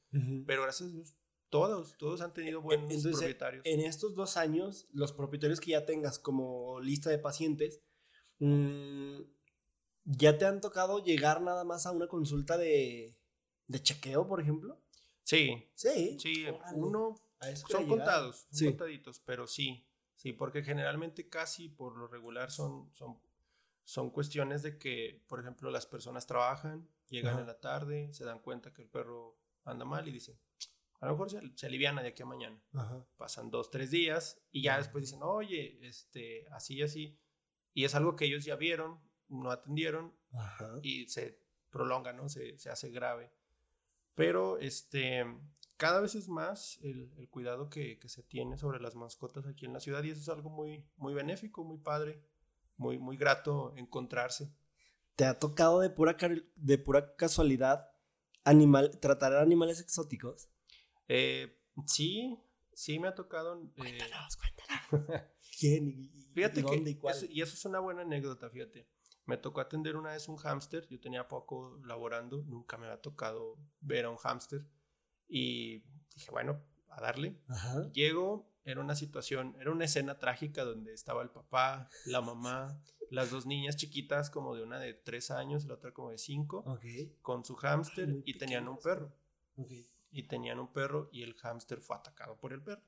Pero 0.47 0.63
gracias 0.63 0.89
a 0.89 0.93
Dios, 0.93 1.17
todos, 1.51 1.99
todos 1.99 2.23
han 2.23 2.33
tenido 2.33 2.63
buenos 2.63 3.03
propietarios. 3.03 3.63
En 3.67 3.81
estos 3.81 4.15
dos 4.15 4.39
años, 4.39 4.89
los 4.93 5.13
propietarios 5.13 5.61
que 5.61 5.73
ya 5.73 5.85
tengas 5.85 6.19
como 6.19 6.81
lista 6.81 7.11
de 7.11 7.19
pacientes, 7.19 7.83
Mm, 8.39 9.21
¿Ya 10.07 10.39
te 10.39 10.47
han 10.47 10.61
tocado 10.61 11.03
llegar 11.03 11.43
nada 11.43 11.65
más 11.65 11.85
a 11.85 11.91
una 11.91 12.07
consulta 12.07 12.57
de, 12.57 13.15
de 13.67 13.83
chequeo, 13.83 14.27
por 14.27 14.41
ejemplo? 14.41 14.81
Sí. 15.25 15.69
Sí. 15.75 16.17
Sí, 16.21 16.47
uno. 16.75 17.17
Son 17.69 17.87
contados, 17.87 18.47
son 18.51 18.69
contaditos, 18.69 19.21
pero 19.21 19.47
sí. 19.47 19.87
Sí, 20.15 20.33
porque 20.33 20.63
generalmente 20.63 21.29
casi 21.29 21.69
por 21.69 21.97
lo 21.99 22.07
regular 22.07 22.51
son, 22.51 22.91
son, 22.95 23.21
son 23.85 24.11
cuestiones 24.11 24.63
de 24.63 24.79
que, 24.79 25.23
por 25.29 25.41
ejemplo, 25.41 25.71
las 25.71 25.87
personas 25.87 26.27
trabajan, 26.27 26.89
llegan 27.09 27.39
en 27.39 27.47
la 27.47 27.61
tarde, 27.61 28.15
se 28.15 28.25
dan 28.25 28.39
cuenta 28.39 28.73
que 28.73 28.83
el 28.83 28.89
perro 28.89 29.39
anda 29.65 29.85
mal 29.85 30.09
y 30.09 30.13
dicen, 30.13 30.39
a 31.01 31.07
lo 31.07 31.13
mejor 31.13 31.31
se, 31.31 31.41
se 31.55 31.67
aliviana 31.67 32.03
de 32.03 32.09
aquí 32.09 32.23
a 32.23 32.27
mañana. 32.27 32.59
Pasan 33.17 33.51
dos, 33.51 33.71
tres 33.71 33.91
días 33.91 34.41
y 34.51 34.63
ya 34.63 34.79
después 34.79 35.05
dicen, 35.05 35.23
oye, 35.23 35.79
este, 35.87 36.47
así 36.51 36.77
y 36.77 36.83
así. 36.83 37.19
Y 37.75 37.85
es 37.85 37.95
algo 37.95 38.17
que 38.17 38.25
ellos 38.25 38.45
ya 38.45 38.57
vieron, 38.57 38.99
no 39.29 39.51
atendieron 39.51 40.15
y 40.83 41.09
se 41.09 41.41
prolonga, 41.71 42.13
¿no? 42.13 42.29
Se, 42.29 42.59
se, 42.59 42.71
hace 42.71 42.91
grave. 42.91 43.33
Pero 44.15 44.59
este, 44.59 45.25
cada 45.77 46.01
vez 46.01 46.15
es 46.15 46.29
más 46.29 46.79
el, 46.83 47.13
el 47.19 47.29
cuidado 47.29 47.69
que, 47.69 47.99
que, 47.99 48.09
se 48.09 48.23
tiene 48.23 48.57
sobre 48.57 48.81
las 48.81 48.95
mascotas 48.95 49.47
aquí 49.47 49.67
en 49.67 49.73
la 49.73 49.81
ciudad 49.81 50.03
y 50.05 50.11
eso 50.11 50.21
es 50.21 50.29
algo 50.29 50.51
muy, 50.51 50.89
muy 50.97 51.15
benéfico, 51.15 51.65
muy 51.65 51.79
padre, 51.79 52.23
muy, 52.77 52.99
muy 52.99 53.17
grato 53.17 53.75
encontrarse. 53.77 54.53
¿Te 55.17 55.25
ha 55.25 55.39
tocado 55.39 55.81
de 55.81 55.91
pura, 55.91 56.17
de 56.57 56.79
pura 56.79 57.17
casualidad 57.17 57.91
animal, 58.45 58.99
tratar 59.01 59.33
a 59.35 59.43
animales 59.43 59.81
exóticos? 59.81 60.51
Eh, 61.09 61.59
sí, 61.87 62.39
sí 62.75 62.99
me 62.99 63.09
ha 63.09 63.15
tocado. 63.15 63.63
Eh, 63.63 63.73
cuéntanos, 63.77 64.37
cuéntanos. 64.37 65.23
¿Quién? 65.59 66.13
Fíjate 66.35 66.63
que, 66.63 66.99
y, 67.31 67.41
eso, 67.41 67.55
es 67.55 67.65
una 67.65 67.81
buena 67.81 68.03
anécdota, 68.03 68.51
fíjate. 68.51 68.87
Me 69.27 69.37
tocó 69.37 69.61
atender 69.61 69.97
una 69.97 70.11
vez 70.11 70.29
un 70.29 70.37
hámster, 70.37 70.87
yo 70.89 71.01
tenía 71.01 71.29
poco 71.29 71.81
laborando, 71.85 72.45
nunca 72.47 72.77
me 72.77 72.87
había 72.87 73.03
tocado 73.03 73.59
ver 73.81 74.05
a 74.05 74.11
un 74.11 74.17
hámster 74.17 74.65
y 75.29 75.83
dije, 76.15 76.31
bueno, 76.31 76.63
a 76.91 77.01
darle. 77.01 77.37
Llego, 77.93 78.49
era 78.65 78.81
una 78.81 78.95
situación, 78.95 79.57
era 79.61 79.71
una 79.71 79.85
escena 79.85 80.19
trágica 80.19 80.65
donde 80.65 80.93
estaba 80.93 81.23
el 81.23 81.31
papá, 81.31 81.89
la 82.07 82.21
mamá, 82.21 82.81
las 83.11 83.31
dos 83.31 83.47
niñas 83.47 83.77
chiquitas, 83.77 84.31
como 84.31 84.55
de 84.55 84.63
una 84.63 84.79
de 84.79 84.95
tres 84.95 85.31
años, 85.31 85.65
la 85.65 85.75
otra 85.75 85.93
como 85.93 86.11
de 86.11 86.19
cinco, 86.19 86.65
con 87.23 87.45
su 87.45 87.57
hámster 87.57 88.23
y 88.25 88.39
tenían 88.39 88.69
un 88.69 88.79
perro. 88.79 89.13
Y 90.11 90.23
tenían 90.29 90.59
un 90.59 90.73
perro 90.73 91.09
y 91.13 91.23
el 91.23 91.35
hámster 91.35 91.81
fue 91.81 91.97
atacado 91.97 92.37
por 92.39 92.53
el 92.53 92.63
perro. 92.63 92.83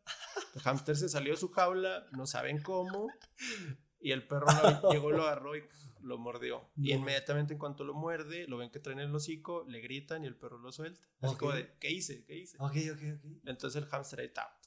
El 0.55 0.63
hámster 0.63 0.97
se 0.97 1.09
salió 1.09 1.33
de 1.33 1.39
su 1.39 1.49
jaula, 1.49 2.07
no 2.13 2.27
saben 2.27 2.63
cómo, 2.63 3.09
y 4.01 4.13
el 4.13 4.27
perro 4.27 4.47
llegó, 4.91 5.11
lo 5.11 5.23
agarró 5.27 5.57
y 5.57 5.63
lo 6.03 6.19
mordió. 6.19 6.71
Y 6.77 6.93
inmediatamente 6.93 7.55
en 7.55 7.59
cuanto 7.59 7.85
lo 7.85 7.95
muerde, 7.95 8.47
lo 8.47 8.57
ven 8.57 8.71
que 8.71 8.79
traen 8.79 9.01
el 9.01 9.15
hocico, 9.15 9.65
le 9.69 9.81
gritan 9.81 10.25
y 10.25 10.27
el 10.27 10.37
perro 10.37 10.59
lo 10.59 10.73
suelta. 10.73 11.01
Así 11.21 11.37
como 11.37 11.53
de, 11.53 11.75
¿qué 11.81 11.91
hice? 11.91 12.25
¿Qué 12.25 12.37
hice? 12.37 12.57
Ok, 12.61 12.77
ok, 12.93 13.03
ok. 13.17 13.31
Entonces 13.45 13.83
el 13.83 13.89
hámster 13.89 14.21
ahí 14.21 14.27
está. 14.27 14.59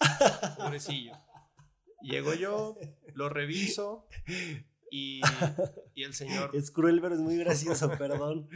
Pobrecillo. 0.56 1.12
Llego 2.02 2.34
yo, 2.34 2.78
lo 3.14 3.28
reviso 3.28 4.06
y, 4.90 5.20
y, 5.94 6.02
el 6.02 6.14
señor... 6.14 6.50
Es 6.54 6.70
cruel, 6.70 7.00
pero 7.00 7.14
es 7.14 7.20
muy 7.20 7.36
gracioso, 7.36 7.90
perdón. 7.98 8.48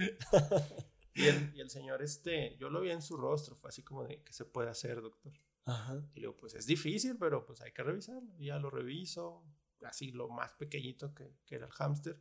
Y 1.14 1.26
el, 1.26 1.53
y 1.55 1.61
el, 1.61 1.70
señor, 1.70 2.03
este, 2.03 2.57
yo 2.57 2.70
lo 2.70 2.80
vi 2.80 2.91
en 2.91 3.03
su 3.03 3.16
rostro, 3.16 3.55
fue 3.55 3.68
así 3.68 3.82
como 3.82 4.05
de, 4.05 4.22
¿qué 4.22 4.32
se 4.32 4.47
puede 4.47 4.70
hacer, 4.70 5.01
doctor? 5.03 5.32
Ajá. 5.66 6.03
Y 6.14 6.20
luego, 6.20 6.37
pues 6.39 6.55
es 6.55 6.66
difícil, 6.66 7.16
pero 7.18 7.47
pues 7.47 7.61
hay 7.61 7.72
que 7.72 7.82
revisarlo. 7.82 8.35
Y 8.39 8.47
ya 8.47 8.59
lo 8.59 8.70
reviso, 8.70 9.45
así 9.87 10.12
lo 10.12 10.28
más 10.28 10.53
pequeñito 10.55 11.14
que, 11.14 11.37
que 11.47 11.57
era 11.57 11.66
el 11.66 11.72
hámster. 11.72 12.20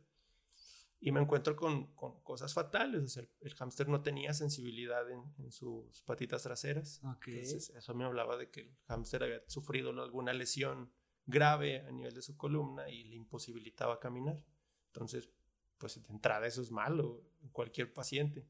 Y 1.00 1.12
me 1.12 1.20
encuentro 1.20 1.54
con, 1.54 1.94
con 1.94 2.22
cosas 2.22 2.54
fatales. 2.54 3.16
el, 3.18 3.28
el 3.40 3.54
hámster 3.54 3.88
no 3.88 4.02
tenía 4.02 4.32
sensibilidad 4.32 5.10
en, 5.10 5.34
en 5.38 5.52
sus 5.52 6.02
patitas 6.02 6.42
traseras. 6.42 7.02
Okay. 7.16 7.34
Entonces, 7.34 7.70
eso 7.70 7.94
me 7.94 8.04
hablaba 8.04 8.36
de 8.36 8.50
que 8.50 8.60
el 8.60 8.76
hámster 8.86 9.22
había 9.22 9.42
sufrido 9.46 9.90
alguna 9.90 10.32
lesión 10.32 10.92
grave 11.26 11.80
a 11.80 11.90
nivel 11.90 12.14
de 12.14 12.22
su 12.22 12.36
columna 12.36 12.88
y 12.88 13.04
le 13.04 13.16
imposibilitaba 13.16 14.00
caminar. 14.00 14.42
Entonces, 14.86 15.30
pues 15.78 16.02
de 16.02 16.12
entrada 16.12 16.46
eso 16.46 16.62
es 16.62 16.70
malo 16.70 17.22
en 17.42 17.48
cualquier 17.50 17.92
paciente. 17.92 18.46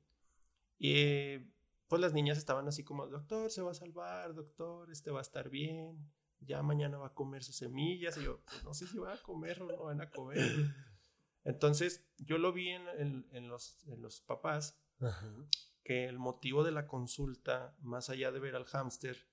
Y 0.79 1.39
pues 1.89 2.01
las 2.01 2.13
niñas 2.13 2.39
estaban 2.39 2.69
así 2.69 2.85
como, 2.85 3.07
doctor, 3.07 3.51
se 3.51 3.63
va 3.63 3.71
a 3.71 3.75
salvar, 3.75 4.35
doctor, 4.35 4.91
este 4.91 5.11
va 5.11 5.21
a 5.21 5.23
estar 5.23 5.49
bien, 5.49 6.11
ya 6.47 6.63
mañana 6.63 6.99
va 6.99 7.09
a 7.09 7.15
comer 7.15 7.43
sus 7.43 7.57
semillas. 7.57 8.17
Y 8.17 8.25
yo, 8.25 8.41
pues 8.45 8.65
no 8.65 8.75
sé 8.75 8.87
si 8.87 8.99
va 8.99 9.15
a 9.15 9.23
comer 9.23 9.63
o 9.63 9.67
no 9.67 9.85
van 9.85 10.01
a 10.01 10.11
comer. 10.11 10.41
Entonces, 11.45 12.07
yo 12.19 12.39
lo 12.39 12.53
vi 12.53 12.71
en, 12.71 13.27
en, 13.31 13.49
los, 13.49 13.85
en 13.87 14.01
los, 14.01 14.23
papás, 14.23 14.81
que 15.83 16.07
el 16.07 16.19
motivo 16.19 16.65
de 16.65 16.73
la 16.73 16.87
consulta, 16.87 17.77
más 17.81 18.09
allá 18.09 18.33
de 18.33 18.41
ver 18.41 18.57
al 18.57 18.65
hámster, 18.65 19.29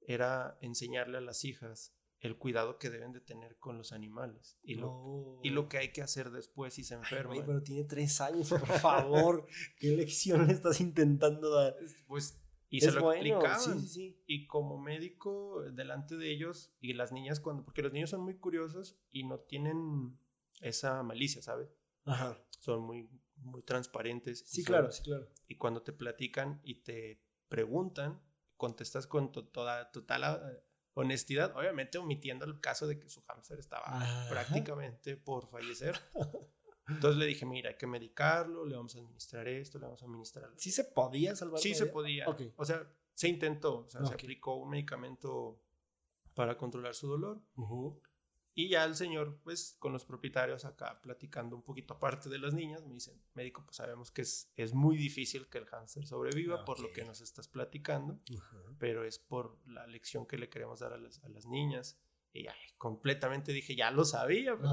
era 0.00 0.58
enseñarle 0.60 1.18
a 1.18 1.20
las 1.20 1.44
hijas 1.44 1.94
el 2.18 2.38
cuidado 2.38 2.78
que 2.78 2.88
deben 2.88 3.12
de 3.12 3.20
tener 3.20 3.58
con 3.58 3.76
los 3.76 3.92
animales 3.92 4.58
y 4.62 4.76
lo, 4.76 5.40
y 5.42 5.50
lo 5.50 5.68
que 5.68 5.76
hay 5.76 5.92
que 5.92 6.00
hacer 6.00 6.30
después 6.30 6.72
si 6.72 6.82
se 6.82 6.94
enferma. 6.94 7.34
pero 7.44 7.62
tiene 7.62 7.84
tres 7.84 8.18
años, 8.22 8.48
por 8.48 8.66
favor. 8.66 9.46
¿Qué 9.78 9.88
lección 9.88 10.46
le 10.46 10.54
estás 10.54 10.80
intentando 10.80 11.50
dar? 11.50 11.76
Pues, 12.06 12.40
y 12.74 12.80
se 12.80 12.90
lo 12.90 13.12
explicaban. 13.12 13.80
Sí, 13.80 13.86
sí, 13.86 14.22
Y 14.26 14.46
como 14.48 14.78
médico, 14.78 15.62
delante 15.70 16.16
de 16.16 16.32
ellos, 16.32 16.74
y 16.80 16.94
las 16.94 17.12
niñas 17.12 17.38
cuando, 17.38 17.64
porque 17.64 17.82
los 17.82 17.92
niños 17.92 18.10
son 18.10 18.22
muy 18.22 18.36
curiosos 18.36 18.98
y 19.12 19.22
no 19.22 19.38
tienen 19.38 20.18
esa 20.60 21.02
malicia, 21.04 21.40
¿sabes? 21.40 21.68
Ajá. 22.04 22.36
Son 22.58 22.82
muy, 22.82 23.08
muy 23.36 23.62
transparentes. 23.62 24.42
Sí, 24.46 24.64
claro, 24.64 24.90
sí, 24.90 25.04
claro. 25.04 25.28
Y 25.46 25.54
cuando 25.56 25.82
te 25.82 25.92
platican 25.92 26.60
y 26.64 26.82
te 26.82 27.22
preguntan, 27.48 28.20
contestas 28.56 29.06
con 29.06 29.30
toda 29.30 29.92
total 29.92 30.24
ah, 30.24 30.52
honestidad, 30.94 31.56
obviamente 31.56 31.98
omitiendo 31.98 32.44
el 32.44 32.58
caso 32.58 32.88
de 32.88 32.98
que 32.98 33.08
su 33.08 33.22
hámster 33.22 33.60
estaba 33.60 34.26
prácticamente 34.28 35.16
por 35.16 35.46
fallecer. 35.46 36.00
Entonces 36.88 37.18
le 37.18 37.26
dije, 37.26 37.46
mira, 37.46 37.70
hay 37.70 37.76
que 37.76 37.86
medicarlo, 37.86 38.64
le 38.66 38.76
vamos 38.76 38.94
a 38.94 38.98
administrar 38.98 39.48
esto, 39.48 39.78
le 39.78 39.86
vamos 39.86 40.02
a 40.02 40.06
administrar... 40.06 40.50
¿Sí 40.56 40.70
se 40.70 40.84
podía 40.84 41.34
salvar? 41.34 41.60
Sí 41.60 41.74
se 41.74 41.86
podía. 41.86 42.26
O 42.56 42.64
sea, 42.64 42.86
se 43.14 43.28
intentó, 43.28 43.84
o 43.84 43.88
sea, 43.88 44.04
se 44.04 44.14
aplicó 44.14 44.54
un 44.56 44.70
medicamento 44.70 45.60
para 46.34 46.58
controlar 46.58 46.94
su 46.94 47.08
dolor. 47.08 47.40
Y 48.56 48.68
ya 48.68 48.84
el 48.84 48.94
señor, 48.94 49.40
pues, 49.42 49.76
con 49.80 49.92
los 49.92 50.04
propietarios 50.04 50.64
acá 50.64 51.00
platicando 51.02 51.56
un 51.56 51.62
poquito 51.62 51.94
aparte 51.94 52.28
de 52.28 52.38
las 52.38 52.54
niñas, 52.54 52.84
me 52.84 52.94
dicen, 52.94 53.20
médico, 53.34 53.64
pues 53.64 53.76
sabemos 53.76 54.12
que 54.12 54.22
es, 54.22 54.52
es 54.54 54.74
muy 54.74 54.96
difícil 54.96 55.48
que 55.48 55.58
el 55.58 55.66
cáncer 55.66 56.06
sobreviva 56.06 56.64
por 56.64 56.78
lo 56.78 56.90
que 56.92 57.04
nos 57.04 57.20
estás 57.20 57.48
platicando, 57.48 58.20
pero 58.78 59.04
es 59.04 59.18
por 59.18 59.58
la 59.66 59.86
lección 59.88 60.24
que 60.26 60.38
le 60.38 60.48
queremos 60.48 60.80
dar 60.80 60.92
a 60.92 60.98
las, 60.98 61.18
a 61.24 61.28
las 61.28 61.46
niñas. 61.46 61.98
Y 62.34 62.42
ya, 62.42 62.54
completamente 62.76 63.52
dije, 63.52 63.76
ya 63.76 63.90
lo 63.90 64.04
sabía, 64.04 64.58
pues, 64.58 64.70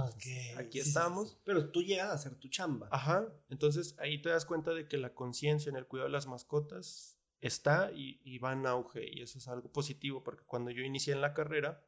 aquí 0.57 0.79
estamos. 0.79 1.39
pero 1.45 1.69
tú 1.69 1.83
llegas 1.83 2.09
a 2.09 2.13
hacer 2.13 2.35
tu 2.35 2.49
chamba. 2.49 2.89
Ajá, 2.91 3.31
entonces 3.49 3.95
ahí 3.99 4.21
te 4.21 4.29
das 4.29 4.45
cuenta 4.45 4.73
de 4.73 4.87
que 4.87 4.97
la 4.97 5.13
conciencia 5.13 5.69
en 5.69 5.77
el 5.77 5.85
cuidado 5.85 6.09
de 6.09 6.13
las 6.13 6.27
mascotas 6.27 7.19
está 7.39 7.91
y, 7.93 8.19
y 8.23 8.39
va 8.39 8.53
en 8.53 8.65
auge, 8.65 9.07
y 9.09 9.21
eso 9.21 9.37
es 9.37 9.47
algo 9.47 9.71
positivo, 9.71 10.23
porque 10.23 10.43
cuando 10.43 10.71
yo 10.71 10.83
inicié 10.83 11.13
en 11.13 11.21
la 11.21 11.33
carrera, 11.33 11.85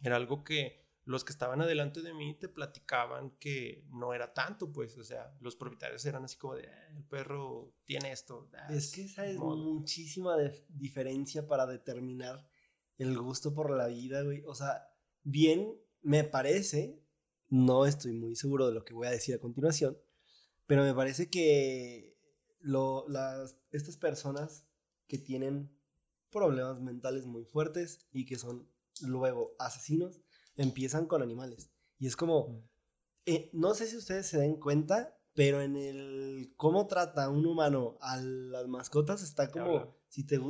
era 0.00 0.16
algo 0.16 0.44
que 0.44 0.88
los 1.04 1.24
que 1.24 1.32
estaban 1.32 1.60
adelante 1.60 2.02
de 2.02 2.14
mí 2.14 2.34
te 2.34 2.48
platicaban 2.48 3.30
que 3.32 3.84
no 3.90 4.14
era 4.14 4.32
tanto, 4.32 4.72
pues, 4.72 4.96
o 4.96 5.04
sea, 5.04 5.34
los 5.40 5.56
propietarios 5.56 6.04
eran 6.06 6.24
así 6.24 6.36
como 6.36 6.54
de, 6.54 6.68
ah, 6.68 6.88
el 6.96 7.02
perro 7.04 7.74
tiene 7.84 8.12
esto. 8.12 8.48
Ah, 8.54 8.68
es 8.70 8.92
que 8.92 9.02
esa 9.02 9.26
es 9.26 9.36
muchísima 9.36 10.36
diferencia 10.68 11.48
para 11.48 11.66
determinar 11.66 12.46
el 12.98 13.18
gusto 13.18 13.54
por 13.54 13.70
la 13.76 13.88
vida, 13.88 14.22
güey. 14.22 14.44
O 14.46 14.54
sea, 14.54 14.89
bien, 15.22 15.78
me 16.02 16.24
parece, 16.24 17.02
no 17.48 17.86
estoy 17.86 18.12
muy 18.12 18.36
seguro 18.36 18.68
de 18.68 18.74
lo 18.74 18.84
que 18.84 18.94
voy 18.94 19.06
a 19.06 19.12
decir 19.12 19.34
a 19.34 19.40
continuación, 19.40 19.98
pero 20.66 20.84
me 20.84 20.94
parece 20.94 21.28
que 21.28 22.16
lo, 22.60 23.06
las, 23.08 23.56
estas 23.70 23.96
personas 23.96 24.66
que 25.06 25.18
tienen 25.18 25.70
problemas 26.30 26.80
mentales 26.80 27.26
muy 27.26 27.44
fuertes 27.44 28.06
y 28.12 28.24
que 28.24 28.38
son 28.38 28.68
luego 29.02 29.54
asesinos, 29.58 30.20
empiezan 30.56 31.06
con 31.06 31.22
animales. 31.22 31.70
Y 31.98 32.06
es 32.06 32.16
como, 32.16 32.64
eh, 33.26 33.50
no 33.52 33.74
sé 33.74 33.86
si 33.86 33.96
ustedes 33.96 34.26
se 34.26 34.38
den 34.38 34.56
cuenta, 34.56 35.16
pero 35.34 35.60
en 35.60 35.76
el 35.76 36.52
cómo 36.56 36.86
trata 36.86 37.28
un 37.28 37.46
humano 37.46 37.98
a 38.00 38.16
las 38.18 38.66
mascotas 38.68 39.22
está 39.22 39.50
como, 39.50 39.96
si 40.08 40.24
te, 40.24 40.40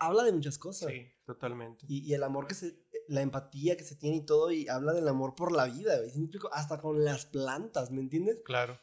habla 0.00 0.24
de 0.24 0.32
muchas 0.32 0.58
cosas. 0.58 0.90
Sí, 0.90 1.06
totalmente. 1.24 1.84
Y, 1.88 2.12
el 2.12 2.22
amor 2.22 2.46
que 2.46 2.54
se, 2.54 2.78
la 3.08 3.22
empatía 3.22 3.76
que 3.76 3.84
se 3.84 3.96
tiene 3.96 4.16
y 4.16 4.26
todo, 4.26 4.50
y 4.50 4.68
habla 4.68 4.92
del 4.92 5.08
amor 5.08 5.34
por 5.34 5.52
la 5.52 5.66
vida, 5.66 5.98
hasta 6.52 6.80
con 6.80 7.04
las 7.04 7.26
plantas, 7.26 7.90
¿me 7.90 8.00
entiendes? 8.00 8.38
Claro. 8.44 8.78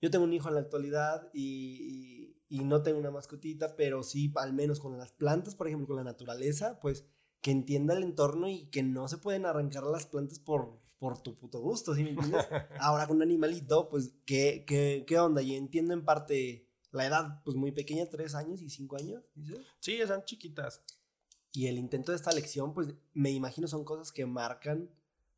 Yo 0.00 0.10
tengo 0.10 0.24
un 0.24 0.32
hijo 0.32 0.48
en 0.48 0.54
la 0.54 0.60
actualidad 0.60 1.30
y, 1.32 2.36
y, 2.48 2.64
no 2.64 2.82
tengo 2.82 2.98
una 2.98 3.10
mascotita, 3.10 3.74
pero 3.76 4.02
sí, 4.02 4.32
al 4.36 4.52
menos 4.52 4.80
con 4.80 4.98
las 4.98 5.12
plantas, 5.12 5.54
por 5.54 5.66
ejemplo, 5.66 5.86
con 5.86 5.96
la 5.96 6.04
naturaleza, 6.04 6.78
pues 6.80 7.06
que 7.40 7.50
entienda 7.50 7.94
el 7.94 8.02
entorno 8.02 8.48
y 8.48 8.66
que 8.66 8.82
no 8.82 9.08
se 9.08 9.18
pueden 9.18 9.46
arrancar 9.46 9.84
las 9.84 10.06
plantas 10.06 10.38
por, 10.38 10.80
por 10.98 11.22
tu 11.22 11.36
puto 11.36 11.60
gusto, 11.60 11.94
¿sí 11.94 12.02
me 12.02 12.10
entiendes? 12.10 12.46
Ahora 12.80 13.06
con 13.06 13.16
un 13.16 13.22
animalito, 13.22 13.88
pues, 13.88 14.12
¿qué, 14.26 14.64
qué, 14.66 15.04
qué 15.06 15.18
onda? 15.18 15.42
Y 15.42 15.54
entiendo 15.54 15.94
en 15.94 16.04
parte 16.04 16.68
la 16.94 17.06
edad, 17.06 17.42
pues 17.44 17.56
muy 17.56 17.72
pequeña, 17.72 18.06
tres 18.06 18.34
años 18.34 18.62
y 18.62 18.70
cinco 18.70 18.96
años, 18.96 19.22
¿dices? 19.34 19.60
Sí, 19.80 19.98
son 20.06 20.24
chiquitas. 20.24 20.82
Y 21.54 21.68
el 21.68 21.78
intento 21.78 22.10
de 22.10 22.16
esta 22.16 22.32
lección, 22.32 22.74
pues, 22.74 22.88
me 23.12 23.30
imagino 23.30 23.68
son 23.68 23.84
cosas 23.84 24.10
que 24.10 24.26
marcan 24.26 24.90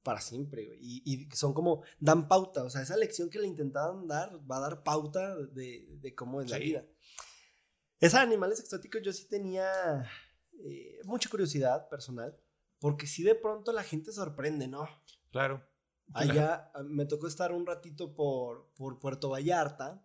para 0.02 0.22
siempre, 0.22 0.64
güey. 0.64 0.78
Y, 0.80 1.02
y, 1.04 1.28
son 1.36 1.52
como, 1.52 1.82
dan 2.00 2.26
pauta, 2.26 2.64
o 2.64 2.70
sea, 2.70 2.80
esa 2.80 2.96
lección 2.96 3.28
que 3.28 3.38
le 3.38 3.46
intentaban 3.46 4.08
dar 4.08 4.40
va 4.50 4.56
a 4.56 4.60
dar 4.60 4.82
pauta 4.82 5.36
de, 5.36 5.86
de 6.00 6.14
cómo 6.14 6.40
es 6.40 6.48
la 6.48 6.56
vida. 6.58 6.86
Esos 8.00 8.18
animales 8.18 8.60
exóticos 8.60 9.02
yo 9.02 9.12
sí 9.12 9.28
tenía 9.28 10.10
eh, 10.64 11.00
mucha 11.04 11.28
curiosidad 11.28 11.86
personal, 11.90 12.34
porque 12.78 13.06
si 13.06 13.22
de 13.22 13.34
pronto 13.34 13.72
la 13.72 13.82
gente 13.82 14.10
sorprende, 14.10 14.68
¿no? 14.68 14.88
Claro. 15.30 15.62
Allá 16.14 16.70
me 16.86 17.04
tocó 17.04 17.26
estar 17.26 17.52
un 17.52 17.66
ratito 17.66 18.14
por, 18.14 18.72
por 18.74 18.98
Puerto 18.98 19.28
Vallarta, 19.28 20.02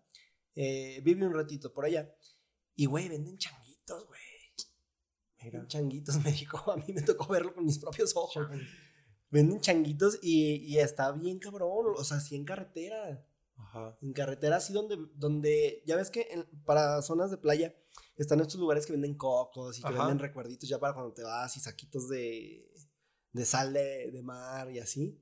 eh, 0.55 0.99
viví 1.03 1.23
un 1.23 1.33
ratito 1.33 1.71
por 1.73 1.85
allá, 1.85 2.13
y 2.75 2.85
güey, 2.85 3.07
venden 3.07 3.37
changuitos, 3.37 4.07
güey. 4.07 4.30
Venden 5.43 5.67
changuitos, 5.67 6.15
me 6.23 6.31
dijo, 6.31 6.71
a 6.71 6.77
mí 6.77 6.85
me 6.93 7.01
tocó 7.01 7.31
verlo 7.31 7.53
con 7.53 7.65
mis 7.65 7.79
propios 7.79 8.15
ojos. 8.15 8.47
Venden 9.29 9.61
changuitos 9.61 10.19
y, 10.21 10.55
y 10.57 10.79
está 10.79 11.11
bien 11.11 11.39
cabrón, 11.39 11.93
o 11.95 12.03
sea, 12.03 12.17
así 12.17 12.35
en 12.35 12.45
carretera. 12.45 13.25
Ajá. 13.55 13.97
En 14.01 14.11
carretera 14.13 14.57
así 14.57 14.73
donde, 14.73 14.97
donde 15.15 15.83
ya 15.85 15.95
ves 15.95 16.09
que 16.09 16.45
para 16.65 17.01
zonas 17.01 17.31
de 17.31 17.37
playa 17.37 17.75
están 18.17 18.39
estos 18.39 18.59
lugares 18.59 18.85
que 18.85 18.91
venden 18.91 19.15
cocos 19.15 19.79
y 19.79 19.81
que 19.81 19.93
venden 19.93 20.19
recuerditos 20.19 20.67
ya 20.67 20.79
para 20.79 20.93
cuando 20.93 21.13
te 21.13 21.23
vas 21.23 21.55
y 21.57 21.59
saquitos 21.59 22.07
de, 22.09 22.71
de 23.33 23.45
sal 23.45 23.73
de, 23.73 24.21
mar 24.23 24.69
y 24.71 24.79
así. 24.79 25.19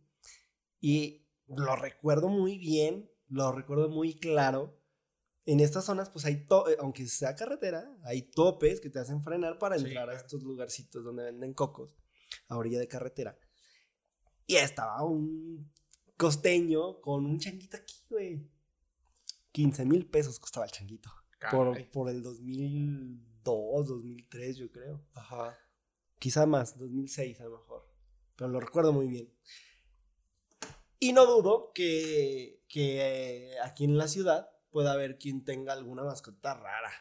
Y 0.79 1.25
lo 1.47 1.75
recuerdo 1.75 2.29
muy 2.29 2.57
bien, 2.57 3.09
lo 3.27 3.51
recuerdo 3.51 3.89
muy 3.89 4.15
claro. 4.15 4.78
En 5.49 5.61
estas 5.61 5.85
zonas, 5.85 6.11
pues 6.11 6.25
hay, 6.25 6.45
eh, 6.67 6.77
aunque 6.77 7.07
sea 7.07 7.33
carretera, 7.33 7.91
hay 8.03 8.21
topes 8.21 8.79
que 8.79 8.91
te 8.91 8.99
hacen 8.99 9.23
frenar 9.23 9.57
para 9.57 9.77
entrar 9.77 10.07
a 10.07 10.13
estos 10.13 10.43
lugarcitos 10.43 11.03
donde 11.03 11.23
venden 11.23 11.55
cocos, 11.55 11.97
a 12.49 12.55
orilla 12.55 12.77
de 12.77 12.87
carretera. 12.87 13.35
Y 14.45 14.57
estaba 14.57 15.03
un 15.03 15.73
costeño 16.17 17.01
con 17.01 17.25
un 17.25 17.39
changuito 17.39 17.77
aquí, 17.77 17.95
güey. 18.11 18.47
15 19.51 19.85
mil 19.85 20.05
pesos 20.05 20.39
costaba 20.39 20.67
el 20.67 20.71
changuito. 20.71 21.09
Por, 21.49 21.89
por, 21.89 22.11
el 22.11 22.21
2002, 22.21 23.87
2003, 23.87 24.55
yo 24.55 24.69
creo. 24.69 25.03
Ajá. 25.15 25.57
Quizá 26.19 26.45
más, 26.45 26.77
2006 26.77 27.41
a 27.41 27.45
lo 27.45 27.57
mejor. 27.57 27.91
Pero 28.35 28.51
lo 28.51 28.59
recuerdo 28.59 28.93
muy 28.93 29.07
bien. 29.07 29.33
Y 30.99 31.11
no 31.11 31.25
dudo 31.25 31.71
que, 31.73 32.61
que 32.67 32.99
eh, 32.99 33.59
aquí 33.63 33.85
en 33.85 33.97
la 33.97 34.07
ciudad 34.07 34.47
pueda 34.71 34.93
haber 34.93 35.17
quien 35.17 35.43
tenga 35.43 35.73
alguna 35.73 36.03
mascota 36.03 36.53
rara, 36.53 36.91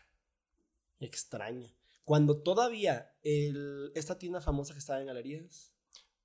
extraña. 1.01 1.75
Cuando 2.05 2.43
todavía 2.43 3.13
el, 3.23 3.93
esta 3.95 4.19
tienda 4.19 4.41
famosa 4.41 4.73
que 4.73 4.79
estaba 4.79 5.01
en 5.01 5.07
galerías. 5.07 5.75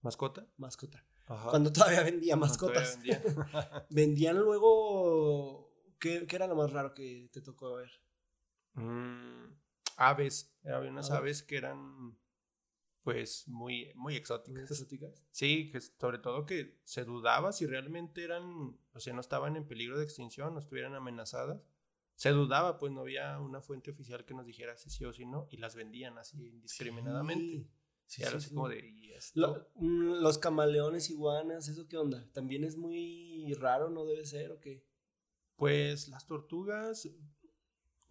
¿Mascota? 0.02 0.48
Mascota. 0.58 1.06
Ajá. 1.26 1.50
Cuando 1.50 1.72
todavía 1.72 2.04
vendía 2.04 2.36
mascotas. 2.36 3.00
Vendían 3.90 4.38
luego. 4.38 5.74
¿qué, 6.00 6.26
¿Qué 6.28 6.36
era 6.36 6.48
lo 6.48 6.56
más 6.56 6.72
raro 6.72 6.94
que 6.94 7.30
te 7.32 7.42
tocó 7.42 7.76
ver? 7.76 7.92
Mm, 8.74 9.56
aves. 9.98 10.54
Había 10.66 10.92
unas 10.92 11.12
aves 11.12 11.44
que 11.44 11.58
eran 11.58 12.18
pues 13.04 13.48
muy, 13.48 13.92
muy 13.96 14.16
exóticas. 14.16 14.72
exóticas? 14.72 15.26
Sí, 15.32 15.70
que 15.70 15.82
sobre 15.82 16.20
todo 16.20 16.46
que 16.46 16.80
se 16.86 17.04
dudaba 17.04 17.52
si 17.52 17.66
realmente 17.66 18.24
eran, 18.24 18.78
o 18.94 19.00
sea, 19.00 19.14
no 19.14 19.20
estaban 19.20 19.58
en 19.58 19.68
peligro 19.68 19.98
de 19.98 20.06
extinción, 20.06 20.54
no 20.54 20.60
estuvieran 20.60 20.96
amenazadas. 20.96 21.62
Se 22.16 22.30
dudaba, 22.30 22.80
pues 22.80 22.92
no 22.94 23.02
había 23.02 23.40
una 23.40 23.60
fuente 23.60 23.92
oficial 23.92 24.24
que 24.24 24.34
nos 24.34 24.46
dijera 24.46 24.78
si 24.78 24.90
sí 24.90 25.04
o 25.04 25.12
si 25.12 25.26
no, 25.26 25.48
y 25.52 25.58
las 25.58 25.76
vendían 25.76 26.18
así 26.18 26.48
indiscriminadamente. 26.48 27.68
Sí, 28.06 28.24
sí, 28.40 28.54
como 28.54 28.70
de, 28.70 28.84
mm, 29.76 30.22
los 30.22 30.38
camaleones, 30.38 31.10
iguanas, 31.10 31.68
¿eso 31.68 31.88
qué 31.88 31.98
onda? 31.98 32.30
¿También 32.32 32.64
es 32.64 32.78
muy 32.78 33.54
raro, 33.56 33.90
no 33.90 34.06
debe 34.06 34.26
ser 34.26 34.52
o 34.52 34.60
qué? 34.60 34.86
Pues 35.56 36.08
las 36.08 36.26
tortugas, 36.26 37.08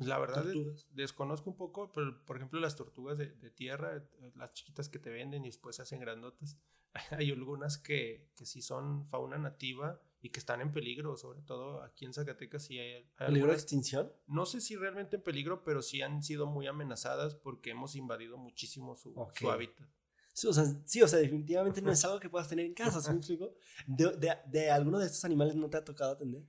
la 0.07 0.18
verdad 0.18 0.44
desconozco 0.90 1.50
un 1.50 1.57
poco, 1.57 1.92
pero 1.92 2.24
por 2.24 2.36
ejemplo 2.36 2.61
las 2.61 2.76
tortugas 2.76 3.18
de, 3.18 3.26
tierra, 3.50 3.96
eh, 3.96 4.32
las 4.36 4.53
chiquitas 4.53 4.88
que 4.88 4.98
te 4.98 5.11
venden 5.11 5.44
y 5.44 5.48
después 5.48 5.76
se 5.76 5.82
hacen 5.82 6.00
grandotas, 6.00 6.59
hay 7.11 7.30
algunas 7.30 7.78
que, 7.78 8.30
que 8.36 8.46
sí 8.46 8.62
son 8.62 9.07
fauna 9.07 9.38
nativa 9.38 10.00
y 10.20 10.30
que 10.30 10.38
están 10.38 10.61
en 10.61 10.72
peligro, 10.72 11.16
sobre 11.16 11.42
todo 11.42 11.82
aquí 11.82 12.05
en 12.05 12.14
Zacatecas 12.14 12.64
sí 12.64 12.78
hay, 12.78 13.11
¿Peligro 13.18 13.48
de 13.48 13.55
extinción? 13.55 14.12
No 14.26 14.46
sé 14.46 14.61
si 14.61 14.76
realmente 14.76 15.16
en 15.16 15.22
peligro, 15.22 15.64
pero 15.64 15.82
sí 15.82 16.00
han 16.00 16.22
sido 16.22 16.46
muy 16.46 16.68
amenazadas 16.68 17.34
porque 17.34 17.70
hemos 17.70 17.96
invadido 17.96 18.38
muchísimo 18.38 18.94
su, 18.94 19.14
su 19.34 19.50
hábitat. 19.50 19.88
Sí 20.32 20.46
o, 20.46 20.53
sea, 20.53 20.64
sí, 20.86 21.03
o 21.03 21.09
sea, 21.09 21.18
definitivamente 21.18 21.82
no 21.82 21.90
es 21.90 22.03
algo 22.05 22.20
que 22.20 22.30
puedas 22.30 22.48
tener 22.48 22.64
en 22.64 22.74
casa, 22.74 23.00
¿sí 23.00 23.11
me 23.11 23.16
explico? 23.16 23.55
De, 23.86 24.16
de, 24.16 24.34
de, 24.46 24.70
alguno 24.70 24.98
de 24.98 25.07
estos 25.07 25.24
animales 25.24 25.57
no 25.57 25.68
te 25.68 25.76
ha 25.76 25.84
tocado 25.84 26.12
atender? 26.12 26.46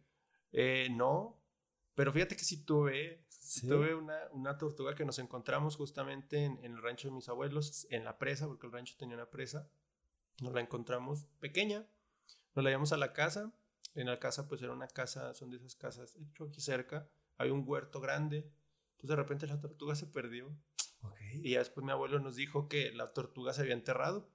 Eh, 0.51 0.87
no, 0.91 1.43
pero 1.95 2.13
fíjate 2.13 2.35
que 2.35 2.45
sí 2.45 2.63
tuve, 2.63 3.25
tuve 3.61 3.95
una, 3.95 4.17
una, 4.31 4.57
tortuga 4.57 4.95
que 4.95 5.05
nos 5.05 5.19
encontramos 5.19 5.75
justamente 5.75 6.43
en, 6.43 6.57
en, 6.63 6.73
el 6.73 6.81
rancho 6.81 7.07
de 7.09 7.13
mis 7.13 7.29
abuelos, 7.29 7.87
en 7.89 8.03
la 8.03 8.17
presa, 8.17 8.47
porque 8.47 8.67
el 8.67 8.73
rancho 8.73 8.95
tenía 8.97 9.15
una 9.15 9.29
presa. 9.29 9.67
Nos 10.41 10.53
la 10.53 10.61
encontramos 10.61 11.25
pequeña, 11.39 11.85
nos 12.55 12.63
la 12.63 12.69
llevamos 12.69 12.93
a 12.93 12.97
la 12.97 13.13
casa. 13.13 13.51
En 13.95 14.07
la 14.07 14.19
casa, 14.19 14.47
pues 14.47 14.61
era 14.61 14.71
una 14.71 14.87
casa, 14.87 15.33
son 15.35 15.51
de 15.51 15.57
esas 15.57 15.75
casas, 15.75 16.15
hecho 16.15 16.45
aquí 16.45 16.61
cerca, 16.61 17.07
hay 17.37 17.51
un 17.51 17.63
huerto 17.67 17.99
grande. 18.01 18.51
Entonces 18.93 19.09
de 19.09 19.15
repente 19.15 19.47
la 19.47 19.59
tortuga 19.59 19.95
se 19.95 20.07
perdió. 20.07 20.49
Y 21.33 21.51
ya 21.51 21.59
después 21.59 21.83
mi 21.85 21.91
abuelo 21.91 22.19
nos 22.19 22.35
dijo 22.35 22.69
que 22.69 22.91
la 22.91 23.11
tortuga 23.11 23.53
se 23.53 23.61
había 23.61 23.73
enterrado, 23.73 24.29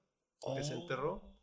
que 0.55 0.63
se 0.63 0.73
enterró. 0.73 1.15
Oh. 1.15 1.35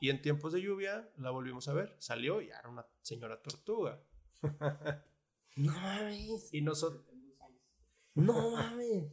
Y 0.00 0.10
en 0.10 0.20
tiempos 0.20 0.52
de 0.52 0.60
lluvia 0.60 1.08
la 1.16 1.30
volvimos 1.30 1.68
a 1.68 1.72
ver. 1.72 1.96
Salió 1.98 2.42
y 2.42 2.48
era 2.48 2.68
una 2.68 2.86
señora 3.02 3.40
tortuga. 3.40 4.02
no 5.56 5.72
mames. 5.72 6.52
Y 6.52 6.60
nosotros. 6.60 7.02
No 8.14 8.52
mames. 8.52 9.12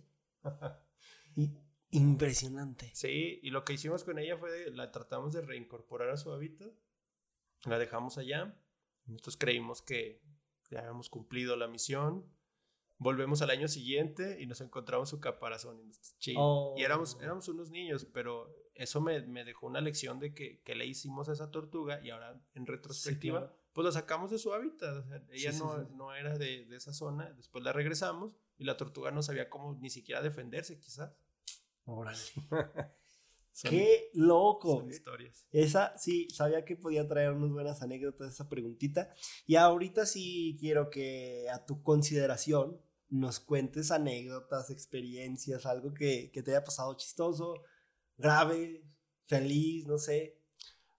Impresionante. 1.91 2.91
Sí, 2.93 3.39
y 3.41 3.49
lo 3.49 3.65
que 3.65 3.73
hicimos 3.73 4.03
con 4.03 4.19
ella 4.19 4.37
fue 4.37 4.71
la 4.71 4.91
tratamos 4.91 5.33
de 5.33 5.41
reincorporar 5.41 6.09
a 6.09 6.17
su 6.17 6.31
hábitat. 6.31 6.71
La 7.65 7.77
dejamos 7.77 8.17
allá. 8.17 8.57
Nosotros 9.05 9.37
creímos 9.37 9.81
que 9.81 10.21
ya 10.69 10.79
habíamos 10.79 11.09
cumplido 11.09 11.57
la 11.57 11.67
misión 11.67 12.25
volvemos 13.01 13.41
al 13.41 13.49
año 13.49 13.67
siguiente 13.67 14.37
y 14.39 14.45
nos 14.45 14.61
encontramos 14.61 15.09
su 15.09 15.19
caparazón. 15.19 15.81
Y, 16.23 16.33
y 16.33 16.83
éramos, 16.83 17.15
oh. 17.15 17.23
éramos 17.23 17.47
unos 17.47 17.71
niños, 17.71 18.05
pero 18.05 18.55
eso 18.75 19.01
me, 19.01 19.21
me 19.21 19.43
dejó 19.43 19.65
una 19.65 19.81
lección 19.81 20.19
de 20.19 20.35
que, 20.35 20.61
que, 20.61 20.75
le 20.75 20.85
hicimos 20.85 21.27
a 21.27 21.33
esa 21.33 21.49
tortuga 21.49 21.99
y 22.03 22.11
ahora 22.11 22.39
en 22.53 22.67
retrospectiva, 22.67 23.51
pues 23.73 23.85
la 23.85 23.91
sacamos 23.91 24.29
de 24.29 24.37
su 24.37 24.53
hábitat. 24.53 25.03
ella 25.31 25.51
no, 25.53 25.81
no, 25.89 26.13
era 26.13 26.37
de, 26.37 26.65
de, 26.65 26.75
esa 26.75 26.93
zona, 26.93 27.31
después 27.33 27.63
la 27.63 27.73
regresamos 27.73 28.33
y 28.61 28.63
la 28.63 28.77
tortuga 28.77 29.09
no 29.09 29.23
sabía 29.23 29.49
cómo 29.49 29.73
ni 29.81 29.89
siquiera 29.89 30.21
defenderse, 30.21 30.79
quizás. 30.79 31.11
Órale. 31.85 32.19
¡Qué 33.63 34.11
loco! 34.13 34.85
historias. 34.87 35.47
Esa 35.51 35.97
sí, 35.97 36.27
sabía 36.29 36.63
que 36.63 36.75
podía 36.75 37.07
traer 37.07 37.31
unas 37.31 37.49
buenas 37.49 37.81
anécdotas, 37.81 38.31
esa 38.31 38.49
preguntita. 38.49 39.11
Y 39.47 39.55
ahorita 39.55 40.05
sí 40.05 40.57
quiero 40.59 40.91
que 40.91 41.47
a 41.51 41.65
tu 41.65 41.81
consideración 41.81 42.79
nos 43.09 43.39
cuentes 43.39 43.89
anécdotas, 43.89 44.69
experiencias, 44.69 45.65
algo 45.65 45.91
que, 45.91 46.31
te 46.31 46.51
haya 46.51 46.63
pasado 46.63 46.95
chistoso, 46.95 47.63
grave, 48.15 48.83
feliz, 49.25 49.87
no 49.87 49.97
sé. 49.97 50.37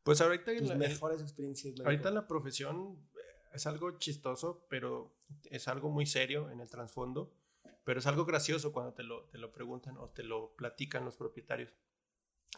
Pues 0.02 0.20
ahorita 0.20 0.50
tus 0.56 0.74
mejores 0.74 1.20
experiencias. 1.20 1.78
Ahorita 1.78 2.10
la 2.10 2.26
profesión 2.26 2.98
eh, 3.14 3.54
es 3.54 3.68
algo 3.68 3.98
chistoso, 3.98 4.66
pero 4.68 5.14
es 5.44 5.68
algo 5.68 5.90
muy 5.90 6.06
serio 6.06 6.50
en 6.50 6.58
el 6.58 6.68
trasfondo, 6.68 7.32
pero 7.84 8.00
es 8.00 8.06
algo 8.06 8.24
gracioso 8.24 8.72
cuando 8.72 8.94
te 8.94 9.02
lo, 9.02 9.24
te 9.28 9.38
lo 9.38 9.52
preguntan 9.52 9.96
o 9.98 10.10
te 10.10 10.22
lo 10.22 10.54
platican 10.56 11.04
los 11.04 11.16
propietarios. 11.16 11.72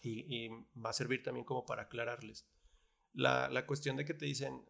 Y, 0.02 0.48
va 0.76 0.90
a 0.90 0.92
servir 0.92 1.22
también 1.22 1.46
como 1.46 1.64
para 1.64 1.82
aclararles. 1.82 2.46
La, 3.12 3.48
la 3.48 3.64
cuestión 3.64 3.96
de 3.96 4.04
que 4.04 4.12
te 4.12 4.26
dicen, 4.26 4.66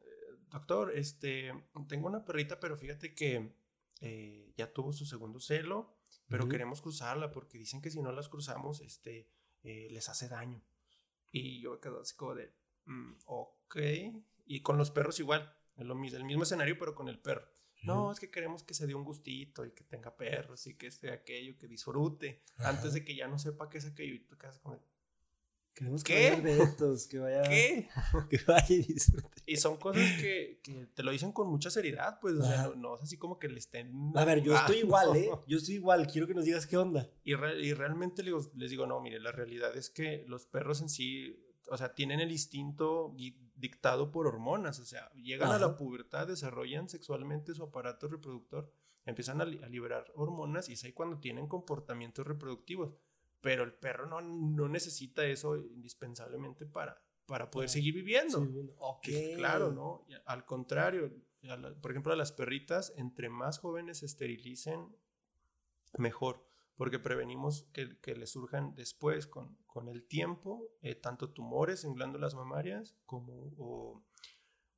doctor, 0.50 0.92
este, 0.96 1.52
tengo 1.88 2.06
una 2.06 2.24
perrita, 2.24 2.60
pero 2.60 2.76
fíjate 2.76 3.14
que 3.14 3.56
eh, 4.00 4.52
ya 4.56 4.72
tuvo 4.72 4.92
su 4.92 5.04
segundo 5.04 5.40
celo, 5.40 5.96
pero 6.28 6.48
queremos 6.48 6.80
cruzarla 6.80 7.30
porque 7.30 7.58
dicen 7.58 7.82
que 7.82 7.90
si 7.90 8.00
no 8.00 8.12
las 8.12 8.28
cruzamos, 8.28 8.80
este, 8.80 9.30
eh, 9.62 9.88
les 9.90 10.08
hace 10.08 10.28
daño. 10.28 10.62
Y 11.30 11.60
yo 11.60 11.72
me 11.72 11.80
quedo 11.80 12.00
así 12.00 12.14
como 12.14 12.34
de, 12.34 12.54
mm, 12.84 13.14
ok. 13.26 13.76
Y 14.46 14.62
con 14.62 14.78
los 14.78 14.90
perros 14.90 15.18
igual, 15.18 15.56
el, 15.76 15.90
el 15.90 16.24
mismo 16.24 16.44
escenario, 16.44 16.78
pero 16.78 16.94
con 16.94 17.08
el 17.08 17.18
perro. 17.18 17.48
No, 17.84 18.10
es 18.12 18.20
que 18.20 18.30
queremos 18.30 18.62
que 18.62 18.74
se 18.74 18.86
dé 18.86 18.94
un 18.94 19.04
gustito 19.04 19.64
y 19.64 19.72
que 19.72 19.84
tenga 19.84 20.16
perros 20.16 20.66
y 20.66 20.74
que 20.74 20.86
esté 20.86 21.10
aquello, 21.10 21.56
que 21.58 21.68
disfrute, 21.68 22.42
antes 22.58 22.92
de 22.92 23.04
que 23.04 23.14
ya 23.14 23.28
no 23.28 23.38
sepa 23.38 23.68
qué 23.68 23.78
es 23.78 23.86
aquello. 23.86 24.14
Y 24.14 24.20
tú 24.20 24.36
quedas 24.36 24.58
como, 24.58 24.80
Queremos 25.74 26.04
que 26.04 26.14
que 27.10 27.18
vaya. 27.18 27.42
¿Qué? 27.42 27.88
Que 28.30 28.38
vaya 28.46 28.74
y 28.74 28.82
disfrute. 28.82 29.42
Y 29.44 29.56
son 29.56 29.76
cosas 29.76 30.08
que, 30.20 30.60
que, 30.62 30.86
te 30.94 31.02
lo 31.02 31.10
dicen 31.10 31.32
con 31.32 31.48
mucha 31.48 31.68
seriedad, 31.68 32.20
pues, 32.20 32.36
o 32.36 32.44
sea, 32.44 32.70
no, 32.76 32.94
es 32.94 33.02
así 33.02 33.18
como 33.18 33.40
que 33.40 33.48
le 33.48 33.58
estén. 33.58 34.12
A 34.14 34.24
ver, 34.24 34.40
yo 34.40 34.54
estoy 34.54 34.78
igual, 34.78 35.16
¿eh? 35.16 35.28
Yo 35.48 35.58
estoy 35.58 35.74
igual, 35.74 36.06
quiero 36.06 36.28
que 36.28 36.34
nos 36.34 36.44
digas 36.44 36.66
qué 36.66 36.76
onda. 36.76 37.10
Y, 37.24 37.32
y 37.32 37.74
realmente 37.74 38.22
les 38.22 38.26
digo, 38.26 38.52
les 38.56 38.70
digo, 38.70 38.86
no, 38.86 39.00
mire, 39.00 39.18
la 39.18 39.32
realidad 39.32 39.76
es 39.76 39.90
que 39.90 40.24
los 40.28 40.46
perros 40.46 40.80
en 40.80 40.88
sí, 40.88 41.43
o 41.68 41.76
sea, 41.76 41.94
tienen 41.94 42.20
el 42.20 42.32
instinto 42.32 43.14
dictado 43.56 44.10
por 44.10 44.26
hormonas, 44.26 44.80
o 44.80 44.84
sea, 44.84 45.10
llegan 45.12 45.50
a 45.50 45.58
la 45.58 45.76
pubertad, 45.76 46.26
desarrollan 46.26 46.88
sexualmente 46.88 47.54
su 47.54 47.62
aparato 47.62 48.08
reproductor, 48.08 48.70
empiezan 49.04 49.40
a, 49.40 49.44
a 49.44 49.68
liberar 49.68 50.10
hormonas 50.14 50.68
y 50.68 50.74
es 50.74 50.84
ahí 50.84 50.92
cuando 50.92 51.18
tienen 51.18 51.46
comportamientos 51.46 52.26
reproductivos. 52.26 52.94
Pero 53.40 53.62
el 53.62 53.74
perro 53.74 54.06
no, 54.06 54.22
no 54.22 54.68
necesita 54.68 55.26
eso 55.26 55.56
indispensablemente 55.56 56.64
para, 56.64 57.02
para 57.26 57.50
poder 57.50 57.68
seguir 57.68 57.94
viviendo. 57.94 58.46
Claro, 59.36 59.70
¿no? 59.70 60.06
Al 60.24 60.44
contrario, 60.44 61.12
por 61.80 61.90
ejemplo, 61.90 62.12
a 62.12 62.16
las 62.16 62.32
perritas, 62.32 62.92
entre 62.96 63.28
más 63.28 63.58
jóvenes 63.58 63.98
se 63.98 64.06
esterilicen, 64.06 64.96
mejor, 65.98 66.46
porque 66.76 66.98
prevenimos 66.98 67.68
que, 67.72 67.98
que 68.00 68.14
les 68.14 68.30
surjan 68.30 68.74
después, 68.74 69.26
con, 69.26 69.56
con 69.66 69.88
el 69.88 70.06
tiempo, 70.06 70.68
eh, 70.82 70.94
tanto 70.94 71.30
tumores 71.30 71.84
en 71.84 71.94
glándulas 71.94 72.34
mamarias 72.34 72.96
como 73.06 74.04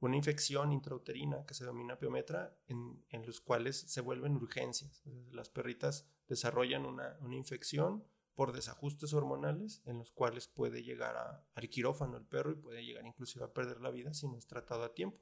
una 0.01 0.17
infección 0.17 0.73
intrauterina 0.73 1.45
que 1.47 1.55
se 1.55 1.65
denomina 1.65 1.99
piometra, 1.99 2.57
en, 2.69 3.05
en 3.09 3.27
los 3.27 3.41
cuales 3.41 3.81
se 3.81 4.01
vuelven 4.01 4.37
urgencias. 4.37 5.03
Las 5.31 5.49
perritas 5.49 6.09
desarrollan 6.29 6.85
una, 6.85 7.17
una 7.21 7.37
infección 7.37 8.05
por 8.35 8.53
desajustes 8.53 9.15
hormonales 9.15 9.83
en 9.87 9.99
los 9.99 10.13
cuales 10.13 10.47
puede 10.47 10.83
llegar 10.83 11.17
a, 11.17 11.43
al 11.55 11.69
quirófano 11.71 12.19
el 12.19 12.27
perro 12.27 12.53
y 12.53 12.57
puede 12.57 12.85
llegar 12.85 13.07
inclusive 13.07 13.47
a 13.47 13.53
perder 13.53 13.81
la 13.81 13.91
vida 13.91 14.13
si 14.13 14.29
no 14.29 14.37
es 14.37 14.47
tratado 14.47 14.85
a 14.85 14.93
tiempo. 14.93 15.19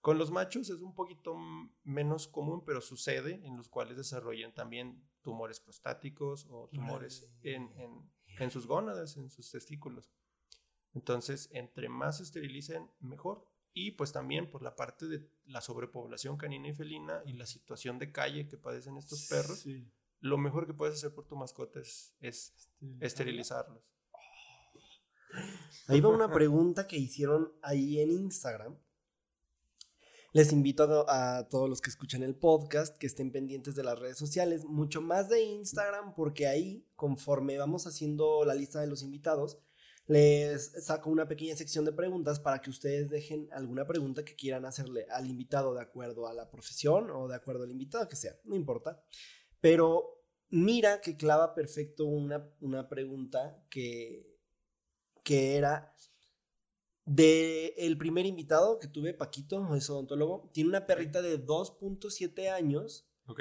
Con 0.00 0.18
los 0.18 0.30
machos 0.30 0.70
es 0.70 0.80
un 0.80 0.94
poquito 0.94 1.34
menos 1.82 2.28
común, 2.28 2.62
pero 2.64 2.80
sucede 2.80 3.40
en 3.44 3.56
los 3.56 3.68
cuales 3.68 3.96
desarrollan 3.96 4.54
también 4.54 5.02
tumores 5.24 5.58
prostáticos 5.58 6.46
o 6.48 6.68
tumores 6.72 7.28
en, 7.42 7.72
en, 7.78 8.08
en 8.38 8.50
sus 8.52 8.66
gónadas, 8.68 9.16
en 9.16 9.30
sus 9.30 9.50
testículos. 9.50 10.12
Entonces, 10.92 11.48
entre 11.52 11.88
más 11.88 12.18
se 12.18 12.22
esterilicen, 12.22 12.88
mejor. 13.00 13.48
Y 13.72 13.92
pues 13.92 14.12
también 14.12 14.48
por 14.48 14.62
la 14.62 14.76
parte 14.76 15.06
de 15.08 15.28
la 15.46 15.60
sobrepoblación 15.60 16.36
canina 16.36 16.68
y 16.68 16.74
felina 16.74 17.22
y 17.26 17.32
la 17.32 17.46
situación 17.46 17.98
de 17.98 18.12
calle 18.12 18.46
que 18.46 18.56
padecen 18.56 18.96
estos 18.96 19.26
perros, 19.26 19.58
sí 19.58 19.90
lo 20.24 20.38
mejor 20.38 20.66
que 20.66 20.72
puedes 20.72 20.94
hacer 20.96 21.14
por 21.14 21.26
tu 21.26 21.36
mascota 21.36 21.80
es, 21.80 22.16
esterilizarlos. 22.98 23.82
Ahí 25.86 26.00
va 26.00 26.08
una 26.08 26.32
pregunta 26.32 26.86
que 26.86 26.96
hicieron 26.96 27.52
ahí 27.60 28.00
en 28.00 28.10
Instagram. 28.10 28.74
Les 30.34 30.52
invito 30.52 31.06
a, 31.08 31.48
todos 31.48 31.68
los 31.68 31.80
que 31.80 31.90
escuchan 31.90 32.24
el 32.24 32.34
podcast 32.34 32.98
que 32.98 33.06
estén 33.06 33.30
pendientes 33.30 33.76
de 33.76 33.84
las 33.84 33.96
redes 33.96 34.18
sociales, 34.18 34.64
mucho 34.64 35.00
más 35.00 35.28
de 35.28 35.40
Instagram, 35.44 36.12
porque 36.16 36.48
ahí, 36.48 36.84
conforme 36.96 37.56
vamos 37.56 37.86
haciendo 37.86 38.44
la 38.44 38.54
lista 38.54 38.80
de 38.80 38.88
los 38.88 39.04
invitados, 39.04 39.60
les 40.08 40.72
saco 40.84 41.10
una 41.10 41.28
pequeña 41.28 41.54
sección 41.54 41.84
de 41.84 41.92
preguntas 41.92 42.40
para 42.40 42.60
que 42.60 42.70
ustedes 42.70 43.10
dejen 43.10 43.48
alguna 43.52 43.86
pregunta 43.86 44.24
que 44.24 44.34
quieran 44.34 44.64
hacerle 44.64 45.06
al 45.08 45.30
invitado 45.30 45.72
de 45.72 45.82
acuerdo 45.82 46.26
a 46.26 46.34
la 46.34 46.50
profesión 46.50 47.12
o 47.12 47.28
de 47.28 47.36
acuerdo 47.36 47.62
al 47.62 47.70
invitado 47.70 48.08
que 48.08 48.16
sea, 48.16 48.36
no 48.42 48.56
importa. 48.56 49.00
Pero 49.60 50.24
mira 50.50 51.00
que 51.00 51.16
clava 51.16 51.54
perfecto 51.54 52.06
una, 52.06 52.44
una 52.60 52.88
pregunta 52.88 53.64
que, 53.70 54.36
que 55.22 55.56
era 55.56 55.94
de 57.06 57.74
el 57.76 57.98
primer 57.98 58.26
invitado 58.26 58.78
que 58.78 58.88
tuve, 58.88 59.14
Paquito, 59.14 59.74
es 59.74 59.90
odontólogo, 59.90 60.50
tiene 60.52 60.70
una 60.70 60.86
perrita 60.86 61.22
de 61.22 61.44
2.7 61.44 62.50
años. 62.50 63.06
Ok. 63.26 63.40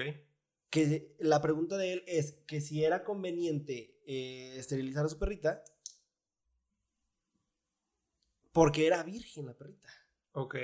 Que 0.69 1.15
la 1.19 1.41
pregunta 1.41 1.77
de 1.77 1.93
él 1.93 2.03
es 2.07 2.33
que 2.47 2.59
si 2.59 2.83
era 2.83 3.03
conveniente 3.03 3.99
eh, 4.05 4.55
esterilizar 4.57 5.05
a 5.05 5.09
su 5.09 5.19
perrita 5.19 5.63
porque 8.51 8.87
era 8.87 9.03
virgen 9.03 9.47
la 9.47 9.57
perrita. 9.57 9.89
Ok. 10.33 10.55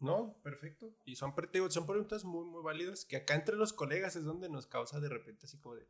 No, 0.00 0.36
perfecto. 0.42 0.94
Y 1.04 1.16
son, 1.16 1.34
son 1.70 1.86
preguntas 1.86 2.24
muy, 2.24 2.44
muy 2.44 2.62
válidas 2.62 3.04
que 3.04 3.16
acá 3.16 3.34
entre 3.34 3.56
los 3.56 3.72
colegas 3.72 4.16
es 4.16 4.24
donde 4.24 4.48
nos 4.48 4.66
causa 4.66 5.00
de 5.00 5.08
repente 5.08 5.46
así 5.46 5.58
como 5.58 5.76
de, 5.76 5.88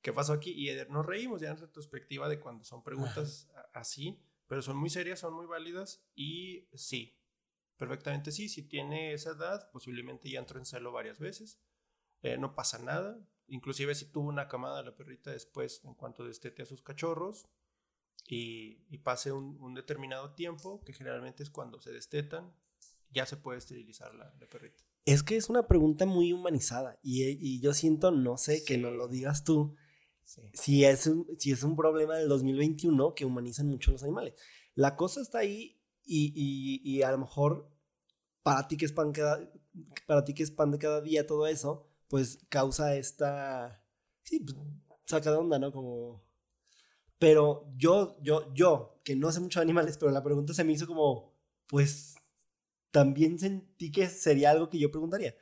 ¿qué 0.00 0.12
pasó 0.12 0.32
aquí? 0.32 0.52
Y 0.52 0.72
nos 0.90 1.04
reímos 1.04 1.40
ya 1.40 1.50
en 1.50 1.56
retrospectiva 1.56 2.28
de 2.28 2.38
cuando 2.38 2.64
son 2.64 2.84
preguntas 2.84 3.48
así, 3.72 4.22
pero 4.52 4.60
son 4.60 4.76
muy 4.76 4.90
serias, 4.90 5.20
son 5.20 5.32
muy 5.32 5.46
válidas 5.46 6.04
y 6.14 6.68
sí, 6.74 7.18
perfectamente 7.78 8.32
sí, 8.32 8.50
si 8.50 8.62
tiene 8.62 9.14
esa 9.14 9.30
edad, 9.30 9.70
posiblemente 9.70 10.28
ya 10.28 10.40
entró 10.40 10.58
en 10.58 10.66
celo 10.66 10.92
varias 10.92 11.18
veces, 11.18 11.58
eh, 12.20 12.36
no 12.36 12.54
pasa 12.54 12.78
nada, 12.78 13.18
inclusive 13.46 13.94
si 13.94 14.12
tuvo 14.12 14.28
una 14.28 14.48
camada 14.48 14.82
la 14.82 14.94
perrita 14.94 15.30
después 15.30 15.82
en 15.86 15.94
cuanto 15.94 16.26
destete 16.26 16.60
a 16.60 16.66
sus 16.66 16.82
cachorros 16.82 17.48
y, 18.28 18.84
y 18.90 18.98
pase 18.98 19.32
un, 19.32 19.56
un 19.58 19.72
determinado 19.72 20.34
tiempo, 20.34 20.84
que 20.84 20.92
generalmente 20.92 21.42
es 21.42 21.48
cuando 21.48 21.80
se 21.80 21.90
destetan, 21.90 22.54
ya 23.08 23.24
se 23.24 23.38
puede 23.38 23.56
esterilizar 23.56 24.14
la, 24.14 24.34
perrita. 24.50 24.84
Es 25.06 25.22
que 25.22 25.38
es 25.38 25.48
una 25.48 25.66
pregunta 25.66 26.04
muy 26.04 26.34
humanizada 26.34 26.98
y, 27.02 27.58
yo 27.62 27.72
siento, 27.72 28.10
no 28.10 28.36
sé, 28.36 28.62
que 28.66 28.76
no 28.76 28.90
lo 28.90 29.08
digas 29.08 29.44
tú, 29.44 29.76
si, 30.54 30.84
es 30.84 31.06
un, 31.06 31.26
si 31.38 31.52
es 31.52 31.62
un 31.62 31.76
problema 31.76 32.16
del 32.16 32.28
2021 32.28 33.14
que 33.14 33.24
humanizan 33.24 33.68
mucho 33.68 33.92
los 33.92 34.02
animales. 34.02 34.34
La 34.74 34.96
cosa 34.96 35.20
está 35.20 35.38
ahí 35.38 35.80
y, 36.04 37.02
a 37.02 37.12
lo 37.12 37.18
mejor 37.18 37.70
para 38.42 38.66
ti 38.66 38.76
que 38.76 38.84
es 38.84 38.92
pan 38.92 39.12
cada, 39.12 39.50
para 40.06 40.24
ti 40.24 40.34
que 40.34 40.42
es 40.42 40.50
pan 40.50 40.70
de 40.70 40.78
cada 40.78 41.00
día 41.00 41.26
todo 41.26 41.46
eso, 41.46 41.86
pues 42.08 42.38
causa 42.48 42.96
esta, 42.96 43.84
sí, 44.24 44.40
pues, 44.40 44.56
saca 45.06 45.36
onda, 45.38 45.58
¿no? 45.58 45.72
Como... 45.72 46.24
Pero 47.18 47.72
yo, 47.76 48.16
yo, 48.20 48.52
yo, 48.52 49.00
que 49.04 49.14
no 49.14 49.30
sé 49.30 49.40
mucho 49.40 49.60
de 49.60 49.64
animales, 49.64 49.96
pero 49.96 50.10
la 50.10 50.24
pregunta 50.24 50.54
se 50.54 50.64
me 50.64 50.72
hizo 50.72 50.88
como, 50.88 51.38
pues 51.68 52.16
también 52.90 53.38
sentí 53.38 53.92
que 53.92 54.08
sería 54.08 54.50
algo 54.50 54.68
que 54.68 54.78
yo 54.78 54.90
preguntaría. 54.90 55.34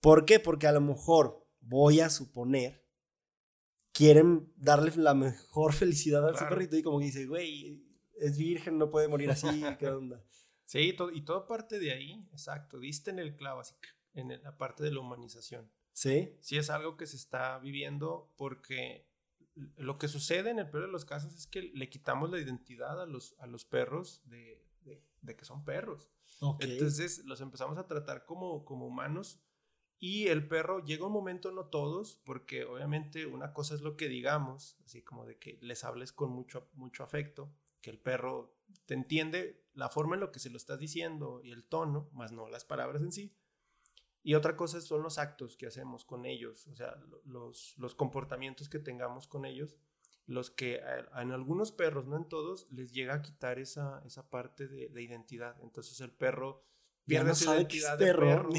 ¿Por 0.00 0.24
qué? 0.24 0.40
Porque 0.40 0.66
a 0.66 0.72
lo 0.72 0.80
mejor, 0.80 1.46
voy 1.60 2.00
a 2.00 2.10
suponer, 2.10 2.83
quieren 3.94 4.52
darle 4.56 4.92
la 4.96 5.14
mejor 5.14 5.72
felicidad 5.72 6.28
al 6.28 6.36
su 6.36 6.44
perrito 6.44 6.76
y 6.76 6.82
como 6.82 6.98
que 6.98 7.06
dice, 7.06 7.26
güey, 7.26 7.82
es 8.18 8.36
virgen, 8.36 8.76
no 8.76 8.90
puede 8.90 9.08
morir 9.08 9.30
así, 9.30 9.62
¿qué 9.78 9.88
onda? 9.88 10.22
Sí, 10.66 10.92
todo, 10.92 11.10
y 11.10 11.22
todo 11.22 11.46
parte 11.46 11.78
de 11.78 11.92
ahí, 11.92 12.28
exacto, 12.32 12.78
diste 12.78 13.10
en 13.10 13.20
el 13.20 13.36
clavo, 13.36 13.60
así 13.60 13.74
en 14.14 14.42
la 14.42 14.56
parte 14.56 14.82
de 14.82 14.92
la 14.92 15.00
humanización. 15.00 15.70
Sí. 15.92 16.36
Sí 16.40 16.56
es 16.56 16.70
algo 16.70 16.96
que 16.96 17.06
se 17.06 17.16
está 17.16 17.58
viviendo 17.58 18.32
porque 18.36 19.08
lo 19.76 19.98
que 19.98 20.08
sucede 20.08 20.50
en 20.50 20.58
el 20.58 20.68
peor 20.68 20.86
de 20.86 20.92
los 20.92 21.04
casos 21.04 21.34
es 21.34 21.46
que 21.46 21.62
le 21.62 21.88
quitamos 21.88 22.30
la 22.30 22.40
identidad 22.40 23.00
a 23.00 23.06
los, 23.06 23.36
a 23.38 23.46
los 23.46 23.64
perros 23.64 24.22
de, 24.24 24.64
de 25.22 25.36
que 25.36 25.44
son 25.44 25.64
perros. 25.64 26.10
Entonces 26.60 27.24
los 27.24 27.40
empezamos 27.40 27.78
a 27.78 27.86
tratar 27.86 28.26
como, 28.26 28.64
como 28.64 28.86
humanos 28.86 29.40
y 30.04 30.28
el 30.28 30.46
perro 30.46 30.84
llega 30.84 31.06
un 31.06 31.14
momento, 31.14 31.50
no 31.50 31.64
todos, 31.64 32.20
porque 32.26 32.66
obviamente 32.66 33.24
una 33.24 33.54
cosa 33.54 33.74
es 33.74 33.80
lo 33.80 33.96
que 33.96 34.06
digamos, 34.06 34.76
así 34.84 35.00
como 35.00 35.24
de 35.24 35.38
que 35.38 35.56
les 35.62 35.82
hables 35.82 36.12
con 36.12 36.30
mucho, 36.30 36.68
mucho 36.74 37.04
afecto, 37.04 37.50
que 37.80 37.88
el 37.88 37.98
perro 37.98 38.54
te 38.84 38.92
entiende 38.92 39.64
la 39.72 39.88
forma 39.88 40.16
en 40.16 40.20
lo 40.20 40.30
que 40.30 40.40
se 40.40 40.50
lo 40.50 40.58
estás 40.58 40.78
diciendo 40.78 41.40
y 41.42 41.52
el 41.52 41.64
tono, 41.64 42.10
más 42.12 42.32
no 42.32 42.50
las 42.50 42.66
palabras 42.66 43.00
en 43.00 43.12
sí. 43.12 43.34
Y 44.22 44.34
otra 44.34 44.58
cosa 44.58 44.82
son 44.82 45.02
los 45.02 45.16
actos 45.16 45.56
que 45.56 45.68
hacemos 45.68 46.04
con 46.04 46.26
ellos, 46.26 46.66
o 46.66 46.76
sea, 46.76 47.02
los, 47.24 47.74
los 47.78 47.94
comportamientos 47.94 48.68
que 48.68 48.80
tengamos 48.80 49.26
con 49.26 49.46
ellos 49.46 49.78
los 50.26 50.50
que 50.50 50.80
en 51.16 51.32
algunos 51.32 51.72
perros, 51.72 52.06
no 52.06 52.16
en 52.16 52.28
todos, 52.28 52.66
les 52.70 52.92
llega 52.92 53.14
a 53.14 53.22
quitar 53.22 53.58
esa, 53.58 54.02
esa 54.06 54.28
parte 54.30 54.68
de, 54.68 55.02
identidad. 55.02 55.56
Entonces 55.62 56.00
el 56.00 56.12
perro 56.12 56.62
pierde 57.06 57.34
su 57.34 57.52
identidad 57.52 57.98
de 57.98 58.14
perro, 58.14 58.50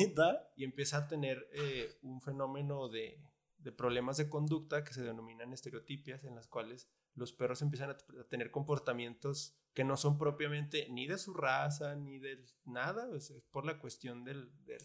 y 0.56 0.64
empieza 0.64 0.98
a 0.98 1.08
tener 1.08 1.48
eh, 1.54 1.98
un 2.02 2.22
fenómeno 2.22 2.89
de, 2.89 3.22
de, 3.58 3.72
problemas 3.72 4.18
de 4.18 4.30
conducta 4.30 4.84
que 4.84 4.93
se 4.93 5.04
denominan 5.04 5.54
estereotipias, 5.54 6.24
en 6.24 6.36
las 6.36 6.48
cuales 6.48 6.89
los 7.14 7.34
perros 7.34 7.62
empiezan 7.62 7.91
a, 7.91 7.98
tener 8.30 8.52
comportamientos 8.52 9.58
que 9.74 9.84
no 9.84 9.98
son 9.98 10.18
propiamente 10.18 10.88
ni 10.89 11.08
de 11.08 11.18
su 11.18 11.34
raza, 11.34 11.96
ni 11.96 12.20
de 12.20 12.43
nada, 12.66 13.10
es 13.16 13.34
por 13.52 13.66
la 13.66 13.80
cuestión 13.80 14.24
del, 14.24 14.52
de 14.66 14.78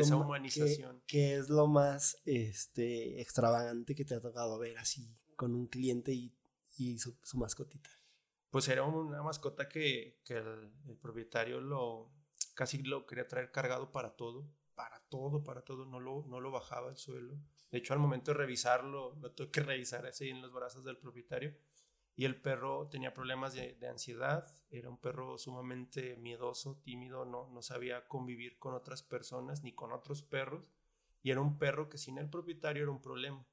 esa 0.00 0.16
humanización. 0.16 1.02
¿Qué, 1.06 1.36
es 1.36 1.48
lo 1.48 1.66
más 1.66 2.18
este, 2.24 3.20
extravagante 3.20 3.94
que 3.94 4.04
te 4.04 4.14
ha 4.14 4.20
tocado 4.20 4.58
ver 4.58 4.78
así? 4.78 5.16
con 5.42 5.56
un 5.56 5.66
cliente 5.66 6.12
y, 6.12 6.32
y 6.78 6.98
su, 6.98 7.16
mascotita? 7.34 7.90
Pues 8.50 8.68
era 8.68 8.84
una 8.84 9.24
mascota 9.24 9.68
que, 9.68 10.20
que 10.24 10.34
el, 10.34 10.96
propietario 11.00 11.60
lo 11.60 12.12
casi 12.54 12.82
lo 12.82 13.06
quería 13.06 13.28
traer 13.28 13.50
cargado 13.50 13.92
para 13.92 14.16
todo, 14.16 14.48
para 14.74 15.00
todo, 15.08 15.44
para 15.44 15.62
todo, 15.62 15.84
no 15.86 16.00
lo, 16.00 16.24
no 16.26 16.40
lo 16.40 16.50
bajaba 16.50 16.88
al 16.88 16.96
suelo. 16.96 17.34
De 17.70 17.78
hecho, 17.78 17.94
al 17.94 18.00
momento 18.00 18.32
de 18.32 18.38
revisarlo, 18.38 19.16
lo 19.20 19.32
tuve 19.32 19.50
que 19.50 19.60
revisar 19.62 20.06
así 20.06 20.28
en 20.28 20.42
los 20.42 20.52
brazos 20.52 20.84
del 20.84 20.98
propietario. 20.98 21.54
Y 22.14 22.26
el 22.26 22.40
perro 22.40 22.88
tenía 22.88 23.14
problemas 23.14 23.54
de, 23.54 23.74
de, 23.74 23.88
ansiedad, 23.88 24.46
era 24.70 24.90
un 24.90 24.98
perro 24.98 25.38
sumamente 25.38 26.16
miedoso, 26.18 26.78
tímido, 26.84 27.24
no, 27.24 27.48
no 27.48 27.62
sabía 27.62 28.06
convivir 28.06 28.58
con 28.58 28.74
otras 28.74 29.02
personas 29.02 29.62
ni 29.62 29.72
con 29.72 29.92
otros 29.92 30.22
perros. 30.22 30.64
Y 31.22 31.30
era 31.30 31.40
un 31.40 31.58
perro 31.58 31.88
que 31.88 31.96
sin 31.96 32.18
el 32.18 32.28
propietario 32.28 32.82
era 32.82 32.92
un 32.92 33.00
problema 33.00 33.46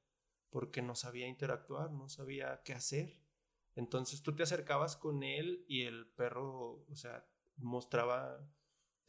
porque 0.49 0.81
no 0.81 0.95
sabía 0.95 1.27
interactuar, 1.27 1.91
no 1.91 2.09
sabía 2.09 2.61
qué 2.63 2.73
hacer. 2.73 3.19
Entonces 3.75 4.21
tú 4.21 4.35
te 4.35 4.43
acercabas 4.43 4.97
con 4.97 5.23
él 5.23 5.63
y 5.67 5.83
el 5.83 6.07
perro, 6.07 6.85
o 6.89 6.95
sea, 6.95 7.25
mostraba, 7.57 8.39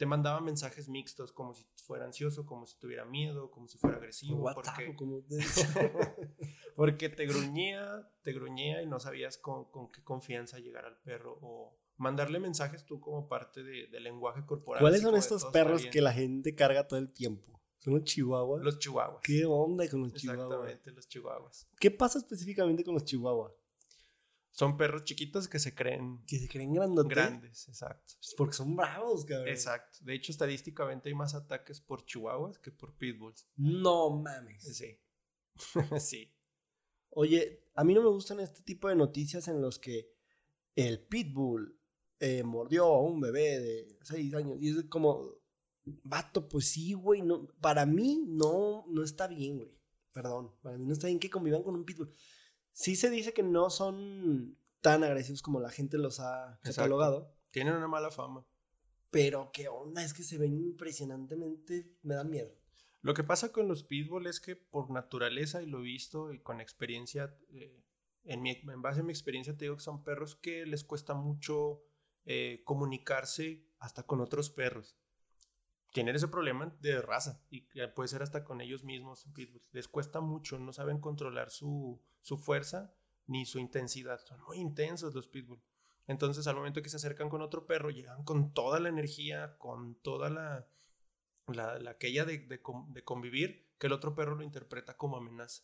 te 0.00 0.06
mandaba 0.06 0.40
mensajes 0.40 0.88
mixtos, 0.88 1.30
como 1.30 1.52
si 1.52 1.62
fuera 1.84 2.06
ansioso, 2.06 2.46
como 2.46 2.66
si 2.66 2.78
tuviera 2.78 3.04
miedo, 3.04 3.50
como 3.50 3.68
si 3.68 3.76
fuera 3.76 3.98
agresivo. 3.98 4.50
Porque, 4.54 4.96
porque 6.74 7.10
te 7.10 7.26
gruñía, 7.26 8.10
te 8.22 8.32
gruñía 8.32 8.80
y 8.80 8.86
no 8.86 8.98
sabías 8.98 9.36
con, 9.36 9.66
qué 9.92 10.02
confianza 10.02 10.58
llegar 10.58 10.86
al 10.86 10.96
perro 11.02 11.38
o 11.42 11.76
mandarle 11.98 12.40
mensajes 12.40 12.86
tú 12.86 12.98
como 12.98 13.28
parte 13.28 13.62
del 13.62 14.02
lenguaje 14.02 14.46
corporal. 14.46 14.80
¿Cuáles 14.80 15.02
son 15.02 15.16
estos 15.16 15.44
perros 15.44 15.84
que 15.84 16.00
la 16.00 16.14
gente 16.14 16.54
carga 16.54 16.88
todo 16.88 16.98
el 16.98 17.12
tiempo? 17.12 17.60
¿Son 17.80 17.92
los 17.92 18.04
chihuahuas? 18.04 18.62
Los 18.62 18.78
chihuahuas. 18.78 19.20
¿Qué 19.22 19.44
onda 19.44 19.86
con 19.90 20.00
los 20.00 20.14
chihuahuas? 20.14 20.46
Exactamente, 20.46 20.92
los 20.92 21.08
chihuahuas. 21.08 21.68
¿Qué 21.78 21.90
pasa 21.90 22.18
específicamente 22.18 22.84
con 22.84 22.94
los 22.94 23.04
chihuahuas? 23.04 23.52
Son 24.52 24.76
perros 24.76 25.04
chiquitos 25.04 25.48
que 25.48 25.58
se 25.58 25.74
creen... 25.74 26.22
Que 26.26 26.38
se 26.38 26.48
creen 26.48 26.74
grandotes. 26.74 27.10
Grandes, 27.10 27.68
exacto. 27.68 28.14
Porque 28.36 28.54
son 28.54 28.74
bravos, 28.74 29.24
cabrón. 29.24 29.48
Exacto. 29.48 29.98
De 30.02 30.14
hecho, 30.14 30.32
estadísticamente 30.32 31.08
hay 31.08 31.14
más 31.14 31.34
ataques 31.34 31.80
por 31.80 32.04
chihuahuas 32.04 32.58
que 32.58 32.72
por 32.72 32.94
pitbulls. 32.96 33.46
No 33.56 34.10
mames. 34.10 34.76
Sí. 34.76 34.98
sí. 36.00 36.34
Oye, 37.10 37.64
a 37.74 37.84
mí 37.84 37.94
no 37.94 38.02
me 38.02 38.08
gustan 38.08 38.40
este 38.40 38.62
tipo 38.62 38.88
de 38.88 38.96
noticias 38.96 39.48
en 39.48 39.60
los 39.60 39.78
que 39.78 40.12
el 40.74 41.00
pitbull 41.06 41.78
eh, 42.18 42.42
mordió 42.42 42.86
a 42.86 43.02
un 43.02 43.20
bebé 43.20 43.60
de 43.60 43.98
6 44.02 44.34
años. 44.34 44.58
Y 44.60 44.70
es 44.70 44.84
como, 44.84 45.40
Vato, 45.84 46.48
pues 46.48 46.66
sí, 46.66 46.92
güey. 46.92 47.22
No, 47.22 47.46
para 47.60 47.86
mí 47.86 48.24
no, 48.26 48.84
no 48.88 49.02
está 49.02 49.26
bien, 49.26 49.58
güey. 49.58 49.70
Perdón. 50.12 50.52
Para 50.62 50.76
mí 50.76 50.86
no 50.86 50.92
está 50.92 51.06
bien 51.06 51.18
que 51.18 51.30
convivan 51.30 51.62
con 51.62 51.74
un 51.74 51.84
pitbull. 51.84 52.12
Sí 52.72 52.96
se 52.96 53.10
dice 53.10 53.32
que 53.32 53.42
no 53.42 53.70
son 53.70 54.56
tan 54.80 55.04
agresivos 55.04 55.42
como 55.42 55.60
la 55.60 55.70
gente 55.70 55.98
los 55.98 56.20
ha 56.20 56.58
catalogado. 56.62 57.34
Tienen 57.50 57.74
una 57.74 57.88
mala 57.88 58.10
fama. 58.10 58.46
Pero 59.10 59.50
qué 59.52 59.68
onda, 59.68 60.04
es 60.04 60.14
que 60.14 60.22
se 60.22 60.38
ven 60.38 60.54
impresionantemente, 60.54 61.92
me 62.02 62.14
dan 62.14 62.30
miedo. 62.30 62.54
Lo 63.02 63.14
que 63.14 63.24
pasa 63.24 63.50
con 63.50 63.66
los 63.66 63.82
pitbull 63.82 64.26
es 64.26 64.40
que 64.40 64.54
por 64.56 64.90
naturaleza, 64.90 65.62
y 65.62 65.66
lo 65.66 65.80
he 65.80 65.82
visto, 65.82 66.32
y 66.32 66.40
con 66.40 66.60
experiencia, 66.60 67.34
eh, 67.48 67.82
en, 68.24 68.42
mi, 68.42 68.50
en 68.50 68.82
base 68.82 69.00
a 69.00 69.02
mi 69.02 69.12
experiencia 69.12 69.56
te 69.56 69.64
digo 69.64 69.76
que 69.76 69.82
son 69.82 70.04
perros 70.04 70.36
que 70.36 70.64
les 70.66 70.84
cuesta 70.84 71.14
mucho 71.14 71.82
eh, 72.24 72.62
comunicarse 72.64 73.66
hasta 73.78 74.04
con 74.04 74.20
otros 74.20 74.50
perros 74.50 74.96
tienen 75.92 76.14
ese 76.14 76.28
problema 76.28 76.74
de 76.80 77.02
raza 77.02 77.42
y 77.50 77.62
puede 77.94 78.08
ser 78.08 78.22
hasta 78.22 78.44
con 78.44 78.60
ellos 78.60 78.84
mismos. 78.84 79.26
Les 79.72 79.88
cuesta 79.88 80.20
mucho, 80.20 80.58
no 80.58 80.72
saben 80.72 81.00
controlar 81.00 81.50
su, 81.50 82.00
su 82.20 82.38
fuerza 82.38 82.94
ni 83.26 83.46
su 83.46 83.58
intensidad. 83.58 84.20
Son 84.24 84.40
muy 84.42 84.58
intensos 84.58 85.14
los 85.14 85.28
pitbull. 85.28 85.62
Entonces, 86.06 86.46
al 86.46 86.56
momento 86.56 86.82
que 86.82 86.88
se 86.88 86.96
acercan 86.96 87.28
con 87.28 87.42
otro 87.42 87.66
perro, 87.66 87.90
llegan 87.90 88.24
con 88.24 88.52
toda 88.52 88.80
la 88.80 88.88
energía, 88.88 89.56
con 89.58 89.94
toda 89.96 90.28
la, 90.28 90.66
la, 91.46 91.78
la 91.78 91.90
aquella 91.92 92.24
de, 92.24 92.38
de, 92.38 92.60
de, 92.88 93.04
convivir, 93.04 93.68
que 93.78 93.86
el 93.86 93.92
otro 93.92 94.14
perro 94.14 94.34
lo 94.34 94.42
interpreta 94.42 94.96
como 94.96 95.16
amenaza. 95.16 95.62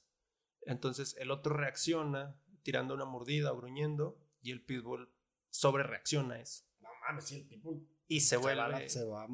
Entonces, 0.62 1.16
el 1.18 1.30
otro 1.30 1.54
reacciona 1.54 2.36
tirando 2.62 2.94
una 2.94 3.04
mordida 3.04 3.52
o 3.52 3.56
gruñendo 3.56 4.20
y 4.40 4.52
el 4.52 4.64
pitbull 4.64 5.10
sobre 5.50 5.82
reacciona 5.82 6.34
a 6.34 6.40
eso. 6.40 6.64
No 6.80 6.88
mames, 7.08 7.24
si 7.24 7.36
el 7.36 7.46
pitbull 7.46 7.88
y 8.08 8.20
se, 8.20 8.36
vuelve. 8.36 8.88
se 8.88 9.04
va, 9.04 9.26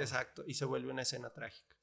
Exacto, 0.00 0.42
y 0.46 0.54
se 0.54 0.64
vuelve 0.64 0.90
una 0.90 1.02
escena 1.02 1.30
trágica. 1.30 1.76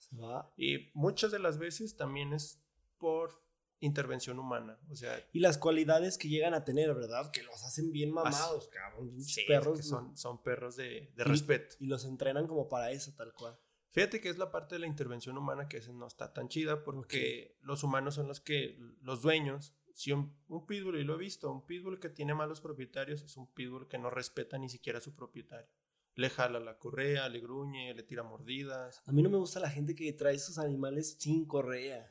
Y 0.57 0.91
muchas 0.93 1.31
de 1.31 1.39
las 1.39 1.57
veces 1.57 1.95
también 1.95 2.33
es 2.33 2.61
por 2.97 3.42
intervención 3.85 4.39
humana. 4.39 4.79
O 4.89 4.95
sea. 4.95 5.19
Y 5.31 5.39
las 5.39 5.57
cualidades 5.57 6.17
que 6.17 6.29
llegan 6.29 6.53
a 6.53 6.63
tener, 6.63 6.93
¿verdad? 6.93 7.31
Que 7.31 7.43
los 7.43 7.63
hacen 7.63 7.91
bien 7.91 8.11
mamados, 8.11 8.67
cabrón. 8.69 9.21
Sí, 9.21 9.43
perros. 9.47 9.85
son, 9.85 10.15
son 10.17 10.41
perros 10.41 10.75
de, 10.75 11.11
de 11.15 11.23
respeto. 11.23 11.75
Y 11.79 11.87
los 11.87 12.05
entrenan 12.05 12.47
como 12.47 12.67
para 12.67 12.91
eso, 12.91 13.13
tal 13.15 13.33
cual. 13.33 13.57
Fíjate 13.93 14.19
que 14.19 14.29
es 14.29 14.39
la 14.39 14.51
parte 14.51 14.73
de 14.75 14.79
la 14.79 14.87
intervención 14.87 15.37
humana 15.37 15.67
que 15.67 15.77
a 15.77 15.79
veces 15.79 15.93
no 15.93 16.07
está 16.07 16.33
tan 16.33 16.49
chida 16.49 16.83
porque 16.83 17.55
los 17.61 17.83
humanos 17.83 18.15
son 18.15 18.27
los 18.27 18.39
que, 18.39 18.75
los 19.01 19.21
dueños, 19.21 19.75
si 19.93 20.11
un, 20.11 20.35
pitbull, 20.67 20.97
y 20.97 21.03
lo 21.03 21.13
he 21.13 21.17
visto, 21.19 21.51
un 21.51 21.63
pitbull 21.63 21.99
que 21.99 22.09
tiene 22.09 22.33
malos 22.33 22.59
propietarios 22.59 23.21
es 23.21 23.37
un 23.37 23.45
pitbull 23.53 23.87
que 23.87 23.99
no 23.99 24.09
respeta 24.09 24.57
ni 24.57 24.67
siquiera 24.67 24.97
a 24.97 25.01
su 25.01 25.13
propietario. 25.13 25.69
Le 26.15 26.31
jala 26.31 26.59
la 26.59 26.79
correa, 26.79 27.29
le 27.29 27.39
gruñe, 27.39 27.93
le 27.93 28.01
tira 28.01 28.23
mordidas. 28.23 29.03
A 29.05 29.11
mí 29.11 29.21
no 29.21 29.29
me 29.29 29.37
gusta 29.37 29.59
la 29.59 29.69
gente 29.69 29.93
que 29.93 30.11
trae 30.13 30.39
sus 30.39 30.57
animales 30.57 31.15
sin 31.19 31.45
correa. 31.45 32.07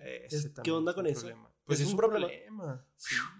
¿Qué 0.62 0.70
onda 0.70 0.95
con 0.95 1.07
eso? 1.07 1.29
Pues 1.73 1.81
es, 1.81 1.91
un, 1.91 1.97
problema. 1.97 2.29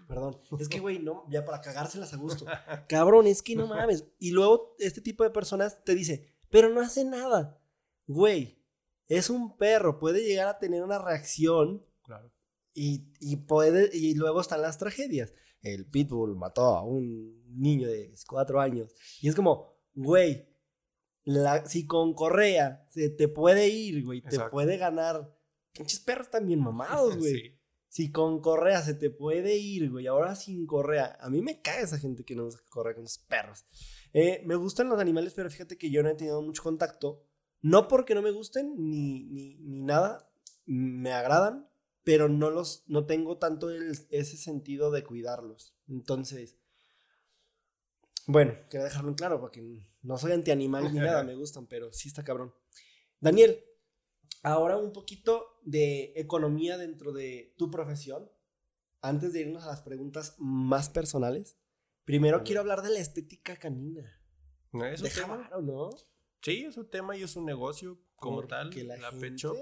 Perdón. 0.07 0.39
Es 0.59 0.69
que, 0.69 0.79
güey, 0.79 0.99
no, 0.99 1.25
ya 1.29 1.45
para 1.45 1.61
cagárselas 1.61 2.13
a 2.13 2.17
gusto. 2.17 2.45
Cabrón, 2.89 3.27
es 3.27 3.41
que 3.41 3.55
no 3.55 3.67
mames. 3.67 4.05
Y 4.19 4.31
luego 4.31 4.75
este 4.79 5.01
tipo 5.01 5.23
de 5.23 5.29
personas 5.29 5.83
te 5.83 5.95
dice, 5.95 6.33
pero 6.49 6.69
no 6.69 6.81
hace 6.81 7.03
nada 7.05 7.59
güey, 8.07 8.59
es 9.07 9.29
un 9.29 9.57
perro, 9.57 9.99
puede 9.99 10.23
llegar 10.23 10.47
a 10.47 10.59
tener 10.59 10.83
una 10.83 10.99
reacción. 10.99 11.85
Claro. 12.03 12.31
Y, 12.75 13.35
puede, 13.47 13.95
y 13.95 14.15
luego 14.15 14.41
están 14.41 14.61
las 14.61 14.79
tragedias. 14.79 15.33
El 15.61 15.85
pitbull 15.85 16.35
mató 16.35 16.75
a 16.75 16.83
un 16.83 17.43
niño 17.59 17.87
de 17.87 18.13
cuatro 18.27 18.59
años. 18.59 18.93
Y 19.21 19.29
es 19.29 19.35
como, 19.35 19.77
güey, 19.93 20.49
si 21.67 21.85
con 21.85 22.13
correa 22.13 22.85
se 22.89 23.09
te 23.09 23.27
puede 23.27 23.69
ir, 23.69 24.03
güey, 24.03 24.21
te 24.21 24.39
puede 24.49 24.77
ganar. 24.77 25.37
Pinches 25.71 25.99
perros 25.99 26.29
también 26.29 26.59
mamados, 26.59 27.15
güey. 27.17 27.59
Si 27.93 28.11
con 28.11 28.41
correa 28.41 28.81
se 28.81 28.95
te 28.95 29.11
puede 29.11 29.55
ir, 29.55 29.91
güey, 29.91 30.07
ahora 30.07 30.33
sin 30.33 30.65
correa. 30.65 31.15
A 31.21 31.29
mí 31.29 31.43
me 31.43 31.61
cae 31.61 31.83
esa 31.83 31.99
gente 31.99 32.23
que 32.23 32.35
no 32.35 32.47
usa 32.47 32.59
correa 32.67 32.95
con 32.95 33.03
los 33.03 33.19
perros. 33.19 33.67
Eh, 34.13 34.41
me 34.47 34.55
gustan 34.55 34.89
los 34.89 34.99
animales, 34.99 35.33
pero 35.35 35.47
fíjate 35.51 35.77
que 35.77 35.91
yo 35.91 36.01
no 36.01 36.09
he 36.09 36.15
tenido 36.15 36.41
mucho 36.41 36.63
contacto 36.63 37.23
no 37.61 37.87
porque 37.87 38.15
no 38.15 38.23
me 38.23 38.31
gusten 38.31 38.73
ni, 38.77 39.25
ni, 39.25 39.57
nada, 39.59 40.27
me 40.65 41.13
agradan, 41.13 41.69
pero 42.03 42.29
no 42.29 42.49
los 42.49 42.83
no 42.87 43.05
tengo 43.05 43.37
tanto 43.37 43.69
ese 43.69 44.37
sentido 44.37 44.89
de 44.89 45.03
cuidarlos. 45.03 45.75
Entonces, 45.87 46.57
bueno, 48.25 48.55
quiero 48.71 48.85
dejarlo 48.85 49.09
en 49.09 49.15
claro 49.15 49.39
porque 49.39 49.85
no 50.01 50.17
soy 50.17 50.31
antianimal 50.31 50.91
ni 50.91 50.99
nada, 50.99 51.23
me 51.23 51.35
gustan, 51.35 51.67
pero 51.67 51.93
sí 51.93 52.07
está 52.07 52.23
cabrón. 52.23 52.55
Daniel, 53.19 53.63
ahora 54.43 54.77
un 54.77 54.91
poquito 54.91 55.59
de 55.63 56.13
economía 56.15 56.77
dentro 56.77 57.11
de 57.11 57.55
tu 57.57 57.71
profesión. 57.71 58.29
Antes 59.01 59.33
de 59.33 59.41
irnos 59.41 59.63
a 59.63 59.67
las 59.67 59.81
preguntas 59.81 60.35
más 60.37 60.89
personales, 60.89 61.57
primero 62.05 62.43
quiero 62.43 62.61
hablar 62.61 62.83
de 62.83 62.91
la 62.91 62.99
estética 62.99 63.57
canina. 63.57 64.21
¿Eso 64.73 65.03
Deja 65.03 65.49
¿no? 65.61 65.89
Sí, 66.41 66.63
es 66.65 66.77
un 66.77 66.89
tema 66.89 67.17
y 67.17 67.23
es 67.23 67.35
un 67.35 67.45
negocio 67.45 67.99
como 68.15 68.45
tal. 68.45 68.69
La, 68.87 68.97
la 68.97 69.11
pecho. 69.11 69.53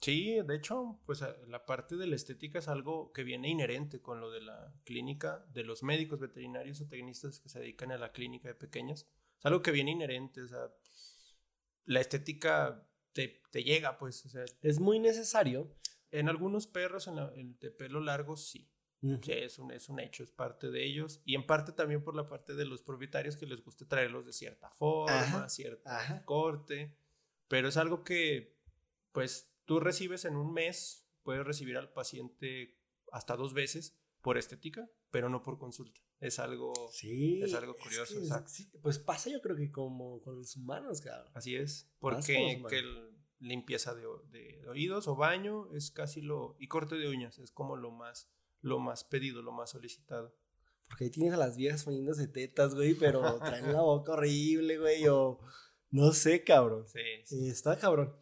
Sí, 0.00 0.40
de 0.40 0.56
hecho, 0.56 0.98
pues 1.04 1.22
la 1.46 1.66
parte 1.66 1.96
de 1.96 2.06
la 2.06 2.16
estética 2.16 2.58
es 2.58 2.68
algo 2.68 3.12
que 3.12 3.22
viene 3.22 3.50
inherente 3.50 4.00
con 4.00 4.20
lo 4.20 4.30
de 4.30 4.40
la 4.40 4.74
clínica, 4.84 5.44
de 5.52 5.62
los 5.62 5.82
médicos 5.82 6.18
veterinarios 6.18 6.80
o 6.80 6.88
tecnistas 6.88 7.38
que 7.38 7.48
se 7.48 7.60
dedican 7.60 7.92
a 7.92 7.98
la 7.98 8.10
clínica 8.10 8.48
de 8.48 8.54
pequeñas. 8.54 9.06
Es 9.38 9.46
algo 9.46 9.60
que 9.60 9.72
viene 9.72 9.90
inherente, 9.90 10.42
o 10.42 10.48
sea, 10.48 10.72
la 11.84 12.00
estética 12.00 12.89
te, 13.12 13.62
llega, 13.62 13.98
pues. 13.98 14.24
O 14.26 14.28
sea, 14.28 14.44
es 14.62 14.80
muy 14.80 14.98
necesario. 14.98 15.74
En 16.10 16.28
algunos 16.28 16.66
perros 16.66 17.06
en 17.06 17.58
de 17.60 17.70
pelo 17.70 18.00
largo, 18.00 18.36
sí. 18.36 18.68
Sí, 19.22 19.32
es 19.32 19.58
un, 19.58 19.70
es 19.72 19.88
un 19.88 19.98
hecho, 19.98 20.22
es 20.22 20.30
parte 20.30 20.70
de 20.70 20.84
ellos. 20.84 21.22
Y 21.24 21.34
en 21.34 21.46
parte 21.46 21.72
también 21.72 22.04
por 22.04 22.14
la 22.14 22.28
parte 22.28 22.54
de 22.54 22.66
los 22.66 22.82
propietarios 22.82 23.36
que 23.36 23.46
les 23.46 23.64
gusta 23.64 23.88
traerlos 23.88 24.26
de 24.26 24.32
cierta 24.32 24.70
forma, 24.70 25.48
cierto 25.48 25.90
corte. 26.26 26.94
Pero 27.48 27.68
es 27.68 27.76
algo 27.78 28.04
que, 28.04 28.58
pues, 29.12 29.50
tú 29.64 29.80
recibes 29.80 30.24
en 30.26 30.36
un 30.36 30.52
mes, 30.52 31.06
puedes 31.22 31.46
recibir 31.46 31.78
al 31.78 31.92
paciente 31.92 32.78
hasta 33.10 33.36
dos 33.36 33.54
veces 33.54 33.98
por 34.20 34.36
estética, 34.36 34.90
pero 35.10 35.30
no 35.30 35.42
por 35.42 35.58
consulta. 35.58 36.00
Es 36.20 36.38
algo, 36.38 36.72
sí, 36.92 37.40
es 37.42 37.54
algo 37.54 37.74
curioso. 37.74 38.14
pues 38.82 38.98
pasa 38.98 39.30
yo 39.30 39.40
creo 39.40 39.56
que 39.56 39.70
como 39.70 40.20
con 40.20 40.36
los 40.36 40.54
humanos, 40.56 41.00
claro. 41.00 41.30
Así 41.34 41.56
es, 41.56 41.90
porque 41.98 42.62
que 42.68 42.82
limpieza 43.38 43.94
de, 43.94 44.06
de, 44.30 44.68
oídos 44.68 45.08
o 45.08 45.16
baño 45.16 45.74
es 45.74 45.90
casi 45.90 46.20
lo... 46.20 46.56
y 46.58 46.68
corte 46.68 46.96
de 46.96 47.08
uñas 47.08 47.38
es 47.38 47.50
como 47.50 47.74
lo 47.74 47.90
más 47.90 48.30
lo 48.60 48.78
más 48.78 49.04
pedido, 49.04 49.42
lo 49.42 49.52
más 49.52 49.70
solicitado. 49.70 50.34
Porque 50.86 51.04
ahí 51.04 51.10
tienes 51.10 51.32
a 51.32 51.38
las 51.38 51.56
viejas 51.56 51.84
poniéndose 51.84 52.26
tetas, 52.26 52.74
güey, 52.74 52.94
pero 52.94 53.38
traen 53.38 53.72
la 53.72 53.80
boca 53.80 54.12
horrible, 54.12 54.78
güey, 54.78 55.06
o 55.08 55.40
no 55.90 56.12
sé, 56.12 56.44
cabrón. 56.44 56.86
Sí, 56.88 57.00
sí. 57.24 57.48
Está 57.48 57.78
cabrón. 57.78 58.14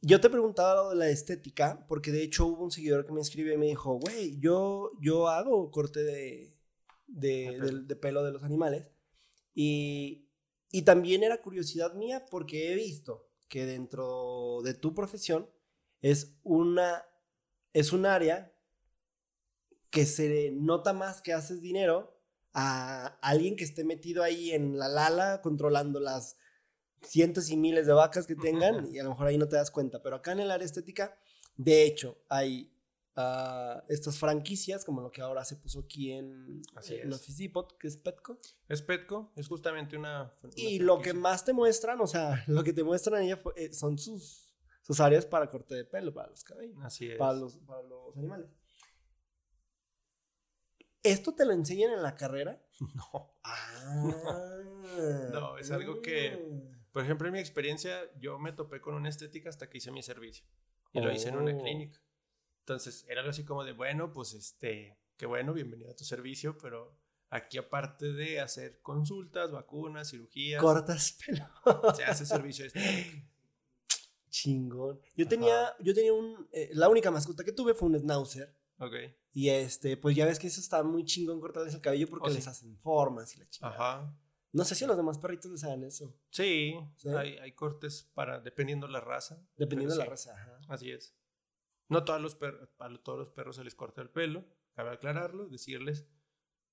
Yo 0.00 0.20
te 0.20 0.30
preguntaba 0.30 0.82
lo 0.82 0.90
de 0.90 0.96
la 0.96 1.10
estética, 1.10 1.84
porque 1.88 2.10
de 2.10 2.22
hecho 2.22 2.46
hubo 2.46 2.64
un 2.64 2.72
seguidor 2.72 3.06
que 3.06 3.12
me 3.12 3.20
escribió 3.20 3.52
y 3.52 3.58
me 3.58 3.66
dijo, 3.66 3.94
güey, 3.94 4.38
yo, 4.40 4.90
yo 5.00 5.28
hago 5.28 5.70
corte 5.70 6.02
de, 6.02 6.51
de, 7.12 7.96
pelo 8.00 8.24
de 8.24 8.32
los 8.32 8.42
animales. 8.42 8.88
Y, 9.54 10.28
y 10.70 10.82
también 10.82 11.22
era 11.22 11.42
curiosidad 11.42 11.94
mía 11.94 12.24
porque 12.30 12.72
he 12.72 12.74
visto 12.74 13.28
que 13.48 13.66
dentro 13.66 14.60
de 14.64 14.74
tu 14.74 14.94
profesión 14.94 15.48
es 16.00 16.34
una, 16.42 17.04
es 17.72 17.92
un 17.92 18.06
área 18.06 18.52
que 19.90 20.06
se 20.06 20.50
nota 20.52 20.94
más 20.94 21.20
que 21.20 21.34
haces 21.34 21.60
dinero 21.60 22.18
a 22.54 23.18
alguien 23.20 23.56
que 23.56 23.64
esté 23.64 23.84
metido 23.84 24.22
ahí 24.22 24.52
en 24.52 24.78
la 24.78 24.88
lala 24.88 25.42
controlando 25.42 26.00
las 26.00 26.36
cientos 27.02 27.50
y 27.50 27.56
miles 27.56 27.86
de 27.86 27.92
vacas 27.92 28.26
que 28.26 28.36
tengan 28.36 28.92
y 28.92 28.98
a 28.98 29.04
lo 29.04 29.10
mejor 29.10 29.26
ahí 29.26 29.38
no 29.38 29.48
te 29.48 29.56
das 29.56 29.70
cuenta. 29.70 30.02
Pero 30.02 30.16
acá 30.16 30.32
en 30.32 30.40
el 30.40 30.50
área 30.50 30.64
estética, 30.64 31.18
de 31.56 31.84
hecho, 31.84 32.22
hay 32.28 32.71
estas 33.88 34.18
franquicias, 34.18 34.84
como 34.84 35.02
lo 35.02 35.10
que 35.10 35.20
ahora 35.20 35.44
se 35.44 35.56
puso 35.56 35.80
aquí 35.80 36.12
en, 36.12 36.62
en 36.88 37.12
Office 37.12 37.42
Depot, 37.42 37.76
que 37.78 37.88
es 37.88 37.96
Petco. 37.96 38.38
Es 38.68 38.82
Petco, 38.82 39.32
es 39.36 39.48
justamente 39.48 39.96
una... 39.96 40.34
y 40.56 40.78
lo 40.78 41.00
que 41.00 41.12
más 41.12 41.44
te 41.44 41.52
muestran, 41.52 42.00
o 42.00 42.06
sea, 42.06 42.42
lo 42.46 42.64
que 42.64 42.72
te 42.72 42.82
muestran 42.82 43.22
ella 43.22 43.42
eh, 43.56 43.72
son 43.72 43.98
sus, 43.98 44.54
sus 44.82 45.00
áreas 45.00 45.26
para 45.26 45.50
corte 45.50 45.74
de 45.74 45.84
pelo, 45.84 46.14
para 46.14 46.30
los 46.30 46.42
cabellos. 46.42 46.78
Así 46.82 47.10
es. 47.10 47.18
Para 47.18 47.34
los, 47.34 47.58
para 47.58 47.82
los 47.82 48.16
animales. 48.16 48.48
¿Esto 51.02 51.34
te 51.34 51.44
lo 51.44 51.52
enseñan 51.52 51.92
en 51.92 52.02
la 52.02 52.14
carrera? 52.14 52.62
No. 52.94 53.36
Ah. 53.44 54.58
no, 55.32 55.56
es 55.56 55.70
algo 55.70 56.00
que, 56.02 56.36
por 56.90 57.04
ejemplo, 57.04 57.28
en 57.28 57.34
mi 57.34 57.38
experiencia, 57.38 58.10
yo 58.18 58.40
me 58.40 58.52
topé 58.52 58.80
con 58.80 58.94
una 58.94 59.08
estética 59.08 59.50
hasta 59.50 59.70
que 59.70 59.78
hice 59.78 59.92
mi 59.92 60.02
servicio. 60.02 60.44
Y 60.92 61.00
lo 61.00 61.12
hice 61.12 61.28
en 61.28 61.36
una 61.36 61.54
oh. 61.54 61.62
clínica. 61.62 62.00
Entonces, 62.62 63.04
era 63.08 63.20
algo 63.20 63.30
así 63.30 63.44
como 63.44 63.64
de, 63.64 63.72
bueno, 63.72 64.12
pues 64.12 64.34
este, 64.34 64.96
qué 65.16 65.26
bueno, 65.26 65.52
bienvenido 65.52 65.90
a 65.90 65.96
tu 65.96 66.04
servicio, 66.04 66.56
pero 66.58 66.96
aquí 67.28 67.58
aparte 67.58 68.12
de 68.12 68.40
hacer 68.40 68.80
consultas, 68.82 69.50
vacunas, 69.50 70.10
cirugías. 70.10 70.62
Cortas 70.62 71.18
pelo. 71.26 71.44
se 71.92 72.04
hace 72.04 72.24
servicio 72.24 72.64
estético. 72.64 73.26
Chingón. 74.30 75.00
Yo 75.16 75.26
tenía, 75.26 75.74
yo 75.80 75.92
tenía 75.92 76.12
un, 76.12 76.48
eh, 76.52 76.70
la 76.74 76.88
única 76.88 77.10
mascota 77.10 77.42
que 77.42 77.50
tuve 77.50 77.74
fue 77.74 77.88
un 77.88 77.98
schnauzer. 77.98 78.56
Ok. 78.78 78.94
Y 79.32 79.48
este, 79.48 79.96
pues 79.96 80.14
ya 80.14 80.24
ves 80.24 80.38
que 80.38 80.46
eso 80.46 80.60
está 80.60 80.84
muy 80.84 81.04
chingón 81.04 81.40
cortarles 81.40 81.74
el 81.74 81.80
cabello 81.80 82.08
porque 82.08 82.30
oh, 82.30 82.32
les 82.32 82.46
hacen 82.46 82.78
formas 82.78 83.34
y 83.34 83.40
la 83.40 83.48
chingada. 83.48 83.74
Ajá. 83.74 84.18
No 84.52 84.64
sé 84.64 84.76
si 84.76 84.84
a 84.84 84.86
los 84.86 84.96
demás 84.96 85.18
perritos 85.18 85.50
les 85.50 85.64
hagan 85.64 85.82
eso. 85.82 86.14
Sí, 86.30 86.74
Hay, 87.16 87.38
hay, 87.38 87.52
cortes 87.52 88.08
para, 88.14 88.40
dependiendo 88.40 88.86
la 88.86 89.00
raza. 89.00 89.42
Dependiendo 89.56 89.94
de 89.96 89.98
la 89.98 90.10
raza, 90.10 90.32
ajá. 90.32 90.60
Así 90.68 90.90
es. 90.92 91.14
No 91.92 92.04
todos 92.04 92.20
los 92.20 92.34
perros, 92.34 92.68
a 92.78 92.88
todos 92.98 93.18
los 93.18 93.30
perros 93.30 93.56
se 93.56 93.64
les 93.64 93.74
corta 93.74 94.02
el 94.02 94.10
pelo, 94.10 94.44
cabe 94.72 94.90
aclararlo, 94.90 95.48
decirles, 95.48 96.06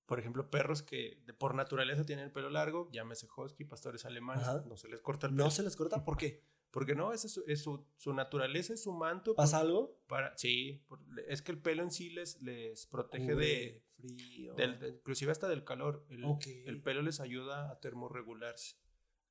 por 0.06 0.18
ejemplo, 0.18 0.50
perros 0.50 0.82
que 0.82 1.22
de 1.24 1.34
por 1.34 1.54
naturaleza 1.54 2.04
tienen 2.04 2.24
el 2.24 2.32
pelo 2.32 2.50
largo, 2.50 2.90
llámese 2.90 3.28
husky, 3.36 3.64
pastores 3.64 4.04
alemanes, 4.04 4.46
no 4.66 4.76
se 4.76 4.88
les 4.88 5.00
corta 5.00 5.26
el 5.28 5.34
pelo. 5.34 5.44
No 5.44 5.50
se 5.50 5.62
les 5.62 5.76
corta, 5.76 6.04
¿por 6.04 6.16
qué? 6.16 6.42
Porque 6.70 6.94
no, 6.94 7.12
es, 7.12 7.22
su, 7.22 7.44
es 7.46 7.62
su, 7.62 7.84
su, 7.96 8.14
naturaleza, 8.14 8.72
es 8.74 8.82
su 8.82 8.92
manto. 8.92 9.34
¿Pasa 9.34 9.58
algo? 9.58 10.00
Para, 10.06 10.36
sí, 10.38 10.84
es 11.26 11.42
que 11.42 11.52
el 11.52 11.60
pelo 11.60 11.82
en 11.82 11.90
sí 11.90 12.10
les, 12.10 12.40
les 12.42 12.86
protege 12.86 13.34
de 13.34 13.84
frío. 13.98 14.54
inclusive 14.88 15.32
hasta 15.32 15.48
del 15.48 15.64
calor. 15.64 16.06
El, 16.08 16.24
el, 16.66 16.82
pelo 16.82 17.02
les 17.02 17.20
ayuda 17.20 17.70
a 17.70 17.80
termorregularse, 17.80 18.76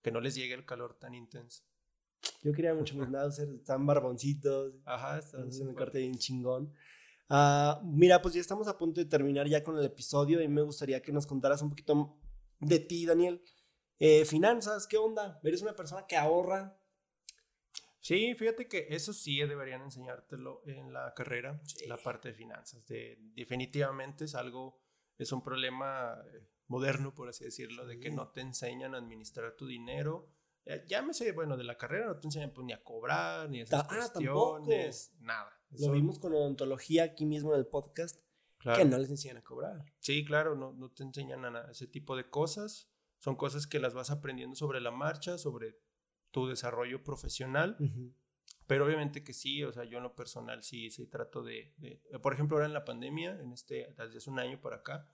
que 0.02 0.12
no 0.12 0.20
les 0.20 0.36
llegue 0.36 0.54
el 0.54 0.66
calor 0.66 0.96
tan 1.00 1.14
intenso. 1.16 1.64
Yo 2.44 2.54
quería 2.54 2.74
mucho 2.74 2.96
mis 2.96 3.10
náuseas, 3.10 3.50
están 3.50 3.86
barboncitos. 3.86 4.74
Ajá, 4.86 5.20
están. 5.20 5.52
Se 5.52 5.64
me 5.64 5.74
corté 5.74 6.00
bien 6.00 6.18
chingón. 6.18 6.74
Uh, 7.30 7.84
mira, 7.84 8.22
pues 8.22 8.34
ya 8.34 8.42
estamos 8.42 8.68
a 8.68 8.78
punto 8.78 9.00
de 9.00 9.06
terminar 9.06 9.48
ya 9.48 9.64
con 9.64 9.78
el 9.78 9.86
episodio 9.86 10.42
y 10.42 10.48
me 10.48 10.64
gustaría 10.64 11.02
que 11.02 11.12
nos 11.12 11.28
contaras 11.28 11.62
un 11.62 11.70
poquito 11.70 12.18
de 12.60 12.80
ti, 12.80 13.06
Daniel. 13.06 13.44
Eh, 14.00 14.26
finanzas, 14.26 14.88
¿qué 14.88 14.98
onda? 14.98 15.40
¿Eres 15.44 15.62
una 15.62 15.76
persona 15.76 16.08
que 16.08 16.16
ahorra? 16.16 16.80
Sí, 18.00 18.34
fíjate 18.34 18.68
que 18.68 18.88
eso 18.90 19.12
sí 19.12 19.38
deberían 19.40 19.82
enseñártelo 19.82 20.64
en 20.66 20.94
la 20.94 21.14
carrera, 21.14 21.62
la 21.86 21.98
parte 21.98 22.30
de 22.30 22.34
finanzas. 22.34 22.86
De, 22.88 23.18
definitivamente 23.36 24.26
es 24.26 24.36
algo, 24.36 24.82
es 25.18 25.32
un 25.34 25.44
problema 25.44 26.18
eh, 26.34 26.48
moderno, 26.68 27.14
por 27.14 27.28
así 27.28 27.44
decirlo, 27.44 27.86
de 27.86 28.00
que 28.00 28.10
no 28.10 28.30
te 28.30 28.42
enseñan 28.42 28.96
a 28.96 29.00
administrar 29.00 29.56
tu 29.58 29.68
dinero. 29.68 30.30
Llámese, 30.88 31.32
bueno, 31.32 31.58
de 31.58 31.64
la 31.64 31.78
carrera 31.78 32.06
no 32.06 32.20
te 32.20 32.28
enseñan 32.28 32.52
pues, 32.54 32.66
ni 32.66 32.74
a 32.74 32.84
cobrar, 32.84 33.50
ni 33.50 33.62
a 33.62 33.64
hacer 33.64 33.80
ah, 33.80 33.88
cuestiones, 33.88 35.14
nada. 35.20 35.52
Lo 35.72 35.92
vimos 35.92 36.20
con 36.20 36.34
odontología 36.34 37.04
aquí 37.04 37.26
mismo 37.26 37.54
en 37.54 37.60
el 37.60 37.68
podcast, 37.68 38.22
que 38.76 38.86
no 38.86 38.98
les 38.98 39.10
enseñan 39.10 39.38
a 39.38 39.44
cobrar. 39.44 39.84
Sí, 40.00 40.24
claro, 40.26 40.56
no, 40.56 40.74
no 40.74 40.92
te 40.92 41.04
enseñan 41.04 41.44
a 41.46 41.72
ese 41.72 41.88
tipo 41.88 42.16
de 42.16 42.30
cosas. 42.30 42.92
Son 43.18 43.36
cosas 43.36 43.68
que 43.68 43.80
las 43.80 43.94
vas 43.94 44.12
aprendiendo 44.12 44.56
sobre 44.56 44.80
la 44.80 44.92
marcha, 44.92 45.38
sobre 45.38 45.80
tu 46.32 46.48
desarrollo 46.48 47.04
profesional. 47.04 47.78
Pero 48.68 48.86
obviamente 48.86 49.24
que 49.24 49.34
sí, 49.34 49.64
o 49.64 49.74
sea, 49.74 49.84
yo 49.84 49.98
en 49.98 50.04
lo 50.04 50.16
personal 50.16 50.62
sí, 50.62 50.92
sí 50.92 51.08
trato 51.08 51.44
de, 51.44 51.74
por 52.22 52.34
ejemplo, 52.34 52.58
ahora 52.58 52.68
en 52.68 52.74
la 52.74 52.86
pandemia, 52.86 53.40
en 53.42 53.52
este, 53.52 53.96
desde 53.98 54.18
hace 54.18 54.30
un 54.30 54.40
año 54.40 54.62
para 54.62 54.78
acá, 54.78 55.10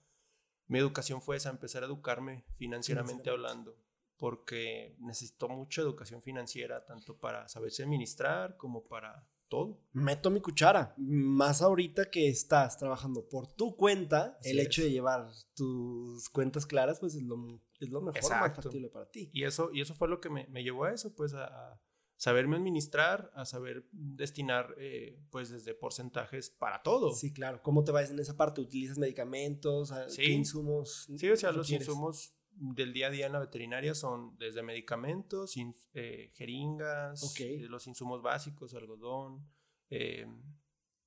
mi 0.67 0.79
educación 0.79 1.21
fue 1.21 1.37
esa, 1.37 1.51
empezar 1.51 1.83
a 1.83 1.85
educarme 1.85 2.45
financieramente 2.55 3.29
hablando, 3.29 3.77
porque 4.17 4.95
necesito 4.99 5.49
mucha 5.49 5.81
educación 5.81 6.21
financiera, 6.21 6.85
tanto 6.85 7.17
para 7.17 7.47
saberse 7.47 7.83
administrar 7.83 8.57
como 8.57 8.87
para 8.87 9.27
todo. 9.47 9.79
Meto 9.93 10.29
mi 10.29 10.41
cuchara, 10.41 10.93
más 10.97 11.61
ahorita 11.61 12.09
que 12.09 12.29
estás 12.29 12.77
trabajando 12.77 13.27
por 13.27 13.47
tu 13.47 13.75
cuenta, 13.75 14.37
el 14.43 14.59
hecho 14.59 14.83
de 14.83 14.91
llevar 14.91 15.29
tus 15.53 16.29
cuentas 16.29 16.65
claras, 16.65 16.99
pues 16.99 17.15
es 17.15 17.23
lo, 17.23 17.61
es 17.79 17.89
lo 17.89 18.01
mejor, 18.01 18.29
más 18.29 18.55
factible 18.55 18.89
para 18.89 19.09
ti. 19.09 19.29
Y 19.33 19.43
eso, 19.43 19.69
y 19.73 19.81
eso 19.81 19.93
fue 19.93 20.07
lo 20.07 20.19
que 20.19 20.29
me, 20.29 20.47
me 20.47 20.63
llevó 20.63 20.85
a 20.85 20.93
eso, 20.93 21.13
pues 21.13 21.33
a, 21.33 21.79
saberme 22.17 22.55
administrar, 22.55 23.31
a 23.35 23.45
saber 23.45 23.87
destinar, 23.91 24.75
eh, 24.77 25.19
pues 25.29 25.49
desde 25.49 25.73
porcentajes 25.73 26.49
para 26.49 26.81
todo. 26.81 27.13
Sí, 27.13 27.33
claro. 27.33 27.61
¿Cómo 27.61 27.83
te 27.83 27.91
vas 27.91 28.09
en 28.09 28.19
esa 28.19 28.37
parte? 28.37 28.61
¿Utilizas 28.61 28.97
medicamentos? 28.97 29.93
¿Qué 30.15 30.27
insumos? 30.27 31.07
Sí, 31.17 31.29
o 31.29 31.35
sea, 31.35 31.51
los 31.51 31.69
insumos 31.69 32.35
del 32.55 32.93
día 32.93 33.07
a 33.07 33.09
día 33.09 33.25
en 33.25 33.33
la 33.33 33.39
veterinaria 33.39 33.93
son 33.93 34.37
desde 34.37 34.63
medicamentos, 34.63 35.55
eh, 35.93 36.31
jeringas, 36.33 37.39
eh, 37.39 37.65
los 37.69 37.87
insumos 37.87 38.21
básicos, 38.21 38.73
algodón, 38.73 39.45
eh, 39.89 40.25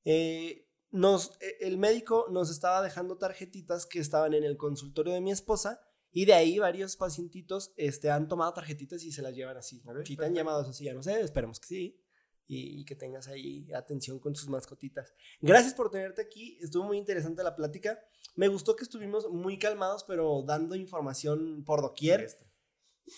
Eh, 0.05 0.67
nos, 0.91 1.32
e, 1.39 1.67
el 1.67 1.78
médico 1.78 2.28
nos 2.32 2.49
estaba 2.49 2.82
dejando 2.82 3.17
tarjetitas 3.17 3.86
que 3.86 3.99
estaban 3.99 4.34
en 4.34 4.43
el 4.43 4.57
consultorio 4.57 5.13
de 5.13 5.22
mi 5.22 5.32
esposa 5.32 5.80
y 6.11 6.26
de 6.26 6.34
ahí 6.34 6.59
varios 6.59 6.97
pacientitos 6.97 7.74
este, 7.78 8.09
han 8.09 8.28
tomado 8.28 8.53
tarjetitas 8.53 9.03
y 9.03 9.11
se 9.11 9.22
las 9.22 9.34
llevan 9.34 9.57
así. 9.57 9.82
si 10.05 10.17
te 10.17 10.26
han 10.26 10.34
llamado 10.34 10.61
así, 10.61 10.84
ya 10.84 10.93
no 10.93 11.01
sé, 11.01 11.22
esperemos 11.22 11.59
que 11.59 11.67
sí 11.67 12.01
y, 12.47 12.84
que 12.84 12.95
tengas 12.95 13.30
ahí 13.30 13.72
atención 13.74 14.19
con 14.19 14.36
sus 14.36 14.49
mascotitas. 14.49 15.13
Gracias 15.39 15.74
por 15.74 15.89
tenerte 15.89 16.22
aquí, 16.22 16.57
estuvo 16.61 16.84
muy 16.84 16.97
interesante 16.97 17.43
la 17.43 17.55
plática. 17.55 17.97
Me 18.36 18.47
gustó 18.47 18.75
que 18.75 18.84
estuvimos 18.84 19.29
muy 19.29 19.59
calmados, 19.59 20.03
pero 20.03 20.43
dando 20.43 20.75
información 20.75 21.63
por 21.65 21.82
doquier. 21.82 22.27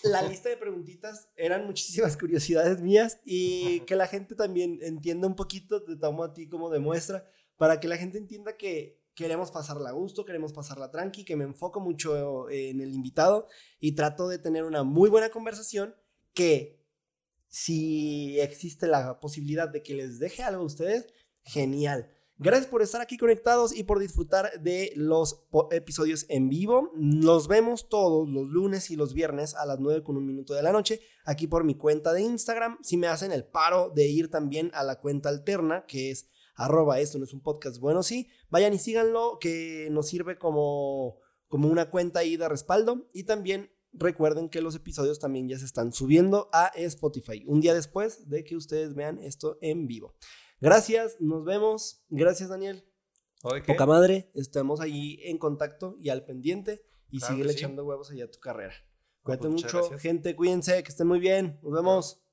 La 0.02 0.22
lista 0.22 0.48
de 0.48 0.56
preguntitas 0.56 1.28
eran 1.36 1.66
muchísimas 1.66 2.16
curiosidades 2.16 2.80
mías 2.80 3.20
y 3.24 3.80
que 3.80 3.96
la 3.96 4.06
gente 4.06 4.34
también 4.34 4.78
entienda 4.82 5.28
un 5.28 5.36
poquito, 5.36 5.84
te 5.84 5.96
tomo 5.96 6.24
a 6.24 6.32
ti 6.32 6.48
como 6.48 6.70
demuestra, 6.70 7.28
para 7.56 7.78
que 7.78 7.88
la 7.88 7.96
gente 7.96 8.18
entienda 8.18 8.56
que 8.56 9.00
queremos 9.14 9.50
pasarla 9.50 9.90
a 9.90 9.92
gusto, 9.92 10.24
queremos 10.24 10.52
pasarla 10.52 10.90
tranqui, 10.90 11.24
que 11.24 11.36
me 11.36 11.44
enfoco 11.44 11.80
mucho 11.80 12.50
en 12.50 12.80
el 12.80 12.92
invitado 12.92 13.48
y 13.78 13.92
trato 13.92 14.28
de 14.28 14.38
tener 14.38 14.64
una 14.64 14.82
muy 14.82 15.08
buena 15.08 15.30
conversación 15.30 15.94
que 16.32 16.84
si 17.48 18.40
existe 18.40 18.88
la 18.88 19.20
posibilidad 19.20 19.68
de 19.68 19.82
que 19.82 19.94
les 19.94 20.18
deje 20.18 20.42
algo 20.42 20.62
a 20.62 20.66
ustedes, 20.66 21.06
genial. 21.44 22.10
Gracias 22.36 22.66
por 22.66 22.82
estar 22.82 23.00
aquí 23.00 23.16
conectados 23.16 23.76
y 23.76 23.84
por 23.84 24.00
disfrutar 24.00 24.60
de 24.60 24.92
los 24.96 25.44
episodios 25.70 26.26
en 26.28 26.48
vivo. 26.48 26.90
Nos 26.96 27.46
vemos 27.46 27.88
todos 27.88 28.28
los 28.28 28.48
lunes 28.48 28.90
y 28.90 28.96
los 28.96 29.14
viernes 29.14 29.54
a 29.54 29.64
las 29.66 29.78
9 29.78 30.02
con 30.02 30.16
un 30.16 30.26
minuto 30.26 30.52
de 30.52 30.62
la 30.62 30.72
noche 30.72 31.00
aquí 31.24 31.46
por 31.46 31.62
mi 31.62 31.76
cuenta 31.76 32.12
de 32.12 32.22
Instagram. 32.22 32.78
Si 32.82 32.96
me 32.96 33.06
hacen 33.06 33.30
el 33.30 33.44
paro 33.44 33.90
de 33.94 34.08
ir 34.08 34.30
también 34.30 34.72
a 34.74 34.82
la 34.82 34.98
cuenta 35.00 35.28
alterna 35.28 35.84
que 35.86 36.10
es 36.10 36.28
arroba 36.56 37.00
esto 37.00 37.18
no 37.18 37.24
es 37.24 37.32
un 37.32 37.40
podcast 37.40 37.78
bueno, 37.78 38.02
sí, 38.02 38.28
vayan 38.48 38.74
y 38.74 38.78
síganlo 38.78 39.38
que 39.40 39.88
nos 39.90 40.08
sirve 40.08 40.38
como, 40.38 41.18
como 41.48 41.68
una 41.68 41.90
cuenta 41.90 42.20
ahí 42.20 42.36
de 42.36 42.48
respaldo 42.48 43.08
y 43.12 43.24
también 43.24 43.70
recuerden 43.92 44.48
que 44.48 44.60
los 44.60 44.74
episodios 44.74 45.20
también 45.20 45.48
ya 45.48 45.58
se 45.58 45.64
están 45.64 45.92
subiendo 45.92 46.48
a 46.52 46.72
Spotify, 46.74 47.44
un 47.46 47.60
día 47.60 47.74
después 47.74 48.28
de 48.28 48.42
que 48.42 48.56
ustedes 48.56 48.94
vean 48.94 49.20
esto 49.20 49.58
en 49.60 49.86
vivo. 49.86 50.14
Gracias, 50.64 51.20
nos 51.20 51.44
vemos. 51.44 52.02
Gracias, 52.08 52.48
Daniel. 52.48 52.88
Poca 53.66 53.84
madre, 53.84 54.30
estamos 54.32 54.80
ahí 54.80 55.20
en 55.24 55.36
contacto 55.36 55.94
y 55.98 56.08
al 56.08 56.24
pendiente 56.24 56.86
y 57.10 57.20
sigue 57.20 57.42
echando 57.52 57.84
huevos 57.84 58.10
allá 58.10 58.24
a 58.24 58.30
tu 58.30 58.40
carrera. 58.40 58.72
Cuídate 59.22 59.50
mucho, 59.50 59.98
gente, 59.98 60.34
cuídense, 60.34 60.82
que 60.82 60.88
estén 60.88 61.06
muy 61.06 61.20
bien. 61.20 61.60
Nos 61.62 61.70
vemos. 61.74 62.23